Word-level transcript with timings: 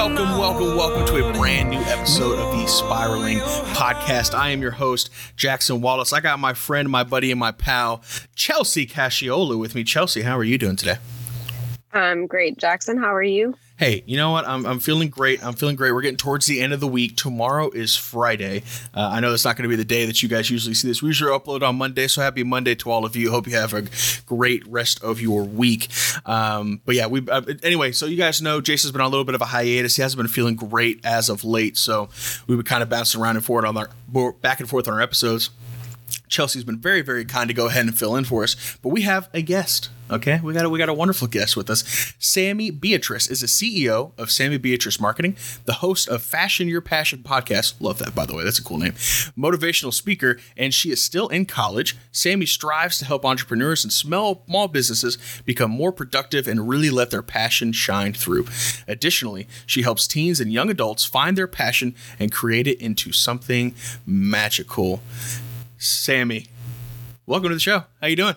Welcome, 0.00 0.38
welcome, 0.38 0.76
welcome 0.78 1.06
to 1.08 1.28
a 1.28 1.32
brand 1.34 1.68
new 1.68 1.78
episode 1.80 2.38
of 2.38 2.58
the 2.58 2.66
Spiraling 2.66 3.36
Podcast. 3.74 4.34
I 4.34 4.48
am 4.48 4.62
your 4.62 4.70
host, 4.70 5.10
Jackson 5.36 5.82
Wallace. 5.82 6.14
I 6.14 6.20
got 6.20 6.38
my 6.38 6.54
friend, 6.54 6.88
my 6.88 7.04
buddy, 7.04 7.30
and 7.30 7.38
my 7.38 7.52
pal, 7.52 8.02
Chelsea 8.34 8.86
Casciola, 8.86 9.58
with 9.58 9.74
me. 9.74 9.84
Chelsea, 9.84 10.22
how 10.22 10.38
are 10.38 10.42
you 10.42 10.56
doing 10.56 10.76
today? 10.76 10.96
I'm 11.92 12.26
great. 12.26 12.56
Jackson, 12.56 12.96
how 12.96 13.14
are 13.14 13.22
you? 13.22 13.54
Hey, 13.80 14.02
you 14.04 14.18
know 14.18 14.30
what? 14.30 14.46
I'm, 14.46 14.66
I'm 14.66 14.78
feeling 14.78 15.08
great. 15.08 15.42
I'm 15.42 15.54
feeling 15.54 15.74
great. 15.74 15.92
We're 15.92 16.02
getting 16.02 16.18
towards 16.18 16.44
the 16.44 16.60
end 16.60 16.74
of 16.74 16.80
the 16.80 16.86
week. 16.86 17.16
Tomorrow 17.16 17.70
is 17.70 17.96
Friday. 17.96 18.62
Uh, 18.92 19.08
I 19.08 19.20
know 19.20 19.32
it's 19.32 19.46
not 19.46 19.56
going 19.56 19.62
to 19.62 19.70
be 19.70 19.76
the 19.76 19.86
day 19.86 20.04
that 20.04 20.22
you 20.22 20.28
guys 20.28 20.50
usually 20.50 20.74
see 20.74 20.86
this. 20.86 21.02
We 21.02 21.06
usually 21.06 21.30
upload 21.30 21.66
on 21.66 21.76
Monday, 21.76 22.06
so 22.06 22.20
happy 22.20 22.44
Monday 22.44 22.74
to 22.74 22.90
all 22.90 23.06
of 23.06 23.16
you. 23.16 23.30
Hope 23.30 23.46
you 23.46 23.54
have 23.54 23.72
a 23.72 23.86
great 24.26 24.66
rest 24.66 25.02
of 25.02 25.22
your 25.22 25.44
week. 25.44 25.88
Um, 26.26 26.82
but 26.84 26.94
yeah, 26.94 27.06
we 27.06 27.26
uh, 27.26 27.40
anyway. 27.62 27.92
So 27.92 28.04
you 28.04 28.18
guys 28.18 28.42
know 28.42 28.60
Jason's 28.60 28.92
been 28.92 29.00
on 29.00 29.06
a 29.06 29.08
little 29.08 29.24
bit 29.24 29.34
of 29.34 29.40
a 29.40 29.46
hiatus. 29.46 29.96
He 29.96 30.02
hasn't 30.02 30.18
been 30.18 30.28
feeling 30.28 30.56
great 30.56 31.00
as 31.02 31.30
of 31.30 31.42
late, 31.42 31.78
so 31.78 32.10
we've 32.46 32.58
been 32.58 32.66
kind 32.66 32.82
of 32.82 32.90
bouncing 32.90 33.18
around 33.18 33.36
and 33.36 33.44
forth 33.46 33.64
on 33.64 33.78
our 33.78 34.32
back 34.42 34.60
and 34.60 34.68
forth 34.68 34.88
on 34.88 34.92
our 34.92 35.00
episodes. 35.00 35.48
Chelsea's 36.28 36.64
been 36.64 36.78
very, 36.78 37.02
very 37.02 37.24
kind 37.24 37.48
to 37.48 37.54
go 37.54 37.66
ahead 37.66 37.86
and 37.86 37.96
fill 37.96 38.16
in 38.16 38.24
for 38.24 38.42
us. 38.42 38.76
But 38.82 38.90
we 38.90 39.02
have 39.02 39.28
a 39.32 39.42
guest. 39.42 39.90
Okay, 40.10 40.40
we 40.42 40.52
got 40.52 40.64
a, 40.64 40.68
we 40.68 40.76
got 40.76 40.88
a 40.88 40.94
wonderful 40.94 41.28
guest 41.28 41.56
with 41.56 41.70
us. 41.70 42.14
Sammy 42.18 42.72
Beatrice 42.72 43.28
is 43.28 43.42
the 43.42 43.46
CEO 43.46 44.10
of 44.18 44.28
Sammy 44.32 44.58
Beatrice 44.58 44.98
Marketing, 44.98 45.36
the 45.66 45.74
host 45.74 46.08
of 46.08 46.20
Fashion 46.20 46.66
Your 46.66 46.80
Passion 46.80 47.20
podcast. 47.20 47.74
Love 47.78 47.98
that, 48.00 48.12
by 48.12 48.26
the 48.26 48.34
way. 48.34 48.42
That's 48.42 48.58
a 48.58 48.64
cool 48.64 48.78
name. 48.78 48.94
Motivational 49.38 49.94
speaker, 49.94 50.36
and 50.56 50.74
she 50.74 50.90
is 50.90 51.00
still 51.00 51.28
in 51.28 51.46
college. 51.46 51.96
Sammy 52.10 52.44
strives 52.44 52.98
to 52.98 53.04
help 53.04 53.24
entrepreneurs 53.24 53.84
and 53.84 53.92
small 53.92 54.42
small 54.48 54.66
businesses 54.66 55.16
become 55.44 55.70
more 55.70 55.92
productive 55.92 56.48
and 56.48 56.68
really 56.68 56.90
let 56.90 57.10
their 57.10 57.22
passion 57.22 57.70
shine 57.72 58.12
through. 58.12 58.46
Additionally, 58.88 59.46
she 59.64 59.82
helps 59.82 60.08
teens 60.08 60.40
and 60.40 60.52
young 60.52 60.70
adults 60.70 61.04
find 61.04 61.38
their 61.38 61.46
passion 61.46 61.94
and 62.18 62.32
create 62.32 62.66
it 62.66 62.80
into 62.80 63.12
something 63.12 63.76
magical. 64.04 65.00
Sammy, 65.82 66.46
welcome 67.24 67.48
to 67.48 67.54
the 67.54 67.60
show. 67.60 67.84
How 68.02 68.08
you 68.08 68.14
doing? 68.14 68.34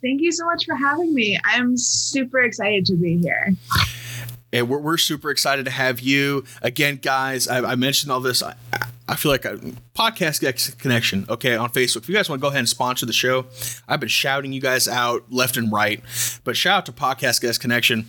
Thank 0.00 0.20
you 0.20 0.30
so 0.30 0.46
much 0.46 0.64
for 0.64 0.76
having 0.76 1.12
me. 1.12 1.36
I'm 1.44 1.76
super 1.76 2.38
excited 2.38 2.86
to 2.86 2.94
be 2.94 3.18
here. 3.18 3.56
And 4.52 4.68
we're, 4.68 4.78
we're 4.78 4.96
super 4.96 5.30
excited 5.32 5.64
to 5.64 5.72
have 5.72 5.98
you 5.98 6.44
again, 6.62 7.00
guys. 7.02 7.48
I, 7.48 7.72
I 7.72 7.74
mentioned 7.74 8.12
all 8.12 8.20
this. 8.20 8.40
I, 8.40 8.54
I 9.08 9.16
feel 9.16 9.32
like 9.32 9.44
a 9.44 9.56
podcast 9.96 10.40
guest 10.40 10.78
connection. 10.78 11.26
Okay, 11.28 11.56
on 11.56 11.70
Facebook. 11.70 12.02
If 12.02 12.08
you 12.08 12.14
guys 12.14 12.28
want 12.28 12.40
to 12.40 12.42
go 12.42 12.48
ahead 12.50 12.60
and 12.60 12.68
sponsor 12.68 13.04
the 13.04 13.12
show, 13.12 13.46
I've 13.88 13.98
been 13.98 14.08
shouting 14.08 14.52
you 14.52 14.60
guys 14.60 14.86
out 14.86 15.24
left 15.28 15.56
and 15.56 15.72
right. 15.72 16.00
But 16.44 16.56
shout 16.56 16.78
out 16.78 16.86
to 16.86 16.92
Podcast 16.92 17.40
Guest 17.40 17.60
Connection. 17.60 18.06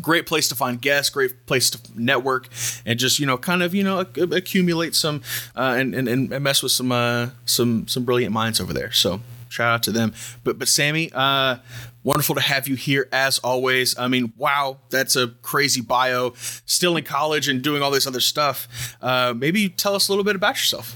Great 0.00 0.26
place 0.26 0.48
to 0.48 0.54
find 0.54 0.80
guests. 0.80 1.10
Great 1.10 1.46
place 1.46 1.70
to 1.70 1.80
network 1.94 2.48
and 2.84 2.98
just 2.98 3.18
you 3.18 3.26
know 3.26 3.38
kind 3.38 3.62
of 3.62 3.74
you 3.74 3.82
know 3.82 4.00
accumulate 4.00 4.94
some 4.94 5.22
uh, 5.56 5.74
and, 5.78 5.94
and 5.94 6.08
and 6.08 6.28
mess 6.42 6.62
with 6.62 6.72
some 6.72 6.92
uh, 6.92 7.30
some 7.44 7.88
some 7.88 8.04
brilliant 8.04 8.32
minds 8.32 8.60
over 8.60 8.72
there. 8.72 8.92
So 8.92 9.20
shout 9.48 9.74
out 9.74 9.82
to 9.84 9.92
them. 9.92 10.12
But 10.44 10.58
but 10.58 10.68
Sammy, 10.68 11.10
uh, 11.14 11.56
wonderful 12.04 12.34
to 12.34 12.40
have 12.40 12.68
you 12.68 12.74
here 12.74 13.08
as 13.12 13.38
always. 13.38 13.96
I 13.98 14.08
mean, 14.08 14.32
wow, 14.36 14.78
that's 14.90 15.16
a 15.16 15.28
crazy 15.42 15.80
bio. 15.80 16.32
Still 16.36 16.96
in 16.96 17.04
college 17.04 17.48
and 17.48 17.62
doing 17.62 17.82
all 17.82 17.90
this 17.90 18.06
other 18.06 18.20
stuff. 18.20 18.96
Uh, 19.00 19.34
maybe 19.36 19.68
tell 19.68 19.94
us 19.94 20.08
a 20.08 20.12
little 20.12 20.24
bit 20.24 20.36
about 20.36 20.56
yourself. 20.56 20.94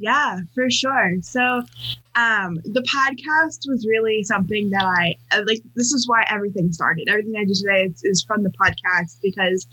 Yeah, 0.00 0.38
for 0.54 0.70
sure. 0.70 1.16
So, 1.20 1.62
um, 2.14 2.54
the 2.64 2.80
podcast 2.90 3.68
was 3.68 3.86
really 3.86 4.24
something 4.24 4.70
that 4.70 4.82
I 4.82 5.14
uh, 5.30 5.42
like. 5.46 5.60
This 5.74 5.92
is 5.92 6.08
why 6.08 6.24
everything 6.30 6.72
started. 6.72 7.06
Everything 7.10 7.36
I 7.36 7.44
do 7.44 7.52
today 7.52 7.84
is, 7.84 8.02
is 8.02 8.24
from 8.24 8.42
the 8.42 8.48
podcast 8.48 9.20
because, 9.22 9.66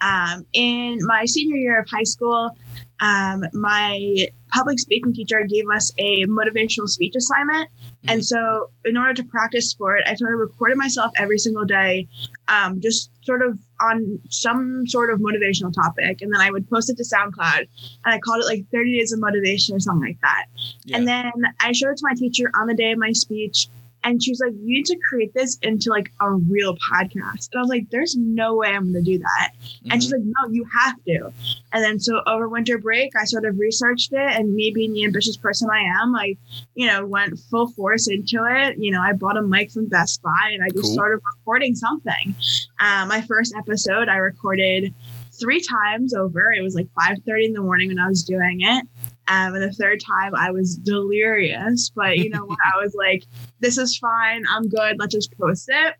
um, 0.00 0.46
in 0.54 1.00
my 1.02 1.26
senior 1.26 1.56
year 1.56 1.80
of 1.80 1.86
high 1.90 2.04
school, 2.04 2.56
um, 3.00 3.44
my 3.52 4.26
public 4.54 4.78
speaking 4.78 5.12
teacher 5.12 5.44
gave 5.44 5.68
us 5.68 5.92
a 5.98 6.24
motivational 6.24 6.88
speech 6.88 7.14
assignment. 7.14 7.68
And 8.08 8.20
mm-hmm. 8.20 8.22
so, 8.22 8.70
in 8.86 8.96
order 8.96 9.12
to 9.12 9.24
practice 9.24 9.74
for 9.74 9.98
it, 9.98 10.04
I 10.08 10.14
started 10.14 10.38
recording 10.38 10.78
myself 10.78 11.12
every 11.18 11.38
single 11.38 11.66
day, 11.66 12.08
um, 12.48 12.80
just 12.80 13.10
sort 13.26 13.42
of 13.42 13.58
on 13.90 14.18
some 14.30 14.86
sort 14.86 15.10
of 15.10 15.20
motivational 15.20 15.72
topic. 15.72 16.22
And 16.22 16.32
then 16.32 16.40
I 16.40 16.50
would 16.50 16.68
post 16.68 16.90
it 16.90 16.96
to 16.96 17.04
SoundCloud. 17.04 17.68
And 18.04 18.14
I 18.14 18.18
called 18.18 18.42
it 18.42 18.46
like 18.46 18.64
30 18.72 18.98
Days 18.98 19.12
of 19.12 19.20
Motivation 19.20 19.76
or 19.76 19.80
something 19.80 20.08
like 20.08 20.20
that. 20.22 20.46
Yeah. 20.84 20.96
And 20.96 21.08
then 21.08 21.32
I 21.60 21.72
showed 21.72 21.90
it 21.90 21.98
to 21.98 22.04
my 22.04 22.14
teacher 22.14 22.50
on 22.58 22.66
the 22.66 22.74
day 22.74 22.92
of 22.92 22.98
my 22.98 23.12
speech. 23.12 23.68
And 24.04 24.22
she 24.22 24.30
was 24.30 24.40
like, 24.40 24.52
You 24.52 24.76
need 24.76 24.86
to 24.86 24.98
create 25.08 25.32
this 25.34 25.58
into 25.62 25.90
like 25.90 26.12
a 26.20 26.30
real 26.32 26.76
podcast. 26.76 27.48
And 27.52 27.56
I 27.56 27.60
was 27.60 27.68
like, 27.68 27.88
There's 27.90 28.16
no 28.16 28.54
way 28.54 28.68
I'm 28.68 28.92
going 28.92 29.04
to 29.04 29.10
do 29.10 29.18
that. 29.18 29.52
Mm-hmm. 29.54 29.92
And 29.92 30.02
she's 30.02 30.12
mm-hmm. 30.12 30.28
like, 30.28 30.48
No, 30.48 30.52
you 30.52 30.66
have 30.78 30.96
to. 31.06 31.32
And 31.72 31.82
then 31.84 31.98
so 31.98 32.22
over 32.26 32.48
winter 32.48 32.78
break, 32.78 33.16
I 33.16 33.24
sort 33.24 33.44
of 33.44 33.58
researched 33.58 34.12
it. 34.12 34.38
And 34.38 34.54
me 34.54 34.70
being 34.70 34.92
the 34.92 35.04
ambitious 35.04 35.36
person 35.36 35.68
I 35.70 35.80
am, 36.02 36.14
I, 36.14 36.36
you 36.74 36.86
know, 36.86 37.04
went 37.06 37.38
full 37.50 37.68
force 37.68 38.08
into 38.08 38.44
it. 38.48 38.76
You 38.78 38.92
know, 38.92 39.00
I 39.00 39.12
bought 39.12 39.36
a 39.36 39.42
mic 39.42 39.72
from 39.72 39.86
Best 39.86 40.22
Buy 40.22 40.50
and 40.52 40.62
I 40.62 40.68
just 40.68 40.84
cool. 40.84 40.94
started 40.94 41.20
recording 41.36 41.74
something. 41.74 42.34
Um, 42.80 43.08
my 43.08 43.22
first 43.22 43.54
episode, 43.56 44.08
I 44.08 44.16
recorded 44.16 44.94
three 45.40 45.60
times 45.60 46.14
over. 46.14 46.52
It 46.52 46.62
was 46.62 46.74
like 46.74 46.88
5:30 46.98 47.46
in 47.46 47.52
the 47.52 47.60
morning 47.60 47.88
when 47.88 47.98
I 47.98 48.08
was 48.08 48.22
doing 48.22 48.60
it. 48.60 48.86
Um, 49.26 49.54
and 49.54 49.62
the 49.62 49.72
third 49.72 50.00
time 50.00 50.34
I 50.34 50.50
was 50.50 50.76
delirious, 50.76 51.90
but 51.90 52.18
you 52.18 52.28
know 52.28 52.44
what? 52.44 52.58
I 52.74 52.82
was 52.82 52.94
like, 52.94 53.24
this 53.64 53.78
is 53.78 53.96
fine. 53.96 54.44
I'm 54.48 54.68
good. 54.68 54.96
Let's 54.98 55.14
just 55.14 55.36
post 55.38 55.68
it. 55.68 55.94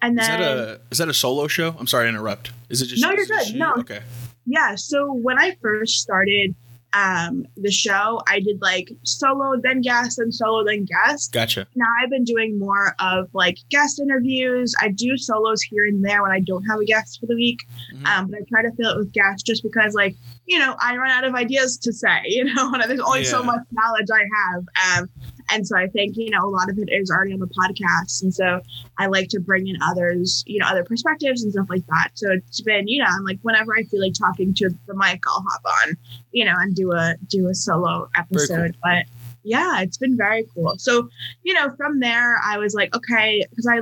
And 0.00 0.16
then. 0.16 0.24
Is 0.24 0.28
that 0.28 0.40
a, 0.40 0.80
is 0.90 0.98
that 0.98 1.08
a 1.08 1.14
solo 1.14 1.48
show? 1.48 1.74
I'm 1.78 1.86
sorry 1.86 2.04
to 2.04 2.08
interrupt. 2.10 2.52
Is 2.68 2.80
it 2.80 2.86
just. 2.86 3.02
No, 3.02 3.10
you're 3.10 3.26
good. 3.26 3.48
You? 3.48 3.58
No. 3.58 3.74
Okay. 3.78 4.00
Yeah. 4.46 4.76
So 4.76 5.12
when 5.12 5.38
I 5.38 5.56
first 5.60 6.00
started 6.00 6.54
um 6.94 7.46
the 7.56 7.70
show 7.70 8.20
i 8.28 8.38
did 8.38 8.60
like 8.60 8.90
solo 9.02 9.58
then 9.62 9.80
guest 9.80 10.18
and 10.18 10.34
solo 10.34 10.62
then 10.62 10.84
guest 10.84 11.32
gotcha 11.32 11.66
now 11.74 11.86
i've 12.02 12.10
been 12.10 12.24
doing 12.24 12.58
more 12.58 12.94
of 12.98 13.28
like 13.32 13.56
guest 13.70 13.98
interviews 13.98 14.74
i 14.80 14.88
do 14.88 15.16
solos 15.16 15.62
here 15.62 15.86
and 15.86 16.04
there 16.04 16.22
when 16.22 16.30
i 16.30 16.40
don't 16.40 16.64
have 16.64 16.78
a 16.80 16.84
guest 16.84 17.18
for 17.18 17.26
the 17.26 17.34
week 17.34 17.60
mm-hmm. 17.94 18.04
um 18.06 18.26
but 18.28 18.40
i 18.40 18.44
try 18.48 18.62
to 18.62 18.70
fill 18.76 18.90
it 18.90 18.98
with 18.98 19.12
guests 19.12 19.42
just 19.42 19.62
because 19.62 19.94
like 19.94 20.14
you 20.46 20.58
know 20.58 20.76
i 20.80 20.94
run 20.96 21.10
out 21.10 21.24
of 21.24 21.34
ideas 21.34 21.78
to 21.78 21.92
say 21.92 22.20
you 22.26 22.44
know 22.44 22.72
there's 22.86 23.00
only 23.00 23.22
yeah. 23.22 23.28
so 23.28 23.42
much 23.42 23.60
knowledge 23.70 24.08
i 24.12 24.24
have 24.36 25.00
um 25.00 25.10
and 25.50 25.66
so 25.66 25.76
I 25.76 25.86
think, 25.88 26.16
you 26.16 26.30
know, 26.30 26.44
a 26.44 26.48
lot 26.48 26.70
of 26.70 26.78
it 26.78 26.88
is 26.90 27.10
already 27.10 27.32
on 27.32 27.40
the 27.40 27.46
podcast. 27.46 28.22
And 28.22 28.34
so 28.34 28.60
I 28.98 29.06
like 29.06 29.28
to 29.30 29.40
bring 29.40 29.66
in 29.66 29.76
others, 29.82 30.44
you 30.46 30.58
know, 30.58 30.66
other 30.66 30.84
perspectives 30.84 31.42
and 31.42 31.52
stuff 31.52 31.68
like 31.68 31.86
that. 31.86 32.10
So 32.14 32.30
it's 32.30 32.60
been, 32.60 32.88
you 32.88 33.02
know, 33.02 33.08
I'm 33.08 33.24
like 33.24 33.38
whenever 33.42 33.76
I 33.76 33.84
feel 33.84 34.00
like 34.00 34.14
talking 34.14 34.54
to 34.54 34.70
the 34.86 34.94
mic, 34.94 35.22
I'll 35.26 35.44
hop 35.48 35.62
on, 35.64 35.96
you 36.32 36.44
know, 36.44 36.54
and 36.56 36.74
do 36.74 36.92
a 36.92 37.16
do 37.28 37.48
a 37.48 37.54
solo 37.54 38.08
episode. 38.16 38.72
Cool. 38.72 38.80
But 38.82 39.06
yeah, 39.44 39.80
it's 39.80 39.98
been 39.98 40.16
very 40.16 40.46
cool. 40.54 40.74
So, 40.78 41.08
you 41.42 41.54
know, 41.54 41.70
from 41.76 42.00
there 42.00 42.40
I 42.44 42.58
was 42.58 42.74
like, 42.74 42.94
okay, 42.94 43.44
because 43.50 43.66
I 43.66 43.80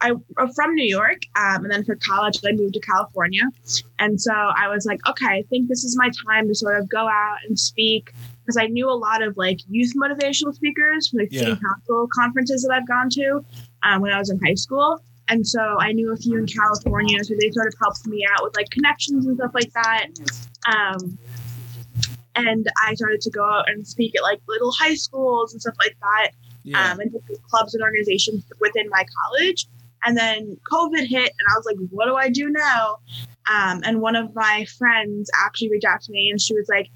I, 0.00 0.10
am 0.10 0.52
from 0.54 0.74
New 0.74 0.86
York, 0.86 1.22
um, 1.36 1.64
and 1.64 1.70
then 1.70 1.84
for 1.84 1.96
college, 1.96 2.38
I 2.46 2.52
moved 2.52 2.74
to 2.74 2.80
California. 2.80 3.42
And 3.98 4.20
so 4.20 4.32
I 4.32 4.68
was 4.68 4.86
like, 4.86 5.00
okay, 5.08 5.26
I 5.26 5.42
think 5.50 5.68
this 5.68 5.84
is 5.84 5.96
my 5.96 6.10
time 6.26 6.48
to 6.48 6.54
sort 6.54 6.78
of 6.78 6.88
go 6.88 7.08
out 7.08 7.38
and 7.48 7.58
speak 7.58 8.12
because 8.48 8.56
I 8.56 8.66
knew 8.66 8.88
a 8.90 8.96
lot 8.96 9.22
of 9.22 9.36
like 9.36 9.60
youth 9.68 9.92
motivational 9.94 10.54
speakers 10.54 11.08
from 11.08 11.18
like 11.18 11.28
yeah. 11.30 11.40
city 11.40 11.60
council 11.60 12.08
conferences 12.14 12.62
that 12.62 12.72
I've 12.72 12.88
gone 12.88 13.10
to 13.10 13.44
um, 13.82 14.00
when 14.00 14.10
I 14.10 14.18
was 14.18 14.30
in 14.30 14.40
high 14.42 14.54
school. 14.54 15.02
And 15.28 15.46
so 15.46 15.60
I 15.78 15.92
knew 15.92 16.14
a 16.14 16.16
few 16.16 16.38
in 16.38 16.46
California, 16.46 17.22
so 17.22 17.34
they 17.38 17.50
sort 17.50 17.66
of 17.66 17.74
helped 17.78 18.06
me 18.06 18.26
out 18.32 18.42
with 18.42 18.56
like 18.56 18.70
connections 18.70 19.26
and 19.26 19.36
stuff 19.36 19.50
like 19.52 19.70
that. 19.74 20.06
Um, 20.66 21.18
and 22.36 22.66
I 22.82 22.94
started 22.94 23.20
to 23.20 23.30
go 23.30 23.44
out 23.44 23.68
and 23.68 23.86
speak 23.86 24.16
at 24.16 24.22
like 24.22 24.40
little 24.48 24.72
high 24.72 24.94
schools 24.94 25.52
and 25.52 25.60
stuff 25.60 25.74
like 25.78 25.98
that, 26.00 26.30
yeah. 26.62 26.92
um, 26.92 27.00
and 27.00 27.12
different 27.12 27.42
clubs 27.42 27.74
and 27.74 27.82
organizations 27.82 28.44
within 28.60 28.88
my 28.88 29.04
college. 29.22 29.66
And 30.06 30.16
then 30.16 30.56
COVID 30.72 31.06
hit, 31.06 31.34
and 31.38 31.46
I 31.52 31.58
was 31.58 31.66
like, 31.66 31.76
what 31.90 32.06
do 32.06 32.14
I 32.14 32.30
do 32.30 32.48
now? 32.48 32.96
Um, 33.50 33.82
and 33.84 34.00
one 34.00 34.16
of 34.16 34.34
my 34.34 34.64
friends 34.78 35.30
actually 35.44 35.70
reached 35.70 35.84
out 35.84 36.00
to 36.02 36.12
me, 36.12 36.30
and 36.30 36.40
she 36.40 36.54
was 36.54 36.66
like, 36.70 36.88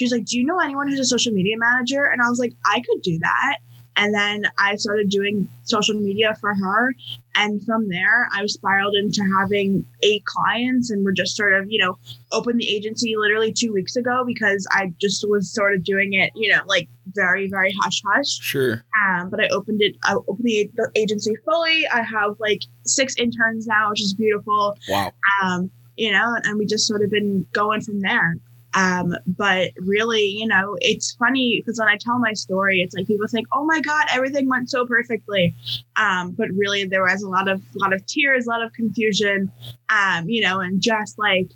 she 0.00 0.04
was 0.06 0.12
like, 0.12 0.24
Do 0.24 0.38
you 0.38 0.46
know 0.46 0.58
anyone 0.58 0.88
who's 0.88 0.98
a 0.98 1.04
social 1.04 1.30
media 1.30 1.58
manager? 1.58 2.06
And 2.06 2.22
I 2.22 2.30
was 2.30 2.38
like, 2.38 2.54
I 2.64 2.80
could 2.80 3.02
do 3.02 3.18
that. 3.18 3.58
And 3.96 4.14
then 4.14 4.44
I 4.56 4.76
started 4.76 5.10
doing 5.10 5.46
social 5.64 5.94
media 5.94 6.34
for 6.40 6.54
her. 6.54 6.94
And 7.34 7.62
from 7.66 7.90
there, 7.90 8.30
I 8.32 8.46
spiraled 8.46 8.94
into 8.94 9.22
having 9.38 9.84
eight 10.02 10.24
clients 10.24 10.90
and 10.90 11.04
we're 11.04 11.12
just 11.12 11.36
sort 11.36 11.52
of, 11.52 11.70
you 11.70 11.84
know, 11.84 11.98
opened 12.32 12.60
the 12.60 12.68
agency 12.74 13.14
literally 13.14 13.52
two 13.52 13.74
weeks 13.74 13.96
ago 13.96 14.24
because 14.26 14.66
I 14.70 14.94
just 15.02 15.28
was 15.28 15.52
sort 15.52 15.74
of 15.74 15.84
doing 15.84 16.14
it, 16.14 16.32
you 16.34 16.50
know, 16.50 16.62
like 16.66 16.88
very, 17.08 17.46
very 17.50 17.74
hush 17.78 18.00
hush. 18.06 18.38
Sure. 18.40 18.82
Um, 19.04 19.28
but 19.28 19.38
I 19.38 19.48
opened 19.48 19.82
it, 19.82 19.96
I 20.02 20.14
opened 20.14 20.44
the, 20.44 20.70
the 20.76 20.90
agency 20.94 21.34
fully. 21.44 21.86
I 21.88 22.00
have 22.00 22.36
like 22.40 22.62
six 22.86 23.16
interns 23.16 23.66
now, 23.66 23.90
which 23.90 24.00
is 24.00 24.14
beautiful. 24.14 24.78
Wow. 24.88 25.12
Um, 25.42 25.70
you 25.98 26.10
know, 26.10 26.36
and 26.44 26.58
we 26.58 26.64
just 26.64 26.86
sort 26.86 27.02
of 27.02 27.10
been 27.10 27.44
going 27.52 27.82
from 27.82 28.00
there. 28.00 28.38
Um, 28.74 29.16
but 29.26 29.72
really, 29.78 30.24
you 30.24 30.46
know, 30.46 30.76
it's 30.80 31.12
funny 31.14 31.60
because 31.60 31.78
when 31.78 31.88
I 31.88 31.96
tell 31.98 32.18
my 32.18 32.32
story, 32.34 32.80
it's 32.80 32.94
like 32.94 33.06
people 33.06 33.26
think, 33.26 33.48
"Oh 33.52 33.64
my 33.64 33.80
God, 33.80 34.06
everything 34.12 34.48
went 34.48 34.70
so 34.70 34.86
perfectly," 34.86 35.54
um, 35.96 36.32
but 36.32 36.48
really 36.50 36.84
there 36.84 37.02
was 37.02 37.22
a 37.22 37.28
lot 37.28 37.48
of 37.48 37.60
lot 37.74 37.92
of 37.92 38.04
tears, 38.06 38.46
a 38.46 38.50
lot 38.50 38.62
of 38.62 38.72
confusion, 38.72 39.50
um, 39.88 40.28
you 40.28 40.40
know, 40.40 40.60
and 40.60 40.80
just 40.80 41.18
like 41.18 41.50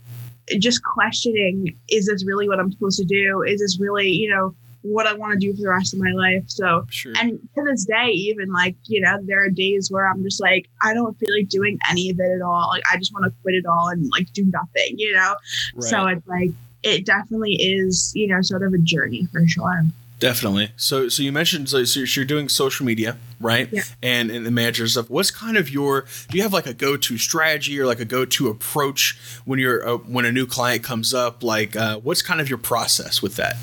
just 0.59 0.83
questioning 0.83 1.77
is 1.89 2.07
this 2.07 2.25
really 2.25 2.49
what 2.49 2.59
I'm 2.59 2.73
supposed 2.73 2.99
to 2.99 3.05
do? 3.05 3.43
Is 3.43 3.61
this 3.61 3.79
really, 3.81 4.11
you 4.11 4.29
know, 4.29 4.55
what 4.83 5.07
I 5.07 5.15
want 5.15 5.33
to 5.33 5.39
do 5.39 5.55
for 5.55 5.63
the 5.63 5.69
rest 5.71 5.95
of 5.95 6.01
my 6.01 6.13
life? 6.13 6.45
So, 6.47 6.87
Sure. 6.91 7.13
and 7.19 7.39
to 7.55 7.65
this 7.65 7.87
day, 7.87 8.09
even 8.11 8.53
like, 8.53 8.77
you 8.85 9.01
know, 9.01 9.19
there 9.23 9.43
are 9.43 9.49
days 9.49 9.91
where 9.91 10.07
I'm 10.07 10.23
just 10.23 10.43
like, 10.43 10.69
I 10.83 10.93
don't 10.93 11.19
feel 11.19 11.35
like 11.35 11.49
doing 11.49 11.79
any 11.89 12.11
of 12.11 12.21
it 12.21 12.31
at 12.37 12.43
all. 12.43 12.69
Like, 12.69 12.83
I 12.93 12.99
just 12.99 13.13
want 13.15 13.25
to 13.25 13.33
quit 13.43 13.55
it 13.55 13.65
all 13.67 13.89
and 13.89 14.11
like 14.11 14.31
do 14.35 14.45
nothing, 14.45 14.99
you 14.99 15.15
know? 15.15 15.37
So 15.81 16.07
it's 16.07 16.27
like, 16.29 16.51
it 16.85 17.07
definitely 17.07 17.55
is, 17.55 18.13
you 18.15 18.29
know, 18.29 18.43
sort 18.43 18.63
of 18.63 18.73
a 18.73 18.79
journey 18.79 19.27
for 19.33 19.47
sure. 19.47 19.85
Definitely. 20.21 20.71
So, 20.77 21.09
so 21.09 21.23
you 21.23 21.33
mentioned 21.33 21.69
so, 21.69 21.85
so 21.85 22.01
you're 22.01 22.25
doing 22.25 22.49
social 22.49 22.87
media, 22.87 23.19
right? 23.41 23.69
Yeah. 23.71 23.83
And 24.03 24.31
and 24.31 24.47
the 24.47 24.51
manager 24.51 24.87
stuff. 24.87 25.11
What's 25.11 25.31
kind 25.31 25.57
of 25.57 25.69
your? 25.69 26.07
Do 26.31 26.37
you 26.37 26.43
have 26.45 26.53
like 26.53 26.67
a 26.67 26.73
go-to 26.73 27.19
strategy 27.19 27.79
or 27.81 27.85
like 27.85 28.01
a 28.01 28.05
go-to 28.05 28.49
approach 28.49 29.19
when 29.45 29.59
you're 29.59 29.87
uh, 29.87 29.97
when 29.99 30.25
a 30.25 30.33
new 30.33 30.47
client 30.47 30.83
comes 30.83 31.13
up? 31.13 31.43
Like, 31.43 31.77
uh, 31.77 31.99
what's 31.99 32.23
kind 32.23 32.41
of 32.41 32.49
your 32.49 32.59
process 32.59 33.21
with 33.21 33.37
that? 33.37 33.57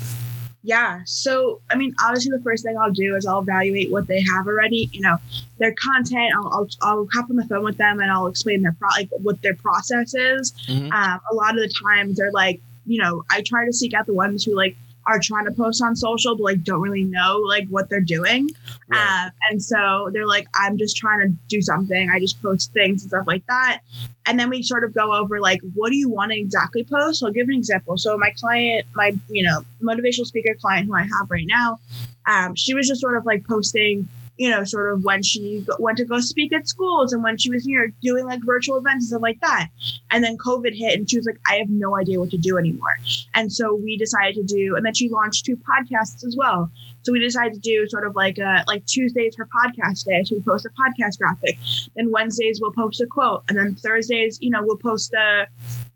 Yeah. 0.62 1.00
So, 1.06 1.60
I 1.70 1.76
mean, 1.76 1.94
obviously, 2.00 2.30
the 2.36 2.42
first 2.44 2.62
thing 2.64 2.76
I'll 2.78 2.92
do 2.92 3.16
is 3.16 3.26
I'll 3.26 3.40
evaluate 3.40 3.90
what 3.90 4.06
they 4.06 4.22
have 4.22 4.46
already. 4.46 4.88
You 4.92 5.00
know, 5.00 5.16
their 5.58 5.74
content. 5.74 6.32
I'll 6.36 6.52
I'll, 6.52 6.68
I'll 6.82 7.08
hop 7.12 7.30
on 7.30 7.36
the 7.36 7.46
phone 7.46 7.64
with 7.64 7.78
them 7.78 7.98
and 7.98 8.10
I'll 8.10 8.26
explain 8.26 8.62
their 8.62 8.76
pro 8.78 8.88
like 8.90 9.08
what 9.18 9.40
their 9.42 9.54
process 9.54 10.14
is. 10.14 10.52
Mhm. 10.68 10.92
Um, 10.92 11.20
a 11.30 11.34
lot 11.34 11.56
of 11.56 11.62
the 11.62 11.74
times 11.82 12.18
they're 12.18 12.30
like, 12.30 12.60
you 12.86 13.00
know, 13.02 13.24
I 13.30 13.42
try 13.42 13.64
to 13.66 13.72
seek 13.72 13.94
out 13.94 14.06
the 14.06 14.14
ones 14.14 14.44
who 14.44 14.54
like 14.54 14.76
are 15.06 15.18
trying 15.20 15.44
to 15.44 15.50
post 15.50 15.82
on 15.82 15.96
social 15.96 16.36
but 16.36 16.44
like 16.44 16.62
don't 16.62 16.80
really 16.80 17.02
know 17.02 17.38
like 17.38 17.66
what 17.68 17.88
they're 17.88 18.00
doing. 18.00 18.48
Right. 18.88 19.26
Uh, 19.26 19.30
and 19.50 19.62
so 19.62 20.10
they're 20.12 20.26
like, 20.26 20.46
I'm 20.54 20.78
just 20.78 20.96
trying 20.96 21.20
to 21.20 21.34
do 21.48 21.60
something. 21.60 22.10
I 22.10 22.20
just 22.20 22.40
post 22.40 22.72
things 22.72 23.02
and 23.02 23.10
stuff 23.10 23.26
like 23.26 23.44
that. 23.48 23.80
And 24.26 24.38
then 24.38 24.48
we 24.48 24.62
sort 24.62 24.84
of 24.84 24.94
go 24.94 25.12
over 25.12 25.40
like, 25.40 25.60
what 25.74 25.90
do 25.90 25.96
you 25.96 26.08
want 26.08 26.30
to 26.32 26.38
exactly 26.38 26.84
post? 26.84 27.20
So 27.20 27.26
I'll 27.26 27.32
give 27.32 27.48
an 27.48 27.54
example. 27.54 27.98
So 27.98 28.16
my 28.16 28.30
client, 28.38 28.86
my 28.94 29.12
you 29.28 29.42
know 29.42 29.64
motivational 29.82 30.26
speaker 30.26 30.54
client 30.60 30.86
who 30.86 30.94
I 30.94 31.02
have 31.02 31.30
right 31.30 31.46
now, 31.46 31.80
um, 32.26 32.54
she 32.54 32.74
was 32.74 32.86
just 32.86 33.00
sort 33.00 33.16
of 33.16 33.26
like 33.26 33.44
posting, 33.46 34.08
you 34.38 34.50
know, 34.50 34.64
sort 34.64 34.92
of 34.92 35.04
when 35.04 35.22
she 35.22 35.64
went 35.78 35.98
to 35.98 36.04
go 36.04 36.20
speak 36.20 36.52
at 36.52 36.66
schools 36.66 37.12
and 37.12 37.22
when 37.22 37.36
she 37.36 37.50
was 37.50 37.64
here 37.64 37.92
doing 38.02 38.24
like 38.24 38.40
virtual 38.44 38.78
events 38.78 39.04
and 39.04 39.08
stuff 39.08 39.22
like 39.22 39.40
that. 39.40 39.68
And 40.10 40.24
then 40.24 40.38
COVID 40.38 40.74
hit 40.74 40.98
and 40.98 41.08
she 41.08 41.16
was 41.18 41.26
like, 41.26 41.38
I 41.48 41.56
have 41.56 41.68
no 41.68 41.96
idea 41.96 42.18
what 42.18 42.30
to 42.30 42.38
do 42.38 42.58
anymore. 42.58 42.96
And 43.34 43.52
so 43.52 43.74
we 43.74 43.96
decided 43.96 44.34
to 44.36 44.42
do, 44.42 44.76
and 44.76 44.84
then 44.84 44.94
she 44.94 45.08
launched 45.08 45.44
two 45.44 45.56
podcasts 45.56 46.24
as 46.24 46.36
well. 46.36 46.70
So 47.02 47.12
we 47.12 47.18
decided 47.18 47.54
to 47.54 47.60
do 47.60 47.88
sort 47.88 48.06
of 48.06 48.14
like 48.14 48.38
a 48.38 48.64
like 48.66 48.86
Tuesdays 48.86 49.36
her 49.36 49.46
podcast 49.46 50.04
day. 50.04 50.22
So 50.24 50.36
we 50.36 50.42
post 50.42 50.66
a 50.66 50.70
podcast 50.70 51.18
graphic. 51.18 51.58
Then 51.96 52.10
Wednesdays 52.10 52.60
we'll 52.60 52.72
post 52.72 53.00
a 53.00 53.06
quote, 53.06 53.42
and 53.48 53.58
then 53.58 53.74
Thursdays, 53.74 54.38
you 54.40 54.50
know, 54.50 54.62
we'll 54.62 54.76
post 54.76 55.12
a 55.14 55.46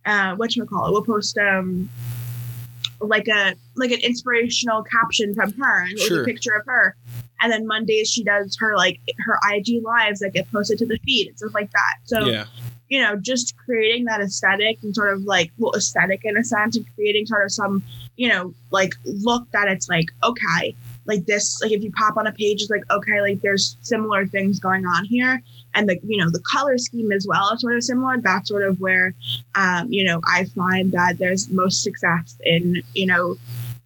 uh, 0.04 0.34
what 0.36 0.54
you 0.56 0.64
call 0.66 0.86
it? 0.86 0.92
We'll 0.92 1.04
post 1.04 1.38
um 1.38 1.88
like 3.00 3.28
a 3.28 3.54
like 3.74 3.90
an 3.90 4.00
inspirational 4.00 4.82
caption 4.82 5.34
from 5.34 5.52
her 5.52 5.82
and 5.82 5.92
with 5.94 6.02
Sure. 6.02 6.22
a 6.22 6.24
picture 6.24 6.52
of 6.52 6.64
her. 6.66 6.96
And 7.42 7.52
then 7.52 7.66
Mondays 7.66 8.10
she 8.10 8.24
does 8.24 8.56
her 8.58 8.76
like 8.76 9.00
her 9.26 9.38
IG 9.52 9.82
lives 9.84 10.20
that 10.20 10.32
get 10.32 10.50
posted 10.50 10.78
to 10.78 10.86
the 10.86 10.98
feed 11.04 11.28
and 11.28 11.36
stuff 11.36 11.54
like 11.54 11.70
that. 11.72 11.96
So 12.04 12.26
yeah. 12.26 12.44
you 12.88 13.00
know, 13.02 13.16
just 13.16 13.56
creating 13.58 14.04
that 14.06 14.20
aesthetic 14.20 14.78
and 14.82 14.94
sort 14.94 15.12
of 15.12 15.22
like 15.22 15.52
well, 15.58 15.74
aesthetic 15.74 16.24
in 16.24 16.36
a 16.36 16.44
sense, 16.44 16.76
and 16.76 16.86
creating 16.94 17.26
sort 17.26 17.44
of 17.44 17.52
some, 17.52 17.82
you 18.16 18.28
know, 18.28 18.54
like 18.70 18.94
look 19.04 19.50
that 19.52 19.68
it's 19.68 19.88
like 19.88 20.06
okay, 20.24 20.74
like 21.04 21.26
this, 21.26 21.60
like 21.60 21.72
if 21.72 21.82
you 21.82 21.92
pop 21.92 22.16
on 22.16 22.26
a 22.26 22.32
page, 22.32 22.62
it's 22.62 22.70
like 22.70 22.90
okay, 22.90 23.20
like 23.20 23.40
there's 23.42 23.76
similar 23.82 24.26
things 24.26 24.58
going 24.58 24.86
on 24.86 25.04
here, 25.04 25.42
and 25.76 25.88
the 25.88 25.98
you 26.04 26.16
know 26.16 26.30
the 26.30 26.40
color 26.40 26.78
scheme 26.78 27.12
as 27.12 27.26
well 27.28 27.52
is 27.52 27.60
sort 27.60 27.76
of 27.76 27.84
similar. 27.84 28.18
That's 28.18 28.48
sort 28.48 28.64
of 28.64 28.80
where, 28.80 29.14
um, 29.54 29.92
you 29.92 30.04
know, 30.04 30.20
I 30.26 30.46
find 30.46 30.90
that 30.92 31.18
there's 31.18 31.48
most 31.50 31.82
success 31.82 32.36
in 32.44 32.82
you 32.94 33.06
know 33.06 33.36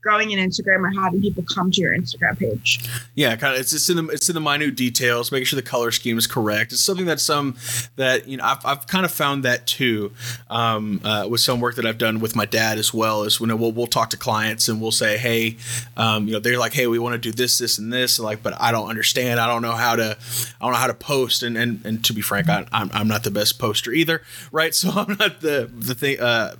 growing 0.03 0.33
an 0.33 0.39
Instagram 0.39 0.81
or 0.81 1.01
having 1.01 1.21
people 1.21 1.45
come 1.53 1.71
to 1.71 1.81
your 1.81 1.97
Instagram 1.97 2.39
page. 2.39 2.81
Yeah, 3.15 3.37
kind 3.37 3.55
of. 3.55 3.61
It's 3.61 3.71
just 3.71 3.91
in 3.91 3.97
the 3.97 4.07
it's 4.09 4.29
in 4.29 4.35
the 4.35 4.41
minute 4.41 4.75
details, 4.75 5.31
making 5.31 5.47
sure 5.47 5.57
the 5.57 5.63
color 5.63 5.91
scheme 5.91 6.19
is 6.19 6.27
correct. 6.27 6.73
It's 6.73 6.83
something 6.83 7.07
that 7.07 7.21
some 7.21 7.57
that 7.97 8.27
you 8.27 8.37
know 8.37 8.45
I've, 8.45 8.65
I've 8.65 8.87
kind 8.87 9.05
of 9.05 9.11
found 9.11 9.45
that 9.45 9.67
too 9.67 10.13
um, 10.49 11.01
uh, 11.05 11.27
with 11.29 11.41
some 11.41 11.61
work 11.61 11.77
that 11.77 11.87
I've 11.87 11.99
done 11.99 12.21
with 12.21 12.35
my 12.35 12.47
dad 12.47 12.79
as 12.79 12.95
well. 12.95 13.25
Is 13.25 13.41
when 13.41 13.57
we'll 13.59 13.73
we'll 13.73 13.87
talk 13.87 14.11
to 14.11 14.17
clients 14.17 14.69
and 14.69 14.81
we'll 14.81 14.93
say, 14.93 15.19
hey, 15.19 15.57
um, 15.97 16.27
you 16.27 16.33
know, 16.33 16.41
they're 16.41 16.59
like, 16.59 16.73
hey, 16.73 16.87
we 16.87 16.99
want 16.99 17.15
to 17.15 17.19
do 17.19 17.33
this, 17.33 17.59
this, 17.59 17.79
and 17.79 17.93
this, 17.93 18.19
and 18.19 18.25
like, 18.25 18.43
but 18.43 18.61
I 18.61 18.73
don't 18.73 18.89
understand. 18.89 19.41
I 19.41 19.47
don't 19.47 19.63
know 19.63 19.73
how 19.73 19.97
to 19.97 20.17
I 20.61 20.65
don't 20.65 20.73
know 20.73 20.79
how 20.79 20.87
to 20.87 20.95
post. 20.95 21.43
And 21.43 21.57
and, 21.57 21.85
and 21.85 22.05
to 22.05 22.13
be 22.13 22.21
frank, 22.23 22.49
I, 22.49 22.67
I'm 22.73 22.91
I'm 22.93 23.09
not 23.09 23.25
the 23.25 23.31
best 23.31 23.59
poster 23.59 23.93
either, 23.93 24.23
right? 24.51 24.75
So 24.81 24.89
I'm 24.89 25.15
not 25.19 25.43
the 25.43 25.71
the 25.71 25.95
thing 25.95 26.19
uh, 26.21 26.55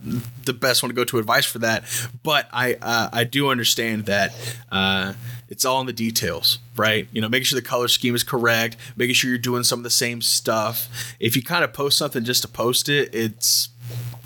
the 0.45 0.53
best 0.53 0.83
one 0.83 0.91
to 0.91 0.95
go 0.95 1.05
to 1.05 1.19
advice 1.19 1.47
for 1.47 1.59
that. 1.61 1.85
But 2.23 2.49
I 2.53 2.75
uh, 2.75 3.09
I 3.11 3.25
do 3.31 3.49
understand 3.51 4.07
that. 4.07 4.35
Uh, 4.71 5.15
it's 5.49 5.65
all 5.65 5.81
in 5.81 5.87
the 5.87 5.93
details, 5.93 6.61
right? 6.77 7.09
You 7.13 7.21
know, 7.21 7.29
making 7.29 7.47
sure 7.47 7.59
the 7.61 7.67
color 7.67 7.89
scheme 7.89 8.15
is 8.15 8.23
correct, 8.23 8.77
making 8.97 9.15
sure 9.15 9.29
you're 9.31 9.39
doing 9.39 9.65
some 9.65 9.81
of 9.81 9.83
the 9.83 9.91
same 9.91 10.23
stuff. 10.23 10.89
If 11.19 11.35
you 11.35 11.43
kind 11.43 11.65
of 11.65 11.73
post 11.73 11.99
something 11.99 12.23
just 12.25 12.43
to 12.43 12.49
post 12.49 12.89
it, 12.89 13.13
it's 13.13 13.69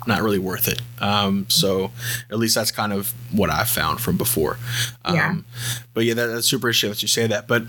not 0.05 0.21
really 0.21 0.37
worth 0.37 0.67
it. 0.67 0.81
Um, 0.99 1.47
so 1.49 1.91
at 2.29 2.37
least 2.37 2.53
that's 2.53 2.69
kind 2.69 2.93
of 2.93 3.11
what 3.31 3.49
I've 3.49 3.69
found 3.69 4.01
from 4.01 4.17
before. 4.17 4.59
Um, 5.03 5.15
Yeah. 5.15 5.35
But 5.95 6.05
yeah, 6.05 6.13
that, 6.13 6.27
that's 6.27 6.47
super 6.47 6.67
interesting 6.67 6.91
that 6.91 7.01
you 7.01 7.07
say 7.07 7.25
that. 7.25 7.47
But 7.47 7.63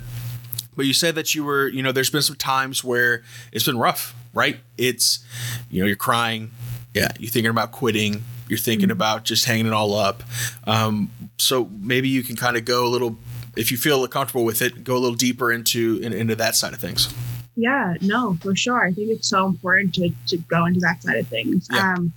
but 0.76 0.84
you 0.84 0.92
said 0.92 1.14
that 1.14 1.34
you 1.34 1.42
were, 1.42 1.68
you 1.68 1.82
know, 1.82 1.92
there's 1.92 2.10
been 2.10 2.20
some 2.20 2.36
times 2.36 2.84
where 2.84 3.22
it's 3.52 3.64
been 3.64 3.78
rough, 3.78 4.14
right? 4.34 4.58
It's, 4.76 5.24
you 5.70 5.80
know, 5.80 5.86
you're 5.86 5.96
crying, 5.96 6.50
yeah, 6.92 7.08
you're 7.18 7.30
thinking 7.30 7.48
about 7.50 7.72
quitting, 7.72 8.22
you're 8.48 8.58
thinking 8.58 8.90
about 8.90 9.24
just 9.24 9.44
hanging 9.44 9.66
it 9.66 9.72
all 9.72 9.94
up. 9.94 10.22
Um, 10.66 11.10
so 11.38 11.70
maybe 11.80 12.08
you 12.08 12.22
can 12.22 12.36
kind 12.36 12.56
of 12.56 12.64
go 12.64 12.86
a 12.86 12.88
little, 12.88 13.16
if 13.56 13.70
you 13.70 13.76
feel 13.76 14.06
comfortable 14.08 14.44
with 14.44 14.62
it, 14.62 14.84
go 14.84 14.96
a 14.96 14.98
little 14.98 15.16
deeper 15.16 15.52
into 15.52 15.98
in, 16.02 16.12
into 16.12 16.34
that 16.36 16.56
side 16.56 16.72
of 16.72 16.78
things. 16.78 17.12
Yeah, 17.56 17.94
no, 18.02 18.34
for 18.42 18.54
sure. 18.54 18.86
I 18.86 18.92
think 18.92 19.10
it's 19.10 19.28
so 19.28 19.46
important 19.46 19.94
to, 19.94 20.10
to 20.28 20.36
go 20.36 20.66
into 20.66 20.80
that 20.80 21.02
side 21.02 21.16
of 21.16 21.26
things. 21.26 21.68
Yeah. 21.72 21.94
Um, 21.94 22.12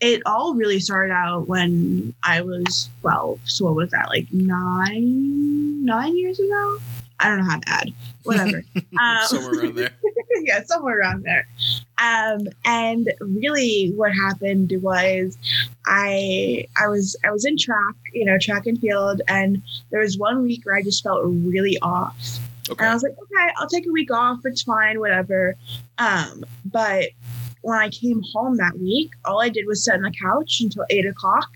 it 0.00 0.20
all 0.26 0.54
really 0.54 0.80
started 0.80 1.12
out 1.12 1.46
when 1.46 2.12
I 2.24 2.42
was 2.42 2.90
12. 3.00 3.38
So 3.44 3.66
what 3.66 3.76
was 3.76 3.90
that, 3.90 4.08
like 4.08 4.26
nine, 4.32 5.84
nine 5.84 6.18
years 6.18 6.40
ago? 6.40 6.78
I 7.22 7.28
don't 7.28 7.38
know 7.38 7.50
how 7.50 7.58
to 7.58 7.68
add. 7.68 7.92
Whatever. 8.24 8.62
um, 8.76 9.18
Somewhere 9.26 9.60
around 9.60 9.76
there. 9.76 9.90
yeah, 10.42 10.62
somewhere 10.64 10.98
around 10.98 11.24
there. 11.24 11.46
Um, 11.98 12.48
and 12.64 13.12
really, 13.20 13.92
what 13.94 14.12
happened 14.12 14.72
was, 14.82 15.38
I 15.86 16.66
I 16.80 16.88
was 16.88 17.16
I 17.24 17.30
was 17.30 17.44
in 17.44 17.56
track, 17.56 17.94
you 18.12 18.24
know, 18.24 18.38
track 18.38 18.66
and 18.66 18.78
field, 18.78 19.22
and 19.28 19.62
there 19.90 20.00
was 20.00 20.18
one 20.18 20.42
week 20.42 20.64
where 20.64 20.74
I 20.74 20.82
just 20.82 21.02
felt 21.02 21.22
really 21.24 21.78
off. 21.80 22.38
And 22.70 22.80
I 22.80 22.94
was 22.94 23.02
like, 23.02 23.12
okay, 23.12 23.52
I'll 23.58 23.68
take 23.68 23.86
a 23.86 23.92
week 23.92 24.10
off. 24.12 24.40
It's 24.44 24.62
fine, 24.62 25.00
whatever. 25.00 25.56
Um, 25.98 26.44
but 26.64 27.08
when 27.62 27.78
I 27.78 27.88
came 27.90 28.22
home 28.32 28.56
that 28.56 28.78
week, 28.78 29.12
all 29.24 29.40
I 29.40 29.48
did 29.48 29.66
was 29.66 29.84
sit 29.84 29.94
on 29.94 30.02
the 30.02 30.12
couch 30.12 30.60
until 30.60 30.84
eight 30.90 31.06
o'clock. 31.06 31.48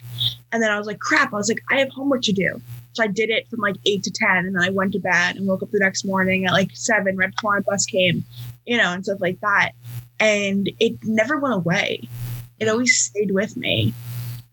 And 0.53 0.63
then 0.63 0.71
I 0.71 0.79
was 0.79 0.87
like, 0.87 0.99
crap, 0.99 1.33
I 1.33 1.37
was 1.37 1.49
like, 1.49 1.63
I 1.71 1.79
have 1.79 1.91
homework 1.91 2.23
to 2.23 2.33
do. 2.33 2.61
So 2.97 3.05
I 3.05 3.09
did 3.09 3.31
it 3.31 3.49
from 3.49 3.61
like 3.61 3.77
eight 3.87 4.03
to 4.05 4.11
10. 4.11 4.29
And 4.37 4.57
then 4.57 4.63
I 4.63 4.71
went 4.71 4.93
to 4.93 4.99
bed 4.99 5.37
and 5.37 5.47
woke 5.47 5.63
up 5.63 5.71
the 5.71 5.79
next 5.79 6.05
morning 6.05 6.47
at 6.47 6.53
like 6.53 6.71
seven, 6.75 7.17
right 7.17 7.35
before 7.35 7.61
bus 7.61 7.87
came, 7.87 8.25
you 8.65 8.77
know, 8.77 8.93
and 8.93 9.05
stuff 9.05 9.21
like 9.21 9.41
that. 9.41 9.73
And 10.19 10.71
it 10.81 10.95
never 11.03 11.39
went 11.39 11.55
away. 11.55 12.09
It 12.59 12.69
always 12.69 12.99
stayed 12.99 13.33
with 13.33 13.57
me. 13.57 13.93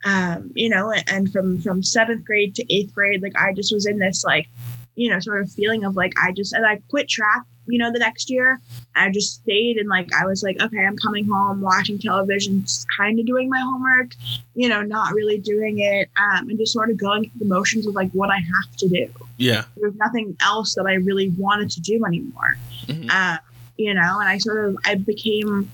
Um, 0.06 0.52
you 0.54 0.68
know, 0.68 0.92
and, 0.92 1.04
and 1.08 1.32
from 1.32 1.62
from 1.62 1.82
seventh 1.82 2.26
grade 2.26 2.56
to 2.56 2.74
eighth 2.74 2.94
grade, 2.94 3.22
like 3.22 3.38
I 3.38 3.54
just 3.54 3.74
was 3.74 3.86
in 3.86 4.00
this 4.00 4.26
like 4.26 4.50
you 4.96 5.10
know, 5.10 5.20
sort 5.20 5.42
of 5.42 5.52
feeling 5.52 5.84
of 5.84 5.96
like 5.96 6.14
I 6.22 6.32
just 6.32 6.54
and 6.54 6.66
I 6.66 6.82
quit 6.90 7.10
track, 7.10 7.44
you 7.67 7.79
know, 7.79 7.91
the 7.91 8.00
next 8.00 8.29
year. 8.29 8.60
I 8.96 9.10
just 9.10 9.36
stayed 9.36 9.77
and 9.77 9.88
like 9.89 10.10
I 10.13 10.25
was 10.25 10.43
like, 10.43 10.62
okay, 10.62 10.86
I'm 10.86 10.98
coming 10.98 11.25
home, 11.27 11.62
watching 11.62 11.98
television, 11.98 12.62
just 12.63 12.86
kind 12.98 13.20
of 13.20 13.25
doing 13.25 13.50
my 13.50 13.60
homework, 13.60 14.12
you 14.55 14.70
know, 14.70 14.82
not 14.82 15.13
really 15.13 15.38
doing 15.39 15.79
it, 15.79 16.10
um, 16.17 16.50
and 16.50 16.58
just 16.60 16.74
sort 16.74 16.89
of 16.89 16.98
going 16.98 17.24
through 17.29 17.39
the 17.39 17.46
motions 17.46 17.88
of 17.88 17.96
like 17.96 18.12
what 18.12 18.29
I 18.29 18.38
have 18.38 18.75
to 18.77 18.89
do. 18.89 19.08
Yeah. 19.38 19.63
There's 19.77 19.96
nothing 19.96 20.36
else 20.41 20.75
that 20.75 20.86
I 20.86 20.93
really 20.96 21.29
wanted 21.38 21.70
to 21.72 21.82
do 21.82 22.03
anymore, 22.05 22.58
Mhm. 22.88 23.10
uh, 23.10 23.38
you 23.77 23.93
know, 23.93 24.20
and 24.20 24.29
I 24.29 24.38
sort 24.38 24.65
of 24.70 24.77
I 24.86 24.96
became, 24.96 25.70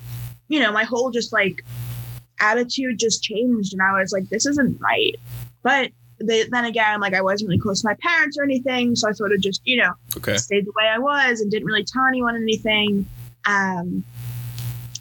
you 0.47 0.59
know, 0.59 0.71
my 0.71 0.83
whole 0.83 1.11
just 1.11 1.33
like 1.33 1.63
attitude 2.39 2.99
just 2.99 3.21
changed, 3.23 3.73
and 3.73 3.81
I 3.81 3.99
was 3.99 4.11
like, 4.11 4.29
this 4.29 4.45
isn't 4.45 4.79
right, 4.79 5.15
but. 5.63 5.91
They, 6.21 6.43
then 6.45 6.65
again, 6.65 6.99
like 6.99 7.13
I 7.13 7.21
wasn't 7.21 7.49
really 7.49 7.59
close 7.59 7.81
to 7.81 7.87
my 7.87 7.95
parents 8.01 8.37
or 8.37 8.43
anything, 8.43 8.95
so 8.95 9.07
I 9.07 9.11
sort 9.13 9.31
of 9.31 9.41
just, 9.41 9.61
you 9.63 9.77
know, 9.77 9.91
Okay. 10.17 10.37
stayed 10.37 10.65
the 10.65 10.73
way 10.75 10.87
I 10.87 10.97
was 10.97 11.39
and 11.41 11.49
didn't 11.49 11.65
really 11.65 11.83
tell 11.85 12.03
anyone 12.05 12.35
anything. 12.35 13.05
Um, 13.45 14.03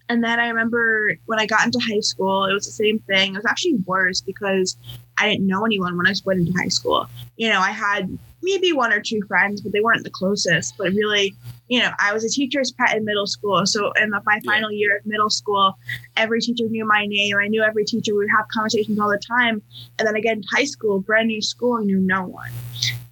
and 0.09 0.25
then 0.25 0.41
I 0.41 0.49
remember 0.49 1.17
when 1.27 1.39
I 1.39 1.47
got 1.47 1.67
into 1.67 1.79
high 1.81 2.01
school, 2.01 2.47
it 2.47 2.55
was 2.55 2.65
the 2.67 2.73
same 2.73 2.99
thing. 3.01 3.35
It 3.35 3.39
was 3.39 3.47
actually 3.47 3.75
worse 3.85 4.21
because 4.21 4.77
I 5.19 5.29
didn't 5.29 5.47
know 5.47 5.65
anyone 5.67 5.97
when 5.97 6.07
I 6.07 6.15
went 6.25 6.41
into 6.41 6.53
high 6.59 6.69
school. 6.69 7.07
You 7.37 7.51
know, 7.51 7.61
I 7.61 7.73
had 7.73 8.17
maybe 8.43 8.73
one 8.73 8.93
or 8.93 9.01
two 9.01 9.21
friends, 9.29 9.61
but 9.61 9.73
they 9.73 9.81
weren't 9.81 10.05
the 10.05 10.11
closest. 10.11 10.77
But 10.79 10.93
really, 10.93 11.35
you 11.69 11.81
know, 11.81 11.91
I 11.99 12.13
was 12.13 12.25
a 12.25 12.29
teacher's 12.29 12.73
pet 12.73 12.97
in 12.97 13.05
middle 13.05 13.27
school. 13.27 13.67
So 13.67 13.93
in 13.93 14.11
the, 14.11 14.21
my 14.25 14.41
Yeah. 14.43 14.53
final 14.53 14.73
year 14.73 14.97
of 14.97 15.07
middle 15.07 15.31
school, 15.31 15.75
every 16.17 16.41
teacher 16.41 16.65
knew 16.69 16.87
my 16.87 17.07
name. 17.07 17.37
I 17.37 17.49
knew 17.49 17.63
every 17.63 17.85
teacher. 17.85 18.13
We 18.13 18.19
would 18.19 18.31
have 18.37 18.47
conversations 18.49 18.99
all 18.99 19.11
the 19.11 19.19
time. 19.19 19.63
And 19.99 20.09
then 20.09 20.17
again, 20.17 20.43
high 20.51 20.65
school, 20.65 21.01
brand 21.01 21.29
new 21.29 21.43
school, 21.43 21.79
I 21.81 21.85
knew 21.85 21.99
no 21.99 22.25
one. 22.25 22.51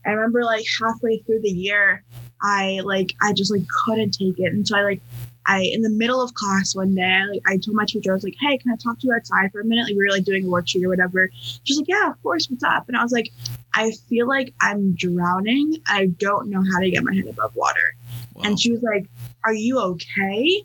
I 0.07 0.11
remember 0.11 0.45
like 0.45 0.65
halfway 0.81 1.19
through 1.19 1.41
the 1.43 1.51
year, 1.51 2.03
I 2.43 2.81
like 2.85 3.15
I 3.23 3.33
just 3.33 3.51
like 3.51 3.63
couldn't 3.85 4.13
take 4.13 4.39
it, 4.39 4.53
and 4.53 4.67
so 4.67 4.77
I 4.77 4.83
like 4.83 5.01
I 5.47 5.63
in 5.63 5.83
the 5.83 5.91
middle 5.91 6.23
of 6.23 6.35
class 6.35 6.75
one 6.77 6.95
day, 6.95 7.03
I, 7.03 7.25
like 7.25 7.43
I 7.47 7.57
told 7.57 7.77
my 7.77 7.87
teacher, 7.87 8.13
I 8.13 8.15
was 8.15 8.23
like, 8.25 8.37
"Hey, 8.41 8.59
can 8.59 8.71
I 8.73 8.77
talk 8.77 9.01
to 9.01 9.07
you 9.09 9.15
outside 9.15 9.51
for 9.53 9.61
a 9.61 9.65
minute?" 9.65 9.85
Like 9.87 9.97
we 9.97 10.05
were 10.05 10.11
like 10.11 10.25
doing 10.25 10.45
a 10.45 10.49
worksheet 10.49 10.85
or 10.85 10.89
whatever. 10.89 11.31
She's 11.65 11.79
like, 11.79 11.89
"Yeah, 11.89 12.11
of 12.11 12.23
course. 12.23 12.49
What's 12.49 12.63
up?" 12.63 12.89
And 12.89 12.97
I 12.97 13.03
was 13.03 13.13
like, 13.13 13.33
"I 13.75 13.91
feel 14.09 14.29
like 14.29 14.55
I'm 14.61 14.95
drowning. 14.95 15.79
I 15.89 16.07
don't 16.19 16.51
know 16.51 16.63
how 16.73 16.81
to 16.81 16.91
get 16.91 17.03
my 17.03 17.15
head 17.15 17.27
above 17.27 17.57
water." 17.57 17.95
Wow. 18.37 18.43
And 18.45 18.61
she 18.61 18.71
was 18.71 18.83
like, 18.83 19.07
Are 19.45 19.55
you 19.55 19.78
okay? 19.78 20.64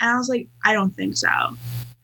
And 0.00 0.10
I 0.10 0.16
was 0.16 0.28
like, 0.28 0.48
I 0.64 0.72
don't 0.72 0.94
think 0.94 1.16
so. 1.16 1.28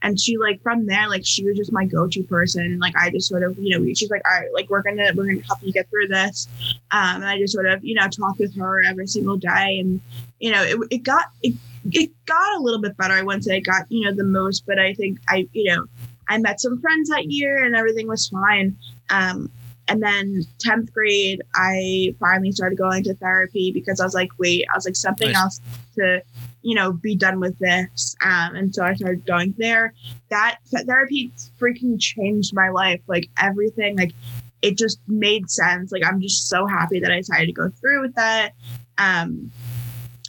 And 0.01 0.19
she 0.19 0.37
like 0.37 0.61
from 0.61 0.85
there, 0.85 1.07
like 1.07 1.25
she 1.25 1.45
was 1.45 1.55
just 1.55 1.71
my 1.71 1.85
go-to 1.85 2.23
person. 2.23 2.77
Like 2.79 2.95
I 2.97 3.09
just 3.09 3.29
sort 3.29 3.43
of, 3.43 3.57
you 3.57 3.77
know, 3.77 3.93
she's 3.93 4.09
like, 4.09 4.21
all 4.25 4.37
right, 4.37 4.53
like 4.53 4.69
we're 4.69 4.81
gonna 4.81 5.11
we're 5.15 5.25
gonna 5.25 5.45
help 5.47 5.59
you 5.61 5.71
get 5.71 5.89
through 5.89 6.09
this. 6.09 6.47
Um, 6.91 7.21
and 7.21 7.25
I 7.25 7.37
just 7.37 7.53
sort 7.53 7.67
of, 7.67 7.83
you 7.85 7.95
know, 7.95 8.07
talk 8.09 8.37
with 8.37 8.53
her 8.57 8.83
every 8.83 9.07
single 9.07 9.37
day. 9.37 9.79
And, 9.79 10.01
you 10.39 10.51
know, 10.51 10.61
it, 10.61 10.77
it 10.91 10.97
got 11.03 11.27
it 11.41 11.55
it 11.91 12.11
got 12.25 12.57
a 12.57 12.61
little 12.61 12.81
bit 12.81 12.97
better. 12.97 13.13
I 13.13 13.21
wouldn't 13.21 13.45
say 13.45 13.57
it 13.57 13.61
got, 13.61 13.89
you 13.89 14.05
know, 14.05 14.13
the 14.13 14.25
most, 14.25 14.65
but 14.65 14.77
I 14.77 14.93
think 14.93 15.19
I, 15.29 15.47
you 15.53 15.73
know, 15.73 15.85
I 16.27 16.37
met 16.37 16.59
some 16.59 16.81
friends 16.81 17.09
that 17.09 17.31
year 17.31 17.63
and 17.63 17.75
everything 17.75 18.07
was 18.07 18.27
fine. 18.27 18.75
Um, 19.09 19.49
and 19.87 20.01
then 20.01 20.43
10th 20.65 20.91
grade, 20.93 21.41
I 21.55 22.15
finally 22.19 22.51
started 22.51 22.77
going 22.77 23.03
to 23.03 23.15
therapy 23.15 23.71
because 23.71 23.99
I 23.99 24.05
was 24.05 24.13
like, 24.13 24.29
wait, 24.39 24.65
I 24.71 24.77
was 24.77 24.85
like, 24.85 24.95
something 24.95 25.31
Nice. 25.31 25.41
else 25.41 25.61
to, 25.95 26.21
you 26.61 26.75
know, 26.75 26.93
be 26.93 27.15
done 27.15 27.39
with 27.39 27.57
this. 27.59 28.15
Um, 28.23 28.55
and 28.55 28.73
so 28.73 28.83
I 28.83 28.93
started 28.93 29.25
going 29.25 29.53
there. 29.57 29.93
That, 30.29 30.59
therapy 30.71 31.31
freaking 31.59 31.99
changed 31.99 32.53
my 32.53 32.69
life. 32.69 33.01
Like 33.07 33.29
everything, 33.37 33.97
like 33.97 34.13
it 34.61 34.77
just 34.77 34.99
made 35.07 35.49
sense. 35.49 35.91
Like 35.91 36.05
I'm 36.05 36.21
just 36.21 36.47
so 36.47 36.65
happy 36.65 36.99
that 37.01 37.11
I 37.11 37.17
decided 37.17 37.47
to 37.47 37.53
go 37.53 37.69
through 37.69 38.01
with 38.01 38.15
that. 38.15 38.53
Um, 38.97 39.51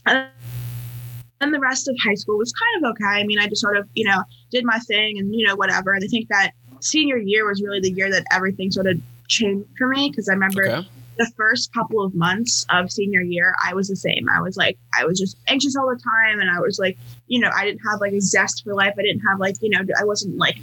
and 0.06 0.28
and 1.40 1.52
the 1.52 1.60
rest 1.60 1.88
of 1.88 1.96
high 2.02 2.14
school 2.14 2.38
was 2.38 2.52
kind 2.52 2.84
of 2.84 2.90
okay. 2.92 3.20
I 3.20 3.24
mean, 3.24 3.38
I 3.38 3.48
just 3.48 3.60
sort 3.60 3.76
of, 3.76 3.88
you 3.94 4.04
know, 4.04 4.22
did 4.50 4.64
my 4.64 4.78
thing 4.78 5.18
and, 5.18 5.34
you 5.34 5.46
know, 5.46 5.54
whatever. 5.54 5.92
And 5.92 6.02
I 6.02 6.06
think 6.06 6.28
that 6.28 6.52
senior 6.80 7.18
year 7.18 7.46
was 7.46 7.62
really 7.62 7.80
the 7.80 7.90
year 7.90 8.10
that 8.10 8.24
everything 8.30 8.70
sort 8.70 8.86
of 8.86 8.98
changed 9.28 9.68
for 9.78 9.88
me 9.88 10.10
because 10.10 10.28
I 10.28 10.32
remember 10.32 10.66
okay. 10.66 10.88
the 11.18 11.30
first 11.36 11.72
couple 11.72 12.04
of 12.04 12.14
months 12.14 12.66
of 12.70 12.90
senior 12.90 13.22
year, 13.22 13.54
I 13.64 13.74
was 13.74 13.88
the 13.88 13.96
same. 13.96 14.28
I 14.28 14.40
was 14.40 14.56
like, 14.56 14.78
I 14.98 15.04
was 15.04 15.18
just 15.18 15.36
anxious 15.48 15.76
all 15.76 15.88
the 15.88 16.00
time. 16.00 16.40
And 16.40 16.50
I 16.50 16.60
was 16.60 16.78
like, 16.78 16.98
you 17.26 17.40
know, 17.40 17.50
I 17.54 17.64
didn't 17.64 17.80
have 17.88 18.00
like 18.00 18.12
a 18.12 18.20
zest 18.20 18.64
for 18.64 18.74
life. 18.74 18.94
I 18.98 19.02
didn't 19.02 19.22
have 19.28 19.38
like, 19.40 19.56
you 19.60 19.70
know, 19.70 19.80
I 19.98 20.04
wasn't 20.04 20.36
like 20.36 20.56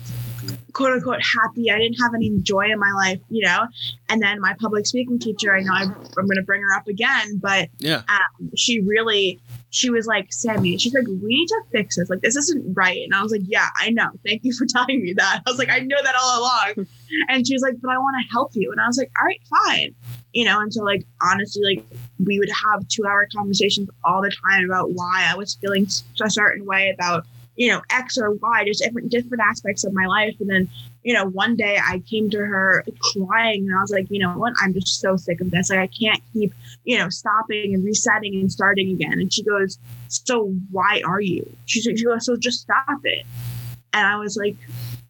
quote 0.73 0.93
unquote 0.93 1.21
happy. 1.21 1.69
I 1.71 1.77
didn't 1.77 2.01
have 2.01 2.13
any 2.13 2.31
joy 2.41 2.71
in 2.71 2.79
my 2.79 2.91
life, 2.93 3.19
you 3.29 3.45
know? 3.45 3.67
And 4.09 4.21
then 4.21 4.39
my 4.39 4.55
public 4.59 4.85
speaking 4.85 5.19
teacher, 5.19 5.55
I 5.55 5.61
know 5.61 5.73
I'm, 5.73 5.91
I'm 6.17 6.25
going 6.25 6.37
to 6.37 6.43
bring 6.43 6.61
her 6.61 6.73
up 6.75 6.87
again, 6.87 7.37
but 7.37 7.69
Yeah. 7.79 8.03
um, 8.07 8.51
she 8.55 8.79
really, 8.81 9.39
she 9.71 9.89
was 9.89 10.05
like, 10.05 10.31
Sammy, 10.33 10.77
she's 10.77 10.93
like, 10.93 11.07
we 11.07 11.29
need 11.29 11.47
to 11.47 11.61
fix 11.71 11.95
this. 11.95 12.09
Like, 12.09 12.19
this 12.19 12.35
isn't 12.35 12.73
right. 12.75 13.01
And 13.03 13.15
I 13.15 13.23
was 13.23 13.31
like, 13.31 13.41
yeah, 13.45 13.69
I 13.77 13.89
know. 13.89 14.09
Thank 14.25 14.43
you 14.43 14.53
for 14.53 14.65
telling 14.69 15.01
me 15.01 15.13
that. 15.13 15.41
I 15.45 15.49
was 15.49 15.57
like, 15.57 15.69
I 15.69 15.79
know 15.79 15.95
that 16.03 16.13
all 16.21 16.39
along. 16.39 16.87
And 17.29 17.47
she 17.47 17.53
was 17.53 17.61
like, 17.61 17.75
but 17.81 17.89
I 17.89 17.97
want 17.97 18.17
to 18.21 18.31
help 18.31 18.51
you. 18.53 18.71
And 18.71 18.81
I 18.81 18.87
was 18.87 18.97
like, 18.97 19.09
all 19.17 19.25
right, 19.25 19.41
fine. 19.65 19.95
You 20.33 20.45
know, 20.45 20.59
and 20.59 20.73
so 20.73 20.83
like, 20.83 21.05
honestly, 21.21 21.63
like 21.63 21.85
we 22.23 22.37
would 22.37 22.49
have 22.49 22.85
two 22.89 23.05
hour 23.05 23.27
conversations 23.33 23.89
all 24.03 24.21
the 24.21 24.31
time 24.45 24.65
about 24.65 24.91
why 24.91 25.25
I 25.29 25.35
was 25.35 25.55
feeling 25.55 25.87
a 26.21 26.29
certain 26.29 26.65
way 26.65 26.93
about, 26.93 27.25
you 27.55 27.69
know, 27.69 27.81
X 27.89 28.17
or 28.17 28.31
Y, 28.31 28.63
just 28.65 28.83
different, 28.83 29.09
different 29.09 29.41
aspects 29.41 29.83
of 29.83 29.93
my 29.93 30.05
life. 30.05 30.35
And 30.39 30.49
then, 30.49 30.69
you 31.03 31.13
know, 31.13 31.25
one 31.25 31.55
day 31.55 31.79
I 31.83 31.99
came 31.99 32.29
to 32.29 32.37
her 32.37 32.83
crying 33.13 33.67
and 33.67 33.77
I 33.77 33.81
was 33.81 33.91
like, 33.91 34.09
you 34.09 34.19
know 34.19 34.31
what? 34.31 34.53
I'm 34.61 34.73
just 34.73 34.99
so 34.99 35.17
sick 35.17 35.41
of 35.41 35.51
this. 35.51 35.69
Like, 35.69 35.79
I 35.79 35.87
can't 35.87 36.21
keep, 36.33 36.53
you 36.85 36.97
know, 36.97 37.09
stopping 37.09 37.73
and 37.73 37.83
resetting 37.83 38.35
and 38.35 38.51
starting 38.51 38.91
again. 38.91 39.13
And 39.13 39.31
she 39.31 39.43
goes, 39.43 39.77
so 40.07 40.53
why 40.71 41.01
are 41.05 41.21
you? 41.21 41.49
She's 41.65 41.85
like, 41.85 41.97
she 41.97 42.05
goes, 42.05 42.25
so 42.25 42.35
just 42.37 42.61
stop 42.61 43.01
it. 43.03 43.25
And 43.93 44.07
I 44.07 44.17
was 44.17 44.37
like, 44.37 44.55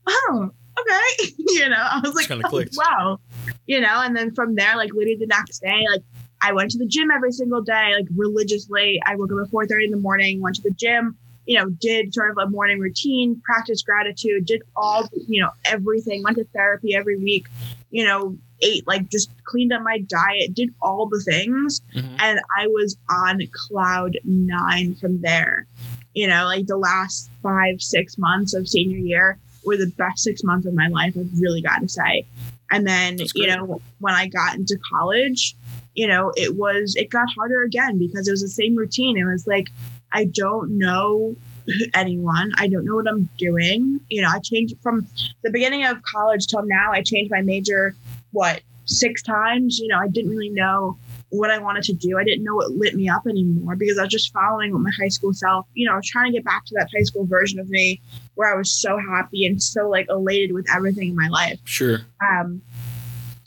oh, 0.07 0.51
okay. 0.79 1.33
you 1.37 1.69
know, 1.69 1.77
I 1.77 1.99
was 2.03 2.15
like, 2.15 2.31
oh, 2.31 2.63
wow. 2.75 3.19
You 3.67 3.81
know, 3.81 4.01
and 4.01 4.15
then 4.15 4.33
from 4.33 4.55
there, 4.55 4.75
like 4.75 4.93
literally 4.93 5.17
the 5.17 5.27
next 5.27 5.59
day, 5.59 5.85
like 5.91 6.01
I 6.41 6.53
went 6.53 6.71
to 6.71 6.79
the 6.79 6.87
gym 6.87 7.11
every 7.11 7.31
single 7.31 7.61
day, 7.61 7.93
like 7.95 8.07
religiously. 8.15 8.99
I 9.05 9.15
woke 9.15 9.31
up 9.31 9.45
at 9.45 9.51
4:30 9.51 9.85
in 9.85 9.91
the 9.91 9.97
morning, 9.97 10.41
went 10.41 10.55
to 10.55 10.63
the 10.63 10.71
gym, 10.71 11.15
you 11.45 11.57
know, 11.57 11.69
did 11.69 12.13
sort 12.13 12.31
of 12.31 12.37
a 12.37 12.49
morning 12.49 12.79
routine, 12.79 13.41
practiced 13.43 13.85
gratitude, 13.85 14.45
did 14.45 14.61
all, 14.75 15.07
you 15.27 15.41
know, 15.41 15.49
everything, 15.65 16.23
went 16.23 16.37
to 16.37 16.43
therapy 16.45 16.95
every 16.95 17.17
week, 17.17 17.47
you 17.89 18.05
know, 18.05 18.37
ate 18.61 18.85
like 18.87 19.09
just 19.09 19.29
cleaned 19.43 19.73
up 19.73 19.81
my 19.81 19.99
diet, 19.99 20.53
did 20.53 20.73
all 20.81 21.07
the 21.07 21.19
things. 21.19 21.81
Mhm. 21.95 22.15
And 22.19 22.39
I 22.57 22.67
was 22.67 22.95
on 23.09 23.41
cloud 23.51 24.17
nine 24.23 24.95
from 24.95 25.21
there. 25.21 25.65
You 26.13 26.27
know, 26.27 26.45
like 26.45 26.67
the 26.67 26.77
last 26.77 27.29
five, 27.41 27.81
six 27.81 28.17
months 28.17 28.53
of 28.53 28.67
senior 28.67 28.97
year 28.97 29.37
were 29.63 29.77
the 29.77 29.87
best 29.87 30.19
six 30.19 30.43
months 30.43 30.67
of 30.67 30.73
my 30.73 30.87
life, 30.87 31.15
I've 31.17 31.39
really 31.39 31.61
got 31.61 31.81
to 31.81 31.87
say. 31.87 32.25
And 32.69 32.87
then, 32.87 33.17
you 33.35 33.47
know, 33.47 33.81
when 33.99 34.13
I 34.13 34.27
got 34.27 34.55
into 34.55 34.77
college, 34.89 35.55
you 35.93 36.07
know, 36.07 36.31
it 36.37 36.55
was, 36.55 36.95
it 36.95 37.09
got 37.09 37.27
harder 37.35 37.63
again 37.63 37.97
because 37.97 38.27
it 38.27 38.31
was 38.31 38.41
the 38.41 38.47
same 38.47 38.75
routine. 38.75 39.17
It 39.17 39.25
was 39.25 39.45
like, 39.45 39.69
I 40.11 40.25
don't 40.25 40.77
know 40.77 41.35
anyone. 41.93 42.51
I 42.57 42.67
don't 42.67 42.85
know 42.85 42.95
what 42.95 43.07
I'm 43.07 43.29
doing. 43.37 43.99
You 44.09 44.21
know, 44.21 44.29
I 44.29 44.39
changed 44.39 44.75
from 44.81 45.07
the 45.43 45.51
beginning 45.51 45.85
of 45.85 46.01
college 46.03 46.47
till 46.47 46.63
now. 46.63 46.91
I 46.91 47.01
changed 47.01 47.31
my 47.31 47.41
major, 47.41 47.95
what, 48.31 48.61
six 48.85 49.21
times? 49.21 49.79
You 49.79 49.87
know, 49.87 49.99
I 49.99 50.07
didn't 50.07 50.31
really 50.31 50.49
know 50.49 50.97
what 51.29 51.49
I 51.49 51.59
wanted 51.59 51.83
to 51.83 51.93
do. 51.93 52.17
I 52.19 52.25
didn't 52.25 52.43
know 52.43 52.55
what 52.55 52.71
lit 52.71 52.93
me 52.93 53.07
up 53.07 53.25
anymore 53.25 53.75
because 53.77 53.97
I 53.97 54.01
was 54.03 54.11
just 54.11 54.33
following 54.33 54.73
what 54.73 54.81
my 54.81 54.91
high 54.99 55.07
school 55.07 55.33
self, 55.33 55.65
you 55.75 55.85
know, 55.87 55.93
I 55.93 55.95
was 55.95 56.07
trying 56.07 56.25
to 56.31 56.37
get 56.37 56.43
back 56.43 56.65
to 56.65 56.73
that 56.77 56.89
high 56.93 57.03
school 57.03 57.25
version 57.25 57.57
of 57.59 57.69
me 57.69 58.01
where 58.35 58.53
I 58.53 58.57
was 58.57 58.69
so 58.71 58.97
happy 58.97 59.45
and 59.45 59.61
so 59.63 59.87
like 59.87 60.07
elated 60.09 60.51
with 60.51 60.65
everything 60.73 61.09
in 61.09 61.15
my 61.15 61.29
life 61.29 61.59
Sure. 61.63 61.99
um 62.29 62.61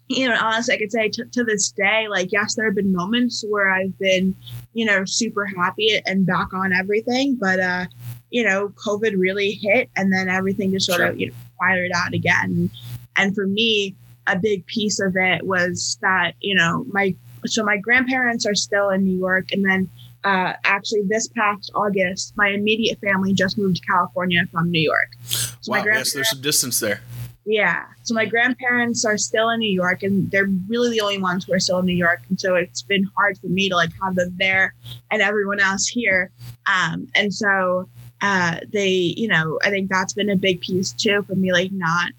you 0.09 0.28
know 0.28 0.37
honestly 0.40 0.75
i 0.75 0.78
could 0.78 0.92
say 0.92 1.09
t- 1.09 1.23
to 1.33 1.42
this 1.44 1.73
day 1.73 2.06
like 2.09 2.30
yes 2.30 2.54
there 2.54 2.66
have 2.66 2.75
been 2.75 2.92
moments 2.92 3.42
where 3.49 3.71
i've 3.71 3.99
been 3.99 4.35
you 4.75 4.85
know 4.85 5.04
super 5.04 5.47
happy 5.47 6.00
and 6.07 6.26
back 6.26 6.52
on 6.52 6.73
everything 6.73 7.37
but 7.40 7.59
uh 7.61 7.87
you 8.31 8.45
know 8.45 8.69
covid 8.71 9.14
really 9.16 9.52
hit 9.52 9.88
and 9.97 10.12
then 10.12 10.28
everything 10.28 10.73
just 10.73 10.87
sort 10.87 10.99
Sure. 10.99 11.07
of 11.09 11.19
you 11.21 11.28
know 11.28 11.35
fired 11.59 11.90
out 11.95 12.12
again 12.12 12.69
and 13.16 13.35
for 13.35 13.47
me 13.47 13.95
a 14.26 14.37
big 14.38 14.66
piece 14.66 15.00
of 15.00 15.14
it 15.16 15.47
was 15.47 15.99
that 16.02 16.33
you 16.40 16.54
know 16.54 16.85
my 16.93 17.14
so 17.47 17.62
my 17.62 17.76
grandparents 17.76 18.45
are 18.47 18.54
still 18.54 18.90
in 18.90 19.04
new 19.04 19.16
york 19.19 19.52
and 19.52 19.64
then 19.64 19.88
uh, 20.25 20.54
actually 20.64 21.02
this 21.07 21.28
past 21.28 21.71
august 21.75 22.33
my 22.37 22.49
immediate 22.49 22.99
family 23.00 23.33
just 23.35 23.59
moved 23.59 23.76
to 23.76 23.83
california 23.87 24.43
from 24.50 24.71
new 24.71 24.81
york 24.81 25.11
so 25.26 25.71
my 25.71 25.78
wow. 25.81 25.85
Yes, 25.87 26.12
there's 26.14 26.31
some 26.31 26.40
distance 26.40 26.81
there. 26.81 27.00
Yeah. 27.47 27.85
So 28.05 28.15
my 28.15 28.25
grandparents 28.25 29.05
are 29.05 29.19
still 29.19 29.51
in 29.51 29.61
New 29.61 29.73
York 29.73 30.03
and 30.03 30.31
they're 30.31 30.49
really 30.69 30.91
the 30.91 31.01
only 31.01 31.19
ones 31.19 31.45
who 31.45 31.53
are 31.53 31.61
still 31.61 31.79
in 31.81 31.87
New 31.87 31.97
York. 31.97 32.23
And 32.29 32.41
so 32.41 32.55
it's 32.55 32.83
been 32.83 33.05
hard 33.17 33.39
for 33.39 33.49
me 33.49 33.69
to 33.69 33.77
like 33.77 33.91
have 34.03 34.15
them 34.15 34.35
there 34.39 34.75
and 35.11 35.21
everyone 35.21 35.61
else 35.61 35.87
here. 35.87 36.31
Um, 36.67 37.07
and 37.15 37.35
so 37.35 37.89
uh, 38.23 38.61
they, 38.73 38.89
you 38.89 39.29
know, 39.29 39.59
I 39.63 39.71
think 39.71 39.91
that's 39.91 40.15
been 40.15 40.31
a 40.31 40.37
big 40.37 40.63
piece 40.63 40.93
too 40.93 41.23
for 41.29 41.35
me, 41.35 41.53
like 41.53 41.73
not 41.73 42.13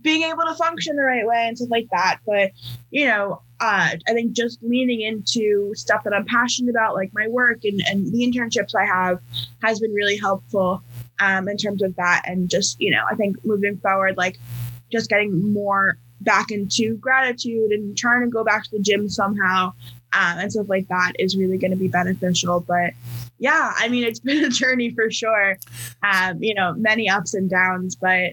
being 0.00 0.22
able 0.22 0.42
to 0.44 0.54
function 0.54 0.96
the 0.96 1.04
right 1.04 1.26
way 1.26 1.46
and 1.46 1.56
stuff 1.56 1.70
like 1.70 1.88
that. 1.92 2.18
But, 2.26 2.50
you 2.90 3.06
know, 3.06 3.42
uh, 3.60 3.90
I 4.08 4.12
think 4.12 4.32
just 4.32 4.60
leaning 4.62 5.02
into 5.02 5.72
stuff 5.76 6.02
that 6.02 6.12
I'm 6.12 6.24
passionate 6.24 6.70
about, 6.70 6.94
like 6.94 7.12
my 7.14 7.28
work 7.28 7.60
and, 7.62 7.80
and 7.86 8.12
the 8.12 8.26
internships 8.26 8.74
I 8.74 8.84
have, 8.84 9.20
has 9.62 9.78
been 9.78 9.92
really 9.92 10.16
helpful 10.16 10.82
um, 11.20 11.48
in 11.48 11.56
terms 11.56 11.82
of 11.82 11.94
that. 11.94 12.22
And 12.24 12.50
just, 12.50 12.80
you 12.80 12.90
know, 12.90 13.04
I 13.08 13.14
think 13.14 13.44
moving 13.44 13.76
forward, 13.76 14.16
like 14.16 14.40
just 14.92 15.10
getting 15.10 15.52
more 15.52 15.96
back 16.20 16.50
into 16.50 16.96
gratitude 16.98 17.72
and 17.72 17.96
trying 17.96 18.20
to 18.20 18.28
go 18.28 18.44
back 18.44 18.64
to 18.64 18.70
the 18.70 18.78
gym 18.78 19.08
somehow 19.08 19.72
um, 20.12 20.38
and 20.38 20.52
stuff 20.52 20.68
like 20.68 20.88
that 20.88 21.12
is 21.18 21.36
really 21.36 21.58
going 21.58 21.70
to 21.70 21.76
be 21.76 21.88
beneficial. 21.88 22.60
But 22.60 22.92
yeah, 23.38 23.72
I 23.76 23.88
mean, 23.88 24.04
it's 24.04 24.20
been 24.20 24.44
a 24.44 24.50
journey 24.50 24.90
for 24.90 25.10
sure. 25.10 25.58
Um, 26.02 26.42
you 26.42 26.54
know, 26.54 26.74
many 26.74 27.08
ups 27.08 27.34
and 27.34 27.50
downs, 27.50 27.96
but 27.96 28.32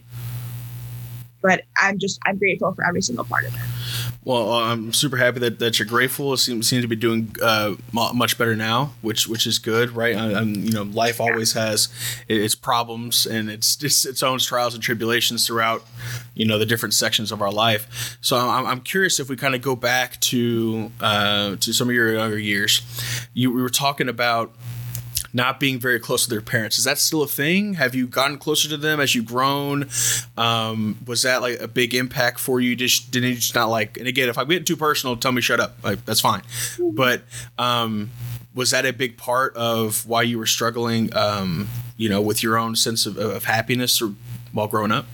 but 1.41 1.63
I'm 1.77 1.97
just 1.99 2.19
I'm 2.25 2.37
grateful 2.37 2.73
for 2.73 2.85
every 2.85 3.01
single 3.01 3.25
part 3.25 3.45
of 3.45 3.55
it. 3.55 3.78
Well, 4.25 4.51
I'm 4.51 4.91
super 4.91 5.15
happy 5.15 5.39
that, 5.39 5.59
that 5.59 5.79
you're 5.79 5.88
grateful. 5.88 6.33
It 6.33 6.38
seems, 6.39 6.67
seems 6.67 6.83
to 6.83 6.88
be 6.89 6.97
doing 6.97 7.33
uh, 7.41 7.75
much 7.93 8.38
better 8.38 8.55
now, 8.55 8.91
which 9.01 9.27
which 9.27 9.47
is 9.47 9.59
good, 9.59 9.91
right? 9.91 10.15
I, 10.15 10.41
you 10.41 10.71
know, 10.71 10.83
life 10.83 11.21
always 11.21 11.53
has 11.53 11.88
its 12.27 12.53
problems 12.53 13.25
and 13.25 13.49
its, 13.49 13.81
its 13.81 14.05
its 14.05 14.21
own 14.21 14.39
trials 14.39 14.73
and 14.73 14.83
tribulations 14.83 15.47
throughout, 15.47 15.85
you 16.35 16.45
know, 16.45 16.59
the 16.59 16.65
different 16.65 16.93
sections 16.93 17.31
of 17.31 17.41
our 17.41 17.51
life. 17.51 18.17
So 18.21 18.38
I'm, 18.38 18.65
I'm 18.65 18.81
curious 18.81 19.19
if 19.19 19.29
we 19.29 19.38
kind 19.38 19.55
of 19.55 19.61
go 19.61 19.75
back 19.75 20.19
to 20.19 20.91
uh, 20.99 21.55
to 21.55 21.73
some 21.73 21.88
of 21.88 21.95
your 21.95 22.13
younger 22.13 22.38
years. 22.38 22.81
You 23.33 23.51
we 23.51 23.61
were 23.61 23.69
talking 23.69 24.09
about 24.09 24.53
not 25.33 25.59
being 25.59 25.79
very 25.79 26.00
close 26.00 26.24
to 26.24 26.29
their 26.29 26.41
parents. 26.41 26.77
Is 26.77 26.86
that 26.86 26.98
still 26.98 27.21
a 27.21 27.27
thing? 27.27 27.75
Have 27.75 27.93
you 27.93 28.07
gotten 28.07 28.38
closer 28.38 28.67
to 28.69 28.77
them 28.77 29.00
as 29.00 29.13
you've 29.13 29.25
grown? 29.27 29.88
Um, 30.38 30.98
was 31.05 31.24
that 31.24 31.41
like 31.41 31.59
a 31.59 31.67
big 31.67 31.93
impact 31.93 32.39
for 32.39 32.59
you? 32.59 32.75
Just 32.75 33.12
didn't 33.12 33.29
you 33.29 33.36
just 33.36 33.55
not 33.55 33.69
like? 33.69 33.98
And 33.98 34.07
again, 34.07 34.29
if 34.29 34.38
I'm 34.38 34.48
getting 34.48 34.65
too 34.65 34.77
personal, 34.77 35.15
tell 35.17 35.31
me 35.31 35.41
shut 35.41 35.59
up. 35.59 35.77
Like 35.83 36.03
that's 36.05 36.21
fine. 36.21 36.41
But 36.79 37.24
um, 37.57 38.09
was 38.55 38.71
that 38.71 38.86
a 38.86 38.93
big 38.93 39.17
part 39.17 39.55
of 39.55 40.05
why 40.07 40.24
you 40.24 40.38
were 40.39 40.45
struggling? 40.48 41.15
Um, 41.15 41.67
you 41.98 42.09
know, 42.09 42.21
with 42.21 42.41
your 42.41 42.57
own 42.57 42.75
sense 42.75 43.05
of, 43.05 43.17
of 43.17 43.43
happiness 43.45 44.01
or 44.01 44.13
while 44.53 44.67
growing 44.67 44.91
up? 44.91 45.05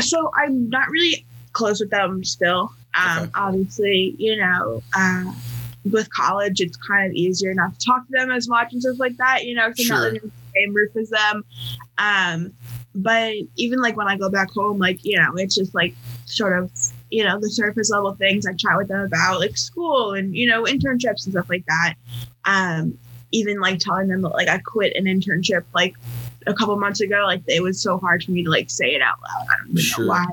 So 0.00 0.30
I'm 0.36 0.68
not 0.68 0.88
really 0.88 1.24
close 1.52 1.80
with 1.80 1.90
them 1.90 2.24
still. 2.24 2.72
Um, 2.94 3.22
Okay. 3.22 3.30
Obviously, 3.34 4.14
you 4.18 4.36
know, 4.36 4.82
uh, 4.94 5.32
with 5.90 6.12
college, 6.14 6.60
it's 6.60 6.76
kind 6.76 7.06
of 7.10 7.12
easier 7.14 7.54
not 7.54 7.78
to 7.78 7.86
talk 7.86 8.06
to 8.06 8.12
them 8.12 8.30
as 8.30 8.48
much 8.48 8.72
and 8.72 8.82
stuff 8.82 8.98
like 8.98 9.16
that, 9.16 9.44
you 9.44 9.54
know, 9.54 9.68
because 9.68 9.90
I'm 9.90 9.96
not 9.96 10.02
living 10.04 10.20
in 10.22 10.28
the 10.28 10.60
same 10.60 10.74
roof 10.74 10.96
as 10.96 11.10
them. 11.10 11.44
Um, 11.98 12.52
but 12.94 13.34
even 13.56 13.80
like 13.80 13.96
when 13.96 14.06
I 14.06 14.16
go 14.16 14.28
back 14.28 14.50
home, 14.50 14.78
like, 14.78 15.04
you 15.04 15.18
know, 15.18 15.32
it's 15.36 15.54
just 15.54 15.74
like 15.74 15.94
sort 16.26 16.58
of, 16.58 16.70
you 17.10 17.24
know, 17.24 17.40
the 17.40 17.50
surface 17.50 17.90
level 17.90 18.14
things 18.14 18.46
I 18.46 18.52
chat 18.52 18.76
with 18.76 18.88
them 18.88 19.00
about, 19.00 19.40
like 19.40 19.56
school 19.56 20.12
and, 20.12 20.36
you 20.36 20.48
know, 20.48 20.64
internships 20.64 21.24
and 21.24 21.32
stuff 21.32 21.48
like 21.48 21.64
that. 21.66 21.94
Um, 22.44 22.98
even 23.32 23.60
like 23.60 23.78
telling 23.78 24.08
them 24.08 24.20
that 24.22 24.28
like 24.30 24.48
I 24.48 24.58
quit 24.58 24.94
an 24.94 25.06
internship 25.06 25.64
like 25.74 25.94
a 26.46 26.52
couple 26.54 26.76
months 26.76 27.00
ago, 27.00 27.24
like 27.24 27.42
it 27.48 27.62
was 27.62 27.80
so 27.80 27.98
hard 27.98 28.22
for 28.22 28.30
me 28.30 28.44
to 28.44 28.50
like 28.50 28.68
say 28.70 28.94
it 28.94 29.00
out 29.02 29.16
loud. 29.22 29.46
I 29.50 29.56
don't 29.58 29.70
even 29.70 29.82
Sure. 29.82 30.04
know 30.04 30.10
why. 30.10 30.26